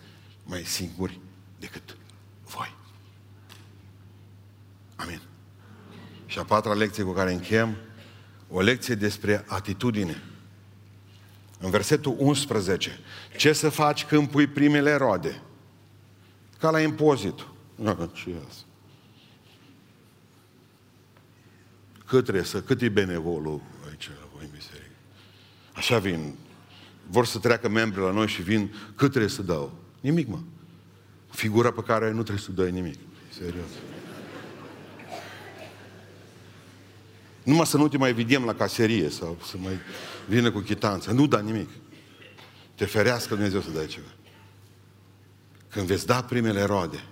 mai 0.44 0.62
singuri 0.62 1.20
decât 1.58 1.96
voi. 2.44 2.74
Amin. 4.96 5.20
Și 6.26 6.38
a 6.38 6.44
patra 6.44 6.72
lecție 6.72 7.02
cu 7.02 7.12
care 7.12 7.32
încheiem, 7.32 7.76
o 8.50 8.60
lecție 8.60 8.94
despre 8.94 9.44
atitudine. 9.46 10.22
În 11.58 11.70
versetul 11.70 12.14
11. 12.18 12.98
Ce 13.36 13.52
să 13.52 13.68
faci 13.68 14.04
când 14.04 14.28
pui 14.28 14.46
primele 14.46 14.94
roade? 14.94 15.42
Ca 16.58 16.70
la 16.70 16.80
impozit. 16.80 17.46
Ce 18.12 18.34
Cât 22.06 22.22
trebuie 22.22 22.44
să, 22.44 22.62
cât 22.62 22.82
e 22.82 22.88
benevolul 22.88 23.60
aici 23.88 24.08
la 24.08 24.28
voi 24.34 24.44
în 24.44 24.50
biserică? 24.52 24.90
Așa 25.72 25.98
vin. 25.98 26.34
Vor 27.06 27.26
să 27.26 27.38
treacă 27.38 27.68
membri 27.68 28.00
la 28.00 28.10
noi 28.10 28.26
și 28.26 28.42
vin, 28.42 28.74
cât 28.94 29.10
trebuie 29.10 29.30
să 29.30 29.42
dau? 29.42 29.72
Nimic, 30.00 30.28
mă. 30.28 30.38
Figura 31.30 31.70
pe 31.70 31.82
care 31.82 32.10
nu 32.10 32.22
trebuie 32.22 32.44
să 32.44 32.52
dai 32.52 32.70
nimic. 32.70 32.98
Serios. 33.28 33.70
Numai 37.46 37.66
să 37.66 37.76
nu 37.76 37.88
te 37.88 37.96
mai 37.96 38.12
vedem 38.12 38.44
la 38.44 38.54
caserie 38.54 39.08
sau 39.08 39.38
să 39.48 39.56
mai 39.58 39.78
vină 40.28 40.50
cu 40.50 40.58
chitanță. 40.58 41.12
Nu 41.12 41.26
da 41.26 41.40
nimic. 41.40 41.68
Te 42.74 42.84
ferească 42.84 43.34
Dumnezeu 43.34 43.60
să 43.60 43.70
dai 43.70 43.86
ceva. 43.86 44.06
Când 45.68 45.86
veți 45.86 46.06
da 46.06 46.22
primele 46.22 46.62
roade, 46.62 47.04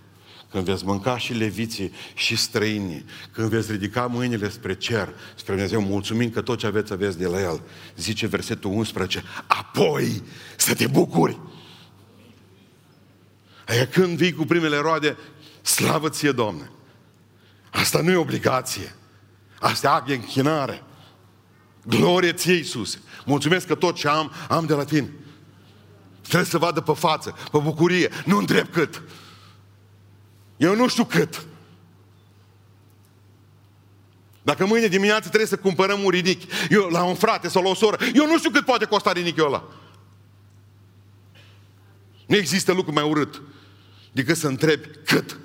când 0.50 0.64
veți 0.64 0.84
mânca 0.84 1.18
și 1.18 1.32
leviții 1.32 1.92
și 2.14 2.36
străinii, 2.36 3.04
când 3.32 3.48
veți 3.48 3.72
ridica 3.72 4.06
mâinile 4.06 4.48
spre 4.48 4.74
cer, 4.74 5.14
spre 5.34 5.52
Dumnezeu, 5.52 5.80
mulțumim 5.80 6.30
că 6.30 6.42
tot 6.42 6.58
ce 6.58 6.66
aveți, 6.66 6.92
aveți 6.92 7.18
de 7.18 7.26
la 7.26 7.40
El. 7.40 7.62
Zice 7.96 8.26
versetul 8.26 8.70
11, 8.70 9.22
apoi 9.46 10.22
să 10.56 10.74
te 10.74 10.86
bucuri. 10.86 11.38
Aia 13.66 13.86
când 13.86 14.16
vii 14.16 14.32
cu 14.32 14.44
primele 14.44 14.76
roade, 14.76 15.16
slavă 15.62 16.08
ție, 16.08 16.32
Doamne. 16.32 16.70
Asta 17.70 18.00
nu 18.00 18.10
e 18.10 18.16
obligație. 18.16 18.94
Asta 19.60 19.86
e 19.86 19.90
act 19.90 20.06
de 20.06 20.14
închinare. 20.14 20.82
Glorie 21.86 22.32
ție, 22.32 22.54
Iisus. 22.54 22.98
Mulțumesc 23.24 23.66
că 23.66 23.74
tot 23.74 23.94
ce 23.94 24.08
am, 24.08 24.32
am 24.48 24.66
de 24.66 24.74
la 24.74 24.84
tine. 24.84 25.10
Trebuie 26.20 26.44
să 26.44 26.58
vadă 26.58 26.80
pe 26.80 26.92
față, 26.92 27.34
pe 27.52 27.58
bucurie. 27.58 28.10
Nu 28.24 28.38
întreb 28.38 28.68
cât. 28.70 29.02
Eu 30.56 30.74
nu 30.74 30.88
știu 30.88 31.04
cât. 31.04 31.46
Dacă 34.42 34.66
mâine 34.66 34.86
dimineață 34.86 35.28
trebuie 35.28 35.48
să 35.48 35.56
cumpărăm 35.56 36.04
un 36.04 36.10
ridic, 36.10 36.52
eu 36.70 36.88
la 36.88 37.04
un 37.04 37.14
frate 37.14 37.48
sau 37.48 37.62
la 37.62 37.68
o 37.68 37.74
soră, 37.74 37.96
eu 38.14 38.26
nu 38.26 38.38
știu 38.38 38.50
cât 38.50 38.64
poate 38.64 38.84
costa 38.84 39.12
ridicul 39.12 39.46
ăla. 39.46 39.64
Nu 42.26 42.36
există 42.36 42.72
lucru 42.72 42.92
mai 42.92 43.04
urât 43.04 43.42
decât 44.12 44.36
să 44.36 44.46
întrebi 44.46 44.88
cât. 45.04 45.38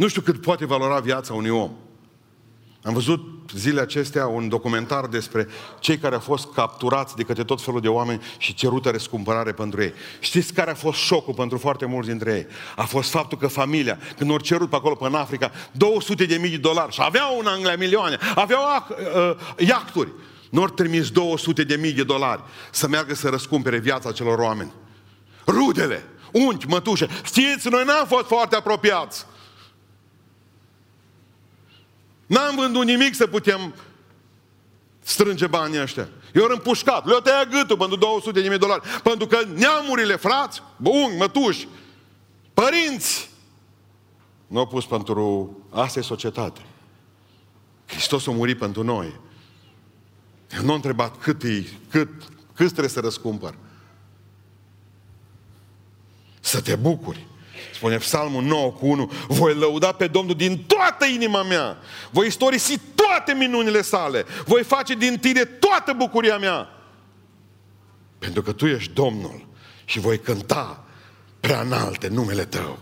Nu 0.00 0.08
știu 0.08 0.20
cât 0.20 0.40
poate 0.40 0.66
valora 0.66 0.98
viața 0.98 1.34
unui 1.34 1.50
om. 1.50 1.70
Am 2.82 2.92
văzut 2.92 3.20
zilele 3.54 3.80
acestea 3.80 4.26
un 4.26 4.48
documentar 4.48 5.06
despre 5.06 5.48
cei 5.80 5.98
care 5.98 6.14
au 6.14 6.20
fost 6.20 6.52
capturați 6.54 7.16
de 7.16 7.22
către 7.22 7.44
tot 7.44 7.62
felul 7.62 7.80
de 7.80 7.88
oameni 7.88 8.22
și 8.38 8.54
cerută 8.54 8.90
răscumpărare 8.90 9.52
pentru 9.52 9.82
ei. 9.82 9.92
Știți 10.20 10.52
care 10.52 10.70
a 10.70 10.74
fost 10.74 10.98
șocul 10.98 11.34
pentru 11.34 11.58
foarte 11.58 11.86
mulți 11.86 12.08
dintre 12.08 12.32
ei? 12.32 12.46
A 12.76 12.84
fost 12.84 13.10
faptul 13.10 13.38
că 13.38 13.46
familia, 13.46 13.98
când 14.16 14.30
au 14.30 14.38
cerut 14.38 14.70
pe 14.70 14.76
acolo, 14.76 14.94
pe 14.94 15.06
în 15.06 15.14
Africa, 15.14 15.50
200 15.72 16.24
de 16.24 16.36
mii 16.36 16.50
de 16.50 16.56
dolari 16.56 16.92
și 16.92 17.00
aveau 17.02 17.38
în 17.38 17.46
Anglia 17.46 17.76
milioane, 17.76 18.18
aveau 18.34 18.62
uh, 18.64 19.66
iacturi, 19.66 20.12
nu 20.50 20.60
au 20.60 20.68
trimis 20.68 21.10
200 21.10 21.64
de 21.64 21.76
mii 21.76 21.92
de 21.92 22.04
dolari 22.04 22.42
să 22.70 22.88
meargă 22.88 23.14
să 23.14 23.28
răscumpere 23.28 23.78
viața 23.78 24.12
celor 24.12 24.38
oameni. 24.38 24.72
Rudele, 25.46 26.04
unchi, 26.32 26.66
mătușe, 26.66 27.08
știți, 27.24 27.68
noi 27.68 27.84
n-am 27.84 28.06
fost 28.06 28.26
foarte 28.26 28.56
apropiați. 28.56 29.28
N-am 32.30 32.56
vândut 32.56 32.84
nimic 32.84 33.14
să 33.14 33.26
putem 33.26 33.74
strânge 35.00 35.46
banii 35.46 35.80
ăștia. 35.80 36.08
Eu 36.34 36.44
am 36.44 36.50
împușcat, 36.52 37.06
le-au 37.06 37.20
tăiat 37.20 37.48
gâtul 37.48 37.76
pentru 37.76 37.96
200 37.96 38.40
de 38.40 38.56
dolari. 38.56 38.82
Pentru 39.02 39.26
că 39.26 39.38
neamurile, 39.54 40.16
frați, 40.16 40.62
buni, 40.76 41.16
mătuși, 41.18 41.68
părinți, 42.54 43.30
nu 44.46 44.58
au 44.58 44.66
pus 44.66 44.86
pentru... 44.86 45.56
Asta 45.70 45.98
e 45.98 46.02
societate. 46.02 46.60
Hristos 47.86 48.26
a 48.26 48.30
murit 48.30 48.58
pentru 48.58 48.82
noi. 48.82 49.20
Eu 50.56 50.62
nu 50.62 50.68
am 50.68 50.74
întrebat 50.74 51.18
cât, 51.18 51.42
e, 51.42 51.64
cât, 51.88 52.08
cât 52.54 52.66
trebuie 52.66 52.88
să 52.88 53.00
răscumpăr. 53.00 53.54
Să 56.40 56.60
te 56.60 56.76
bucuri. 56.76 57.26
Spune 57.74 57.96
Psalmul 57.96 58.42
9 58.42 58.70
cu 58.70 58.86
1, 58.86 59.12
voi 59.28 59.54
lăuda 59.54 59.92
pe 59.92 60.06
Domnul 60.06 60.34
din 60.34 60.64
toată 60.66 61.04
inima 61.04 61.42
mea. 61.42 61.76
Voi 62.10 62.26
istorisi 62.26 62.80
toate 62.94 63.32
minunile 63.32 63.82
sale. 63.82 64.24
Voi 64.44 64.62
face 64.62 64.94
din 64.94 65.18
tine 65.18 65.44
toată 65.44 65.92
bucuria 65.92 66.38
mea. 66.38 66.68
Pentru 68.18 68.42
că 68.42 68.52
Tu 68.52 68.66
ești 68.66 68.92
Domnul 68.92 69.46
și 69.84 70.00
voi 70.00 70.18
cânta 70.18 70.84
prea 71.40 71.60
înalte 71.60 72.08
numele 72.08 72.44
Tău. 72.44 72.78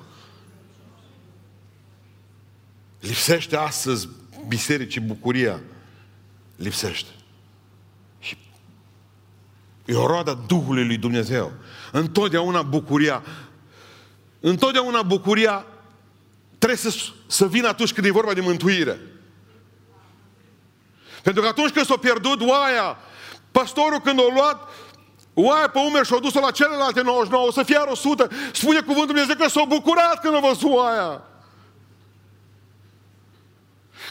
Lipsește 3.00 3.56
astăzi 3.56 4.08
bisericii 4.46 5.00
bucuria. 5.00 5.60
Lipsește. 6.56 7.10
Și 8.20 8.36
e 9.84 9.94
o 9.94 10.06
roadă 10.06 10.44
Duhului 10.46 10.86
lui 10.86 10.96
Dumnezeu. 10.96 11.52
Întotdeauna 11.92 12.62
bucuria 12.62 13.22
Întotdeauna 14.40 15.02
bucuria 15.02 15.66
trebuie 16.58 16.78
să, 16.78 16.96
să 17.26 17.46
vină 17.46 17.68
atunci 17.68 17.92
când 17.92 18.06
e 18.06 18.10
vorba 18.10 18.32
de 18.32 18.40
mântuire. 18.40 19.00
Pentru 21.22 21.42
că 21.42 21.48
atunci 21.48 21.70
când 21.70 21.86
s-a 21.86 21.96
pierdut 21.96 22.40
oaia, 22.40 22.98
pastorul 23.52 24.00
când 24.00 24.18
a 24.18 24.26
luat 24.34 24.68
oaia 25.34 25.68
pe 25.68 25.78
umeri 25.78 26.06
și 26.06 26.14
a 26.14 26.18
dus-o 26.18 26.40
la 26.40 26.50
celelalte 26.50 27.02
99, 27.02 27.46
o 27.46 27.50
să 27.50 27.62
fie 27.62 27.76
100, 27.76 28.28
spune 28.52 28.80
cuvântul 28.80 29.06
Dumnezeu 29.06 29.34
că 29.34 29.48
s-a 29.48 29.64
bucurat 29.68 30.20
când 30.20 30.34
a 30.34 30.38
văzut 30.38 30.72
oaia. 30.72 31.22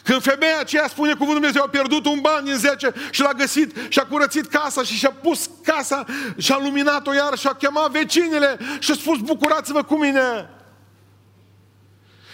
Când 0.08 0.22
femeia 0.22 0.60
aceea 0.60 0.88
spune 0.88 1.12
cuvântul 1.12 1.34
Dumnezeu 1.34 1.64
a 1.64 1.70
pierdut 1.70 2.06
un 2.06 2.20
ban 2.22 2.44
din 2.44 2.56
10 2.56 2.94
și 3.12 3.22
l-a 3.22 3.32
găsit 3.32 3.76
și 3.90 4.00
a 4.00 4.06
curățit 4.06 4.48
casa 4.48 4.84
și 4.84 4.94
și-a 4.94 5.12
pus 5.12 5.50
casa 5.64 6.06
și 6.38 6.52
a 6.52 6.58
luminat-o 6.58 7.14
iar 7.14 7.38
și 7.38 7.48
a 7.48 7.54
chemat 7.54 7.92
vecinele 7.92 8.58
și 8.80 8.92
a 8.92 8.94
spus 8.94 9.18
bucurați-vă 9.18 9.84
cu 9.84 9.96
mine. 9.96 10.50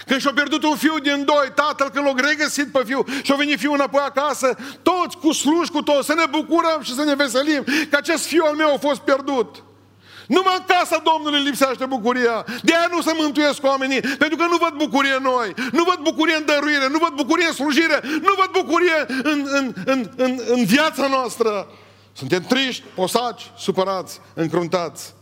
Când 0.05 0.21
și-a 0.21 0.31
pierdut 0.33 0.63
un 0.63 0.75
fiu 0.75 0.99
din 0.99 1.25
doi, 1.25 1.51
tatăl 1.55 1.89
când 1.89 2.05
l-a 2.05 2.27
regăsit 2.27 2.71
pe 2.71 2.83
fiu 2.85 3.05
și 3.21 3.31
a 3.31 3.35
venit 3.35 3.59
fiul 3.59 3.73
înapoi 3.73 4.03
acasă, 4.05 4.57
toți 4.81 5.17
cu 5.17 5.31
sluși, 5.31 5.71
cu 5.71 5.81
toți, 5.81 6.05
să 6.05 6.13
ne 6.13 6.25
bucurăm 6.29 6.81
și 6.81 6.93
să 6.93 7.03
ne 7.03 7.15
veselim 7.15 7.63
că 7.89 7.97
acest 7.97 8.25
fiu 8.25 8.43
al 8.45 8.55
meu 8.55 8.73
a 8.73 8.77
fost 8.77 8.99
pierdut. 8.99 9.63
Numai 10.27 10.55
în 10.57 10.63
casa 10.67 11.03
Domnului 11.11 11.43
lipsește 11.43 11.85
bucuria. 11.85 12.45
De 12.61 12.75
aia 12.75 12.87
nu 12.91 13.01
se 13.01 13.13
mântuiesc 13.17 13.63
oamenii, 13.63 13.99
pentru 13.99 14.37
că 14.37 14.45
nu 14.49 14.57
văd 14.57 14.73
bucurie 14.77 15.13
în 15.13 15.23
noi, 15.23 15.53
nu 15.71 15.83
văd 15.83 15.99
bucurie 16.03 16.35
în 16.35 16.45
dăruire, 16.45 16.87
nu 16.87 16.97
văd 16.97 17.13
bucurie 17.15 17.45
în 17.45 17.53
slujire, 17.53 17.99
nu 18.03 18.33
văd 18.37 18.49
bucurie 18.51 19.05
în, 19.07 19.47
în, 19.51 19.73
în, 19.85 20.11
în, 20.15 20.39
în 20.47 20.65
viața 20.65 21.07
noastră. 21.07 21.67
Suntem 22.13 22.43
triști, 22.43 22.83
posaci, 22.95 23.51
supărați, 23.57 24.19
încruntați. 24.33 25.13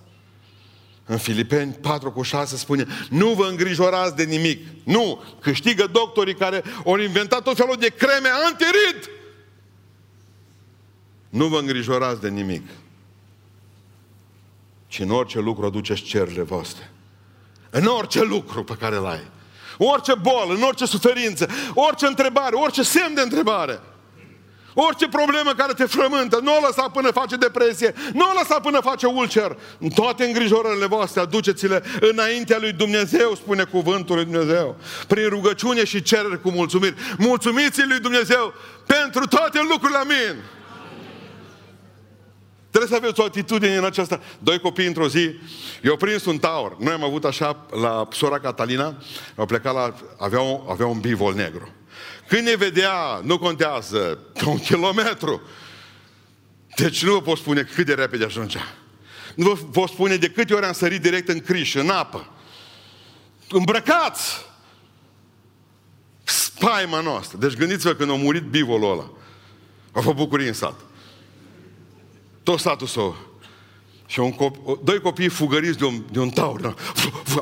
În 1.05 1.17
Filipeni 1.17 1.73
4 1.73 2.11
cu 2.11 2.21
6 2.21 2.57
spune, 2.57 2.87
nu 3.09 3.29
vă 3.29 3.47
îngrijorați 3.49 4.15
de 4.15 4.23
nimic. 4.23 4.65
Nu, 4.83 5.23
câștigă 5.41 5.87
doctorii 5.91 6.35
care 6.35 6.63
au 6.85 6.97
inventat 6.97 7.41
tot 7.41 7.55
felul 7.55 7.75
de 7.79 7.87
creme 7.87 8.29
antirid. 8.45 9.09
Nu 11.29 11.47
vă 11.47 11.59
îngrijorați 11.59 12.21
de 12.21 12.29
nimic 12.29 12.63
ci 14.91 14.99
în 14.99 15.09
orice 15.09 15.39
lucru 15.39 15.65
aduceți 15.65 16.01
cerurile 16.01 16.41
voastre. 16.41 16.91
În 17.69 17.85
orice 17.85 18.23
lucru 18.23 18.63
pe 18.63 18.75
care 18.79 18.95
îl 18.95 19.05
ai. 19.05 19.27
Orice 19.77 20.13
boală, 20.13 20.53
în 20.53 20.61
orice 20.61 20.85
suferință, 20.85 21.47
orice 21.73 22.05
întrebare, 22.05 22.55
orice 22.55 22.83
semn 22.83 23.13
de 23.13 23.21
întrebare. 23.21 23.79
Orice 24.73 25.07
problemă 25.07 25.53
care 25.53 25.73
te 25.73 25.85
frământă, 25.85 26.39
nu 26.43 26.55
o 26.55 26.65
lăsa 26.65 26.89
până 26.89 27.11
face 27.11 27.35
depresie, 27.35 27.93
nu 28.13 28.25
o 28.25 28.33
lăsa 28.39 28.59
până 28.59 28.79
face 28.79 29.05
ulcer. 29.05 29.57
În 29.79 29.89
toate 29.89 30.25
îngrijorările 30.25 30.85
voastre, 30.85 31.21
aduceți-le 31.21 31.83
înaintea 31.99 32.57
lui 32.59 32.71
Dumnezeu, 32.71 33.35
spune 33.35 33.63
cuvântul 33.63 34.15
lui 34.15 34.25
Dumnezeu. 34.25 34.75
Prin 35.07 35.29
rugăciune 35.29 35.83
și 35.85 36.01
cereri 36.01 36.41
cu 36.41 36.49
mulțumiri. 36.49 36.95
Mulțumiți 37.17 37.87
lui 37.87 37.99
Dumnezeu 37.99 38.53
pentru 38.85 39.25
toate 39.27 39.59
lucrurile, 39.69 39.97
amin. 39.97 40.43
Trebuie 42.71 42.91
să 42.91 43.05
aveți 43.05 43.19
o 43.19 43.23
atitudine 43.23 43.75
în 43.75 43.85
aceasta. 43.85 44.21
Doi 44.39 44.59
copii 44.59 44.85
într-o 44.85 45.07
zi, 45.07 45.35
i-au 45.83 45.97
prins 45.97 46.25
un 46.25 46.37
taur. 46.37 46.75
Noi 46.79 46.93
am 46.93 47.03
avut 47.03 47.25
așa 47.25 47.65
la 47.81 48.07
sora 48.11 48.39
Catalina, 48.39 48.97
au 49.35 49.45
plecat 49.45 49.73
la, 49.73 49.93
aveau, 50.17 50.67
avea 50.69 50.85
un 50.85 50.99
bivol 50.99 51.33
negru. 51.33 51.69
Când 52.27 52.47
ne 52.47 52.55
vedea, 52.55 53.21
nu 53.23 53.39
contează, 53.39 54.19
un 54.45 54.59
kilometru. 54.59 55.41
Deci 56.75 57.03
nu 57.03 57.11
vă 57.11 57.21
pot 57.21 57.37
spune 57.37 57.61
cât 57.61 57.85
de 57.85 57.93
repede 57.93 58.23
ajungea. 58.23 58.73
Nu 59.35 59.49
vă 59.49 59.63
pot 59.63 59.89
spune 59.89 60.15
de 60.15 60.29
câte 60.29 60.53
ori 60.53 60.65
am 60.65 60.73
sărit 60.73 61.01
direct 61.01 61.29
în 61.29 61.39
criș, 61.39 61.75
în 61.75 61.89
apă. 61.89 62.29
Îmbrăcați! 63.49 64.45
Spaima 66.23 66.99
noastră. 66.99 67.37
Deci 67.37 67.57
gândiți-vă 67.57 67.93
când 67.93 68.11
a 68.11 68.13
murit 68.13 68.43
bivolul 68.43 68.91
ăla. 68.91 69.11
A 69.91 69.99
fost 69.99 70.15
bucurie 70.15 70.47
în 70.47 70.53
sat 70.53 70.75
tot 72.43 72.59
satul 72.59 72.87
său. 72.87 73.15
Și 74.05 74.19
un 74.19 74.31
cop- 74.31 74.83
doi 74.83 74.99
copii 74.99 75.27
fugăriți 75.27 75.77
de 75.77 75.85
un, 75.85 76.03
de 76.11 76.19
un 76.19 76.29
taur, 76.29 76.61
da, 76.61 76.73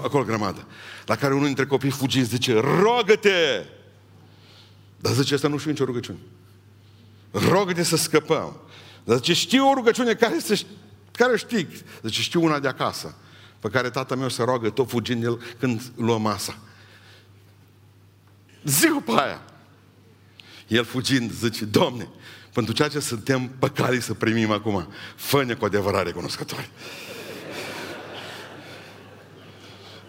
acolo 0.04 0.24
grămadă. 0.24 0.68
La 1.06 1.16
care 1.16 1.34
unul 1.34 1.46
dintre 1.46 1.66
copii 1.66 1.90
fugi 1.90 2.24
zice, 2.24 2.54
rogă-te! 2.54 3.66
Dar 4.98 5.14
zice, 5.14 5.34
asta 5.34 5.48
nu 5.48 5.58
știu 5.58 5.72
nicio 5.72 5.84
rugăciune. 5.84 6.18
Rogă-te 7.32 7.84
să 7.84 7.98
scăpăm. 7.98 8.58
Dar 9.04 9.16
zice, 9.16 9.34
știu 9.34 9.70
o 9.70 9.74
rugăciune 9.74 10.14
care, 10.14 10.40
să, 10.40 10.62
care 11.12 11.38
știi. 11.38 11.68
Zice, 12.02 12.22
știu 12.22 12.44
una 12.44 12.60
de 12.60 12.68
acasă, 12.68 13.16
pe 13.60 13.70
care 13.70 13.90
tata 13.90 14.16
meu 14.16 14.30
se 14.30 14.44
roagă 14.44 14.70
tot 14.70 14.90
fugind 14.90 15.24
el 15.24 15.42
când 15.60 15.82
luă 15.96 16.18
masa. 16.18 16.58
Zic 18.64 19.02
pe 19.06 19.12
aia. 19.12 19.42
El 20.68 20.84
fugind 20.84 21.32
zice, 21.32 21.66
Doamne, 21.66 22.10
pentru 22.60 22.78
ceea 22.78 22.88
ce 22.88 23.00
suntem 23.00 23.52
păcali 23.60 24.02
să 24.02 24.14
primim 24.14 24.52
acum. 24.52 24.88
fă 25.16 25.56
cu 25.60 25.66
adevărat 25.66 26.06
recunoscători. 26.06 26.70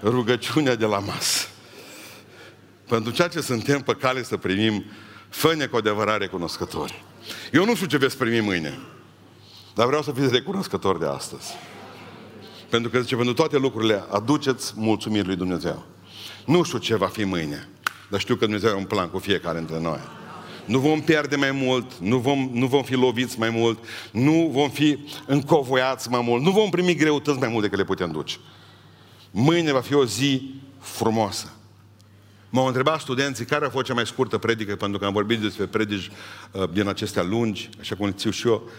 Rugăciunea 0.03 0.75
de 0.75 0.87
la 0.87 0.99
masă. 0.99 1.49
Pentru 2.89 3.13
ceea 3.13 3.29
ce 3.29 3.41
suntem 3.41 3.81
păcali 3.81 4.25
să 4.25 4.37
primim, 4.37 4.85
fă 5.29 5.69
cu 5.71 5.77
adevărat 5.77 6.19
recunoscători. 6.19 7.05
Eu 7.53 7.65
nu 7.65 7.75
știu 7.75 7.87
ce 7.87 7.97
veți 7.97 8.17
primi 8.17 8.41
mâine, 8.41 8.79
dar 9.75 9.87
vreau 9.87 10.03
să 10.03 10.13
fiți 10.13 10.33
recunoscători 10.33 10.99
de 10.99 11.07
astăzi. 11.07 11.55
Pentru 12.69 12.91
că 12.91 13.01
zice, 13.01 13.17
pentru 13.17 13.35
toate 13.35 13.59
lucrurile 13.59 14.05
aduceți 14.09 14.73
mulțumiri 14.77 15.27
lui 15.27 15.37
Dumnezeu. 15.37 15.87
Nu 16.47 16.63
știu 16.63 16.79
ce 16.79 16.97
va 16.97 17.07
fi 17.07 17.25
mâine, 17.25 17.69
dar 18.09 18.21
știu 18.21 18.35
că 18.35 18.45
Dumnezeu 18.45 18.69
are 18.69 18.79
un 18.79 18.85
plan 18.85 19.09
cu 19.09 19.19
fiecare 19.19 19.59
dintre 19.59 19.81
noi 19.81 20.19
nu 20.65 20.79
vom 20.79 21.01
pierde 21.01 21.37
mai 21.37 21.51
mult, 21.51 21.99
nu 21.99 22.19
vom, 22.19 22.51
nu 22.53 22.67
vom 22.67 22.83
fi 22.83 22.95
loviți 22.95 23.39
mai 23.39 23.51
mult, 23.51 23.79
nu 24.13 24.51
vom 24.53 24.71
fi 24.71 24.99
încovoiați 25.27 26.11
mai 26.11 26.21
mult, 26.25 26.43
nu 26.43 26.51
vom 26.51 26.71
primi 26.71 26.95
greutăți 26.95 27.39
mai 27.39 27.49
mult 27.49 27.63
decât 27.63 27.79
le 27.79 27.85
putem 27.85 28.11
duce. 28.11 28.37
Mâine 29.31 29.73
va 29.73 29.81
fi 29.81 29.95
o 29.95 30.05
zi 30.05 30.55
frumoasă. 30.79 31.53
M-au 32.51 32.67
întrebat 32.67 33.01
studenții 33.01 33.45
care 33.45 33.67
a 33.67 33.71
fost 33.71 33.85
cea 33.85 33.95
mai 33.95 34.07
scurtă 34.07 34.39
predică, 34.39 34.77
pentru 34.77 34.99
că 34.99 35.05
am 35.05 35.13
vorbit 35.13 35.41
despre 35.41 35.67
predici 35.67 36.11
uh, 36.53 36.71
din 36.73 36.89
acestea 36.89 37.23
lungi, 37.23 37.69
așa 37.81 37.97
cum 37.97 38.13
țiu 38.13 38.31
și 38.31 38.47
eu. 38.47 38.71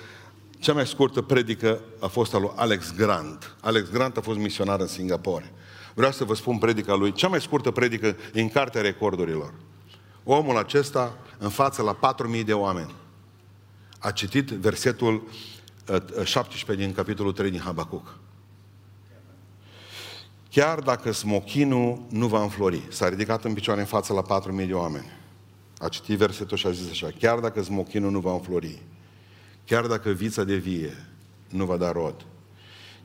Cea 0.60 0.74
mai 0.74 0.88
scurtă 0.88 1.22
predică 1.22 1.82
a 2.00 2.08
fost 2.08 2.34
a 2.34 2.38
lui 2.38 2.52
Alex 2.56 2.94
Grant. 2.96 3.56
Alex 3.60 3.90
Grant 3.90 4.18
a 4.18 4.22
fost 4.22 4.40
misionar 4.40 4.80
în 4.80 4.88
Singapore. 4.88 5.54
Vreau 5.94 6.12
să 6.12 6.24
vă 6.24 6.36
spun 6.36 6.58
predica 6.58 6.94
lui. 6.94 7.14
Cea 7.14 7.28
mai 7.28 7.42
scurtă 7.42 7.72
predică 7.72 8.16
în 8.34 8.50
Cartea 8.50 8.82
Recordurilor. 8.82 9.54
Omul 10.24 10.58
acesta, 10.58 11.18
în 11.42 11.50
față 11.50 11.82
la 11.82 12.16
4.000 12.38 12.46
de 12.46 12.54
oameni, 12.54 12.94
a 14.00 14.12
citit 14.12 14.50
versetul 14.50 15.28
17 16.24 16.72
uh, 16.72 16.78
din 16.78 16.94
capitolul 16.94 17.34
3 17.34 17.52
din 17.52 17.60
Habacuc. 17.60 18.18
Chiar 20.50 20.80
dacă 20.80 21.12
smochinul 21.12 22.02
nu 22.10 22.28
va 22.28 22.42
înflori, 22.42 22.82
s-a 22.90 23.10
ridicat 23.10 23.44
în 23.44 23.54
picioare 23.54 23.80
în 23.80 23.86
față 23.86 24.14
la 24.14 24.42
4.000 24.62 24.68
de 24.68 24.74
oameni. 24.74 25.12
A 25.78 25.88
citit 25.88 26.18
versetul 26.18 26.58
și 26.58 26.68
a 26.68 26.72
zis 26.72 26.90
așa, 26.90 27.12
chiar 27.20 27.40
dacă 27.40 27.62
smochinul 27.62 28.12
nu 28.12 28.20
va 28.20 28.34
înflori, 28.34 28.82
chiar 29.66 29.86
dacă 29.86 30.10
vița 30.10 30.44
de 30.44 30.56
vie 30.56 31.08
nu 31.50 31.66
va 31.66 31.78
da 31.78 31.92
rod, 31.92 32.26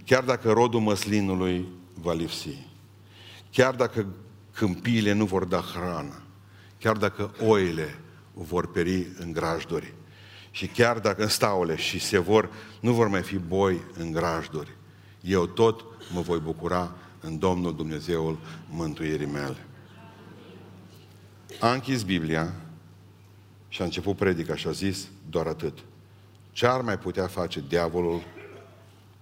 chiar 0.05 0.25
dacă 0.25 0.53
rodul 0.53 0.81
măslinului 0.81 1.69
va 1.95 2.13
lipsi, 2.13 2.67
chiar 3.53 3.75
dacă 3.75 4.07
câmpiile 4.53 5.13
nu 5.13 5.25
vor 5.25 5.45
da 5.45 5.61
hrană, 5.61 6.23
chiar 6.79 6.97
dacă 6.97 7.35
oile 7.41 7.99
vor 8.43 8.71
peri 8.71 9.07
în 9.19 9.33
grajduri 9.33 9.95
Și 10.51 10.67
chiar 10.67 10.99
dacă 10.99 11.23
în 11.23 11.29
staule 11.29 11.77
și 11.77 11.99
se 11.99 12.19
vor, 12.19 12.51
nu 12.81 12.93
vor 12.93 13.09
mai 13.09 13.23
fi 13.23 13.37
boi 13.37 13.81
în 13.99 14.13
grajduri, 14.13 14.77
eu 15.21 15.47
tot 15.47 15.85
mă 16.13 16.21
voi 16.21 16.39
bucura 16.39 16.95
în 17.21 17.39
Domnul 17.39 17.75
Dumnezeul 17.75 18.39
mântuirii 18.71 19.27
mele. 19.27 19.67
A 21.61 21.73
închis 21.73 22.03
Biblia 22.03 22.55
și 23.69 23.83
a 23.83 23.85
început 23.85 24.17
predica 24.17 24.57
și 24.57 24.67
a 24.67 24.71
zis 24.71 25.09
doar 25.31 25.47
atât. 25.47 25.79
Ce 26.53 26.67
ar 26.67 26.81
mai 26.81 26.99
putea 26.99 27.27
face 27.27 27.65
diavolul 27.69 28.23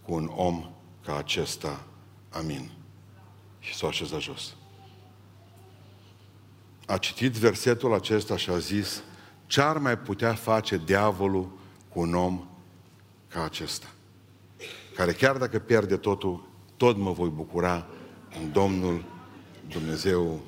cu 0.02 0.14
un 0.14 0.30
om 0.34 0.70
ca 1.04 1.16
acesta? 1.16 1.84
Amin. 2.30 2.70
Și 3.58 3.74
s-a 3.74 3.86
așezat 3.86 4.20
jos. 4.20 4.54
A 6.86 6.96
citit 6.98 7.32
versetul 7.32 7.94
acesta 7.94 8.36
și 8.36 8.50
a 8.50 8.58
zis, 8.58 9.02
ce 9.46 9.60
ar 9.60 9.78
mai 9.78 9.98
putea 9.98 10.34
face 10.34 10.80
diavolul 10.84 11.58
cu 11.88 12.00
un 12.00 12.14
om 12.14 12.48
ca 13.28 13.44
acesta? 13.44 13.86
Care 14.94 15.12
chiar 15.12 15.36
dacă 15.36 15.58
pierde 15.58 15.96
totul, 15.96 16.48
tot 16.76 16.96
mă 16.96 17.12
voi 17.12 17.28
bucura 17.28 17.86
în 18.40 18.52
Domnul 18.52 19.04
Dumnezeu 19.68 20.40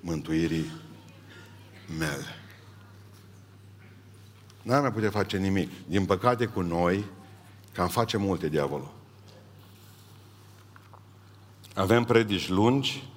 mântuirii 0.00 0.70
mele. 1.98 2.36
N-ar 4.62 4.80
mai 4.80 4.92
putea 4.92 5.10
face 5.10 5.36
nimic. 5.36 5.70
Din 5.86 6.04
păcate 6.04 6.46
cu 6.46 6.60
noi, 6.60 7.04
cam 7.72 7.88
face 7.88 8.16
multe 8.16 8.48
diavolul. 8.48 8.92
Avem 11.74 12.04
predici 12.04 12.48
lungi, 12.48 13.08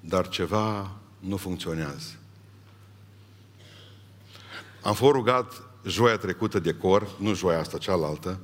dar 0.00 0.28
ceva 0.28 0.90
nu 1.20 1.36
funcționează. 1.36 2.14
Am 4.82 4.94
fost 4.94 5.12
rugat 5.12 5.62
joia 5.86 6.16
trecută 6.16 6.58
de 6.58 6.72
cor, 6.72 7.08
nu 7.18 7.34
joia 7.34 7.58
asta, 7.58 7.78
cealaltă, 7.78 8.38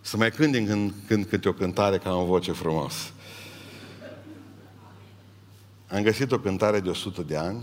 să 0.00 0.16
mai 0.16 0.30
cânt 0.30 0.52
din 0.52 0.66
când, 0.66 0.94
când 1.06 1.24
câte 1.24 1.48
o 1.48 1.52
cântare 1.52 1.98
ca 1.98 2.10
am 2.10 2.20
o 2.20 2.24
voce 2.24 2.52
frumos. 2.52 3.12
Am 5.88 6.02
găsit 6.02 6.32
o 6.32 6.38
cântare 6.38 6.80
de 6.80 6.88
100 6.88 7.22
de 7.22 7.36
ani. 7.36 7.62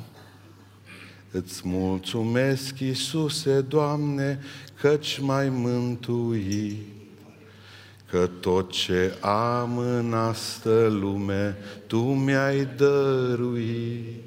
Îți 1.32 1.62
mulțumesc, 1.64 2.80
Iisuse, 2.80 3.62
Doamne, 3.62 4.39
căci 4.82 5.20
mai 5.20 5.49
mântui, 5.49 6.86
că 8.10 8.30
tot 8.39 8.72
ce 8.72 9.18
am 9.22 9.78
în 9.78 10.14
astă 10.14 10.88
lume, 10.88 11.58
Tu 11.88 11.99
mi-ai 11.99 12.66
dăruit. 12.66 14.27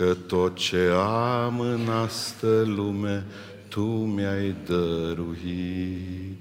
Că 0.00 0.14
tot 0.14 0.56
ce 0.56 0.90
am 0.96 1.60
în 1.60 1.88
astă 1.88 2.62
lume, 2.66 3.26
Tu 3.68 3.84
mi-ai 3.84 4.54
dăruit. 4.66 6.38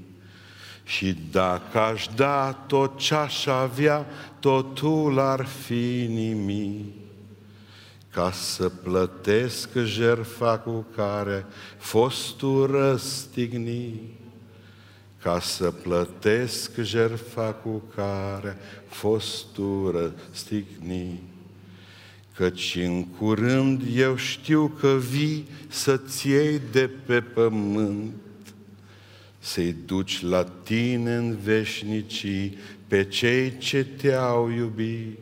Și 0.84 1.18
dacă 1.32 1.80
aș 1.80 2.07
da 2.16 2.51
tot 2.51 2.97
ce 2.97 3.14
aș 3.14 3.45
avea, 3.45 4.05
totul 4.39 5.20
ar 5.20 5.45
fi 5.45 6.05
nimic. 6.10 6.93
Ca 8.12 8.32
să 8.32 8.70
plătesc 8.70 9.70
jertfa 9.84 10.57
cu 10.57 10.86
care 10.95 11.45
fostul 11.78 12.72
răstignit. 12.72 14.01
Ca 15.22 15.39
să 15.39 15.72
plătesc 15.72 16.72
jertfa 16.82 17.53
cu 17.53 17.84
care 17.95 18.57
fostul 18.88 20.14
răstignit. 20.30 21.28
Căci 22.39 22.77
în 22.85 23.05
curând 23.05 23.81
eu 23.95 24.15
știu 24.15 24.67
că 24.79 24.97
vii 25.11 25.47
să-ți 25.67 26.27
iei 26.27 26.61
de 26.71 26.89
pe 27.05 27.21
pământ. 27.21 28.13
Să-i 29.39 29.75
duci 29.85 30.21
la 30.21 30.43
tine 30.43 31.15
în 31.15 31.37
veșnicii 31.43 32.57
pe 32.87 33.03
cei 33.03 33.57
ce 33.57 33.83
te-au 33.83 34.49
iubit, 34.49 35.17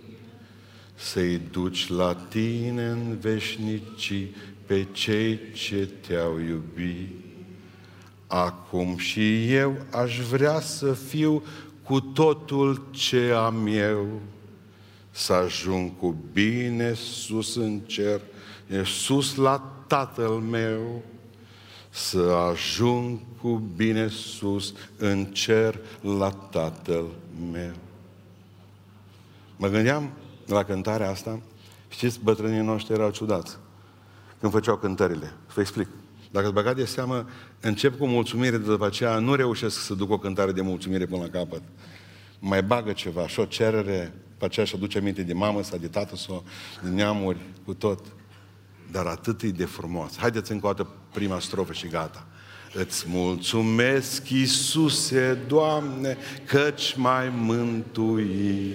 să-i 0.95 1.41
duci 1.51 1.87
la 1.87 2.13
tine 2.13 2.85
în 2.85 3.17
veșnicii 3.21 4.35
pe 4.65 4.85
cei 4.91 5.39
ce 5.53 5.89
te-au 6.07 6.39
iubit. 6.39 7.09
Acum 8.27 8.97
și 8.97 9.51
eu 9.51 9.75
aș 9.91 10.19
vrea 10.19 10.59
să 10.59 10.93
fiu 10.93 11.43
cu 11.83 11.99
totul 11.99 12.87
ce 12.91 13.31
am 13.35 13.67
eu, 13.67 14.21
să 15.17 15.33
ajung 15.33 15.91
cu 15.99 16.15
bine 16.33 16.93
sus 16.93 17.55
în 17.55 17.79
cer, 17.79 18.21
sus 18.83 19.35
la 19.35 19.71
Tatăl 19.87 20.29
meu, 20.29 21.01
să 21.89 22.19
ajung 22.51 23.19
cu 23.41 23.63
bine 23.75 24.07
sus 24.07 24.73
în 24.97 25.25
cer 25.25 25.79
la 26.01 26.29
Tatăl 26.29 27.05
meu. 27.51 27.73
Mă 29.57 29.67
gândeam 29.67 30.11
la 30.45 30.63
cântarea 30.63 31.09
asta, 31.09 31.39
știți, 31.89 32.19
bătrânii 32.23 32.61
noștri 32.61 32.93
erau 32.93 33.09
ciudați 33.09 33.57
când 34.39 34.51
făceau 34.51 34.77
cântările. 34.77 35.33
Vă 35.53 35.61
explic. 35.61 35.87
Dacă 36.31 36.45
îți 36.45 36.55
băgat 36.55 36.75
de 36.75 36.85
seamă, 36.85 37.27
încep 37.61 37.97
cu 37.97 38.05
mulțumire, 38.05 38.57
de 38.57 38.63
după 38.63 38.85
aceea 38.85 39.19
nu 39.19 39.35
reușesc 39.35 39.79
să 39.79 39.93
duc 39.93 40.11
o 40.11 40.17
cântare 40.17 40.51
de 40.51 40.61
mulțumire 40.61 41.05
până 41.05 41.21
la 41.21 41.29
capăt. 41.39 41.61
Mai 42.39 42.63
bagă 42.63 42.91
ceva 42.91 43.27
și 43.27 43.39
o 43.39 43.45
cerere, 43.45 44.13
pe 44.37 44.45
aceea 44.45 44.65
și 44.65 44.75
aduce 44.75 44.97
aminte 44.97 45.21
de 45.21 45.33
mamă 45.33 45.63
sau 45.63 45.77
de 45.77 45.87
tată 45.87 46.15
sau 46.15 46.43
de 46.83 46.89
neamuri, 46.89 47.37
cu 47.65 47.73
tot. 47.73 48.05
Dar 48.91 49.05
atât 49.05 49.41
e 49.41 49.47
de 49.47 49.65
frumos. 49.65 50.17
Haideți 50.17 50.51
încă 50.51 50.67
o 50.67 50.73
dată 50.73 50.89
prima 51.13 51.39
strofă 51.39 51.73
și 51.73 51.87
gata. 51.87 52.27
Îți 52.73 53.05
mulțumesc, 53.07 54.29
Iisuse, 54.29 55.37
Doamne, 55.47 56.17
căci 56.45 56.95
mai 56.95 57.29
mântui, 57.37 58.73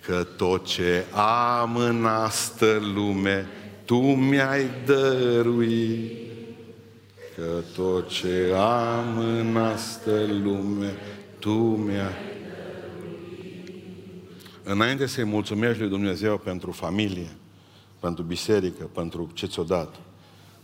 că 0.00 0.26
tot 0.36 0.66
ce 0.66 1.04
am 1.14 1.76
în 1.76 2.04
astă 2.06 2.80
lume, 2.94 3.46
Tu 3.84 4.14
mi-ai 4.14 4.70
dăruit. 4.84 6.18
Că 7.36 7.62
tot 7.74 8.08
ce 8.08 8.52
am 8.56 9.18
în 9.18 9.56
astă 9.56 10.26
lume, 10.42 10.94
Tu 11.38 11.52
mi-ai 11.52 12.29
Înainte 14.72 15.06
să-i 15.06 15.24
mulțumești 15.24 15.80
lui 15.80 15.88
Dumnezeu 15.88 16.38
pentru 16.38 16.70
familie, 16.70 17.36
pentru 18.00 18.22
biserică, 18.22 18.84
pentru 18.84 19.30
ce 19.34 19.46
ți-o 19.46 19.62
dat, 19.62 19.94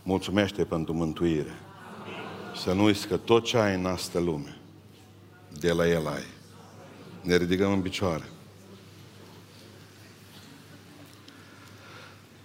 mulțumește 0.03 0.63
pentru 0.63 0.93
mântuire. 0.93 1.53
Să 2.55 2.73
nu 2.73 2.83
uiți 2.83 3.07
că 3.07 3.17
tot 3.17 3.43
ce 3.43 3.57
ai 3.57 3.75
în 3.75 3.85
astă 3.85 4.19
lume, 4.19 4.57
de 5.59 5.71
la 5.71 5.87
El 5.87 6.07
ai. 6.07 6.23
Ne 7.21 7.37
ridicăm 7.37 7.71
în 7.71 7.81
picioare. 7.81 8.23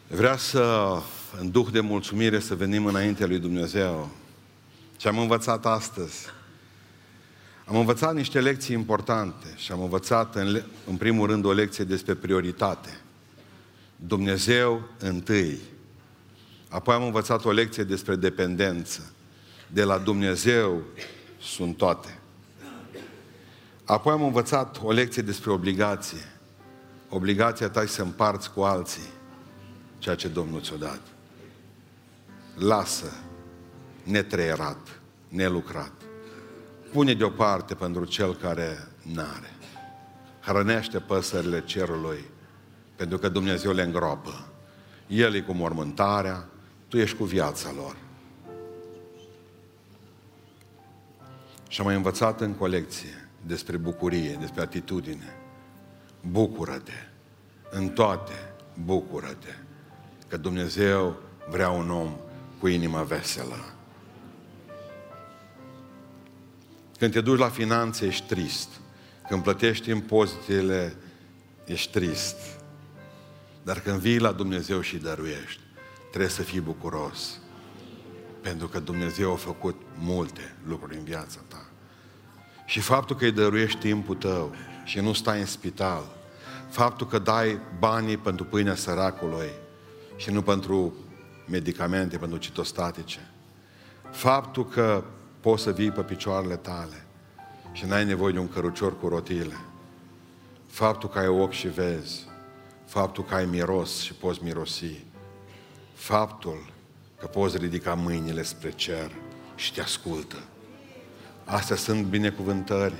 Vrea 0.09 0.37
să, 0.37 0.97
în 1.41 1.51
duh 1.51 1.67
de 1.73 1.81
mulțumire, 1.81 2.39
să 2.39 2.55
venim 2.55 2.87
înaintea 2.87 3.27
lui 3.27 3.39
Dumnezeu. 3.39 4.11
Ce 4.97 5.09
am 5.09 5.19
învățat 5.19 5.67
astăzi? 5.67 6.27
Am 7.65 7.77
învățat 7.77 8.15
niște 8.15 8.41
lecții 8.41 8.75
importante 8.75 9.47
și 9.57 9.73
am 9.73 9.83
învățat, 9.83 10.35
în, 10.35 10.63
în 10.87 10.97
primul 10.97 11.27
rând, 11.27 11.45
o 11.45 11.53
lecție 11.53 11.85
despre 11.85 12.15
prioritate. 12.15 13.01
Dumnezeu 13.97 14.83
întâi. 14.99 15.59
Apoi 16.69 16.95
am 16.95 17.03
învățat 17.03 17.45
o 17.45 17.51
lecție 17.51 17.83
despre 17.83 18.17
dependență 18.17 19.13
de 19.67 19.85
la 19.85 19.99
Dumnezeu 19.99 20.83
sunt 21.41 21.77
toate. 21.77 22.19
Apoi 23.85 24.13
am 24.13 24.23
învățat 24.23 24.81
o 24.83 24.93
lecție 24.93 25.23
despre 25.23 25.51
obligație. 25.51 26.33
Obligația 27.09 27.69
ta 27.69 27.87
să 27.87 28.03
împarți 28.03 28.53
cu 28.53 28.61
alții 28.61 29.11
ceea 29.99 30.15
ce 30.15 30.29
Domnul 30.29 30.61
ți-a 30.61 30.77
dat. 30.77 31.01
Lasă 32.55 33.13
netreierat, 34.03 35.01
nelucrat. 35.29 35.93
Pune 36.93 37.15
deoparte 37.15 37.75
pentru 37.75 38.05
cel 38.05 38.35
care 38.35 38.89
n-are. 39.15 39.51
Hrănește 40.41 40.99
păsările 40.99 41.65
cerului, 41.65 42.25
pentru 42.97 43.19
că 43.19 43.29
Dumnezeu 43.29 43.73
le 43.73 43.83
îngropă. 43.83 44.49
El 45.07 45.35
e 45.35 45.41
cu 45.41 45.53
mormântarea, 45.53 46.49
tu 46.89 46.99
ești 46.99 47.17
cu 47.17 47.25
viața 47.25 47.73
lor. 47.77 47.97
Și 51.69 51.81
am 51.81 51.87
mai 51.87 51.95
învățat 51.95 52.41
în 52.41 52.53
colecție 52.53 53.29
despre 53.47 53.77
bucurie, 53.77 54.37
despre 54.41 54.61
atitudine. 54.63 55.37
Bucură-te. 56.31 57.09
În 57.71 57.89
toate, 57.89 58.55
bucură-te. 58.85 59.55
Că 60.29 60.37
Dumnezeu 60.37 61.17
vrea 61.49 61.71
un 61.71 61.91
om 61.91 62.17
cu 62.59 62.67
inima 62.69 63.03
veselă. 63.03 63.75
Când 67.03 67.15
te 67.15 67.21
duci 67.21 67.39
la 67.39 67.49
finanțe, 67.49 68.07
ești 68.07 68.27
trist. 68.27 68.69
Când 69.29 69.43
plătești 69.43 69.91
impozitele, 69.91 70.97
ești 71.65 71.93
trist. 71.93 72.37
Dar 73.63 73.81
când 73.81 73.99
vii 73.99 74.19
la 74.19 74.33
Dumnezeu 74.33 74.81
și 74.81 74.97
dăruiești, 74.97 75.61
trebuie 76.09 76.31
să 76.31 76.43
fii 76.43 76.61
bucuros. 76.61 77.41
Pentru 78.41 78.69
că 78.69 78.81
Dumnezeu 78.81 79.33
a 79.33 79.37
făcut 79.37 79.81
multe 79.99 80.55
lucruri 80.67 80.97
în 80.97 81.05
viața 81.05 81.41
ta. 81.49 81.67
Și 82.67 82.81
faptul 82.81 83.17
că 83.17 83.25
îi 83.25 83.33
dăruiești 83.33 83.79
timpul 83.79 84.15
tău 84.15 84.55
și 84.85 85.01
nu 85.01 85.13
stai 85.13 85.41
în 85.41 85.47
spital, 85.47 86.17
faptul 86.71 87.07
că 87.07 87.19
dai 87.19 87.59
banii 87.79 88.17
pentru 88.17 88.45
pâinea 88.45 88.75
săracului 88.75 89.51
și 90.17 90.31
nu 90.31 90.43
pentru 90.43 90.95
medicamente, 91.49 92.17
pentru 92.17 92.39
citostatice, 92.39 93.31
faptul 94.11 94.69
că 94.69 95.05
poți 95.43 95.63
să 95.63 95.73
vii 95.73 95.91
pe 95.91 96.01
picioarele 96.01 96.57
tale 96.57 97.07
și 97.73 97.85
n-ai 97.85 98.05
nevoie 98.05 98.33
de 98.33 98.39
un 98.39 98.49
cărucior 98.49 98.99
cu 98.99 99.09
rotile, 99.09 99.57
faptul 100.67 101.09
că 101.09 101.19
ai 101.19 101.29
ochi 101.29 101.53
și 101.53 101.69
vezi, 101.69 102.27
faptul 102.87 103.25
că 103.25 103.35
ai 103.35 103.45
miros 103.45 104.01
și 104.01 104.15
poți 104.15 104.43
mirosi, 104.43 105.05
faptul 105.95 106.73
că 107.19 107.27
poți 107.27 107.57
ridica 107.57 107.95
mâinile 107.95 108.43
spre 108.43 108.71
cer 108.71 109.11
și 109.55 109.73
te 109.73 109.81
ascultă. 109.81 110.37
Astea 111.45 111.77
sunt 111.77 112.05
binecuvântări. 112.05 112.95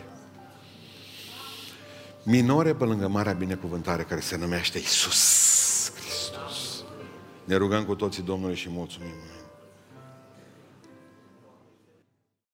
Minore 2.23 2.75
pe 2.75 2.85
lângă 2.85 3.09
marea 3.09 3.33
binecuvântare 3.33 4.03
care 4.03 4.21
se 4.21 4.37
numește 4.37 4.79
Isus 4.79 5.93
Hristos. 5.95 6.85
Ne 7.45 7.55
rugăm 7.55 7.85
cu 7.85 7.95
toții 7.95 8.23
Domnului 8.23 8.57
și 8.57 8.69
mulțumim. 8.71 9.32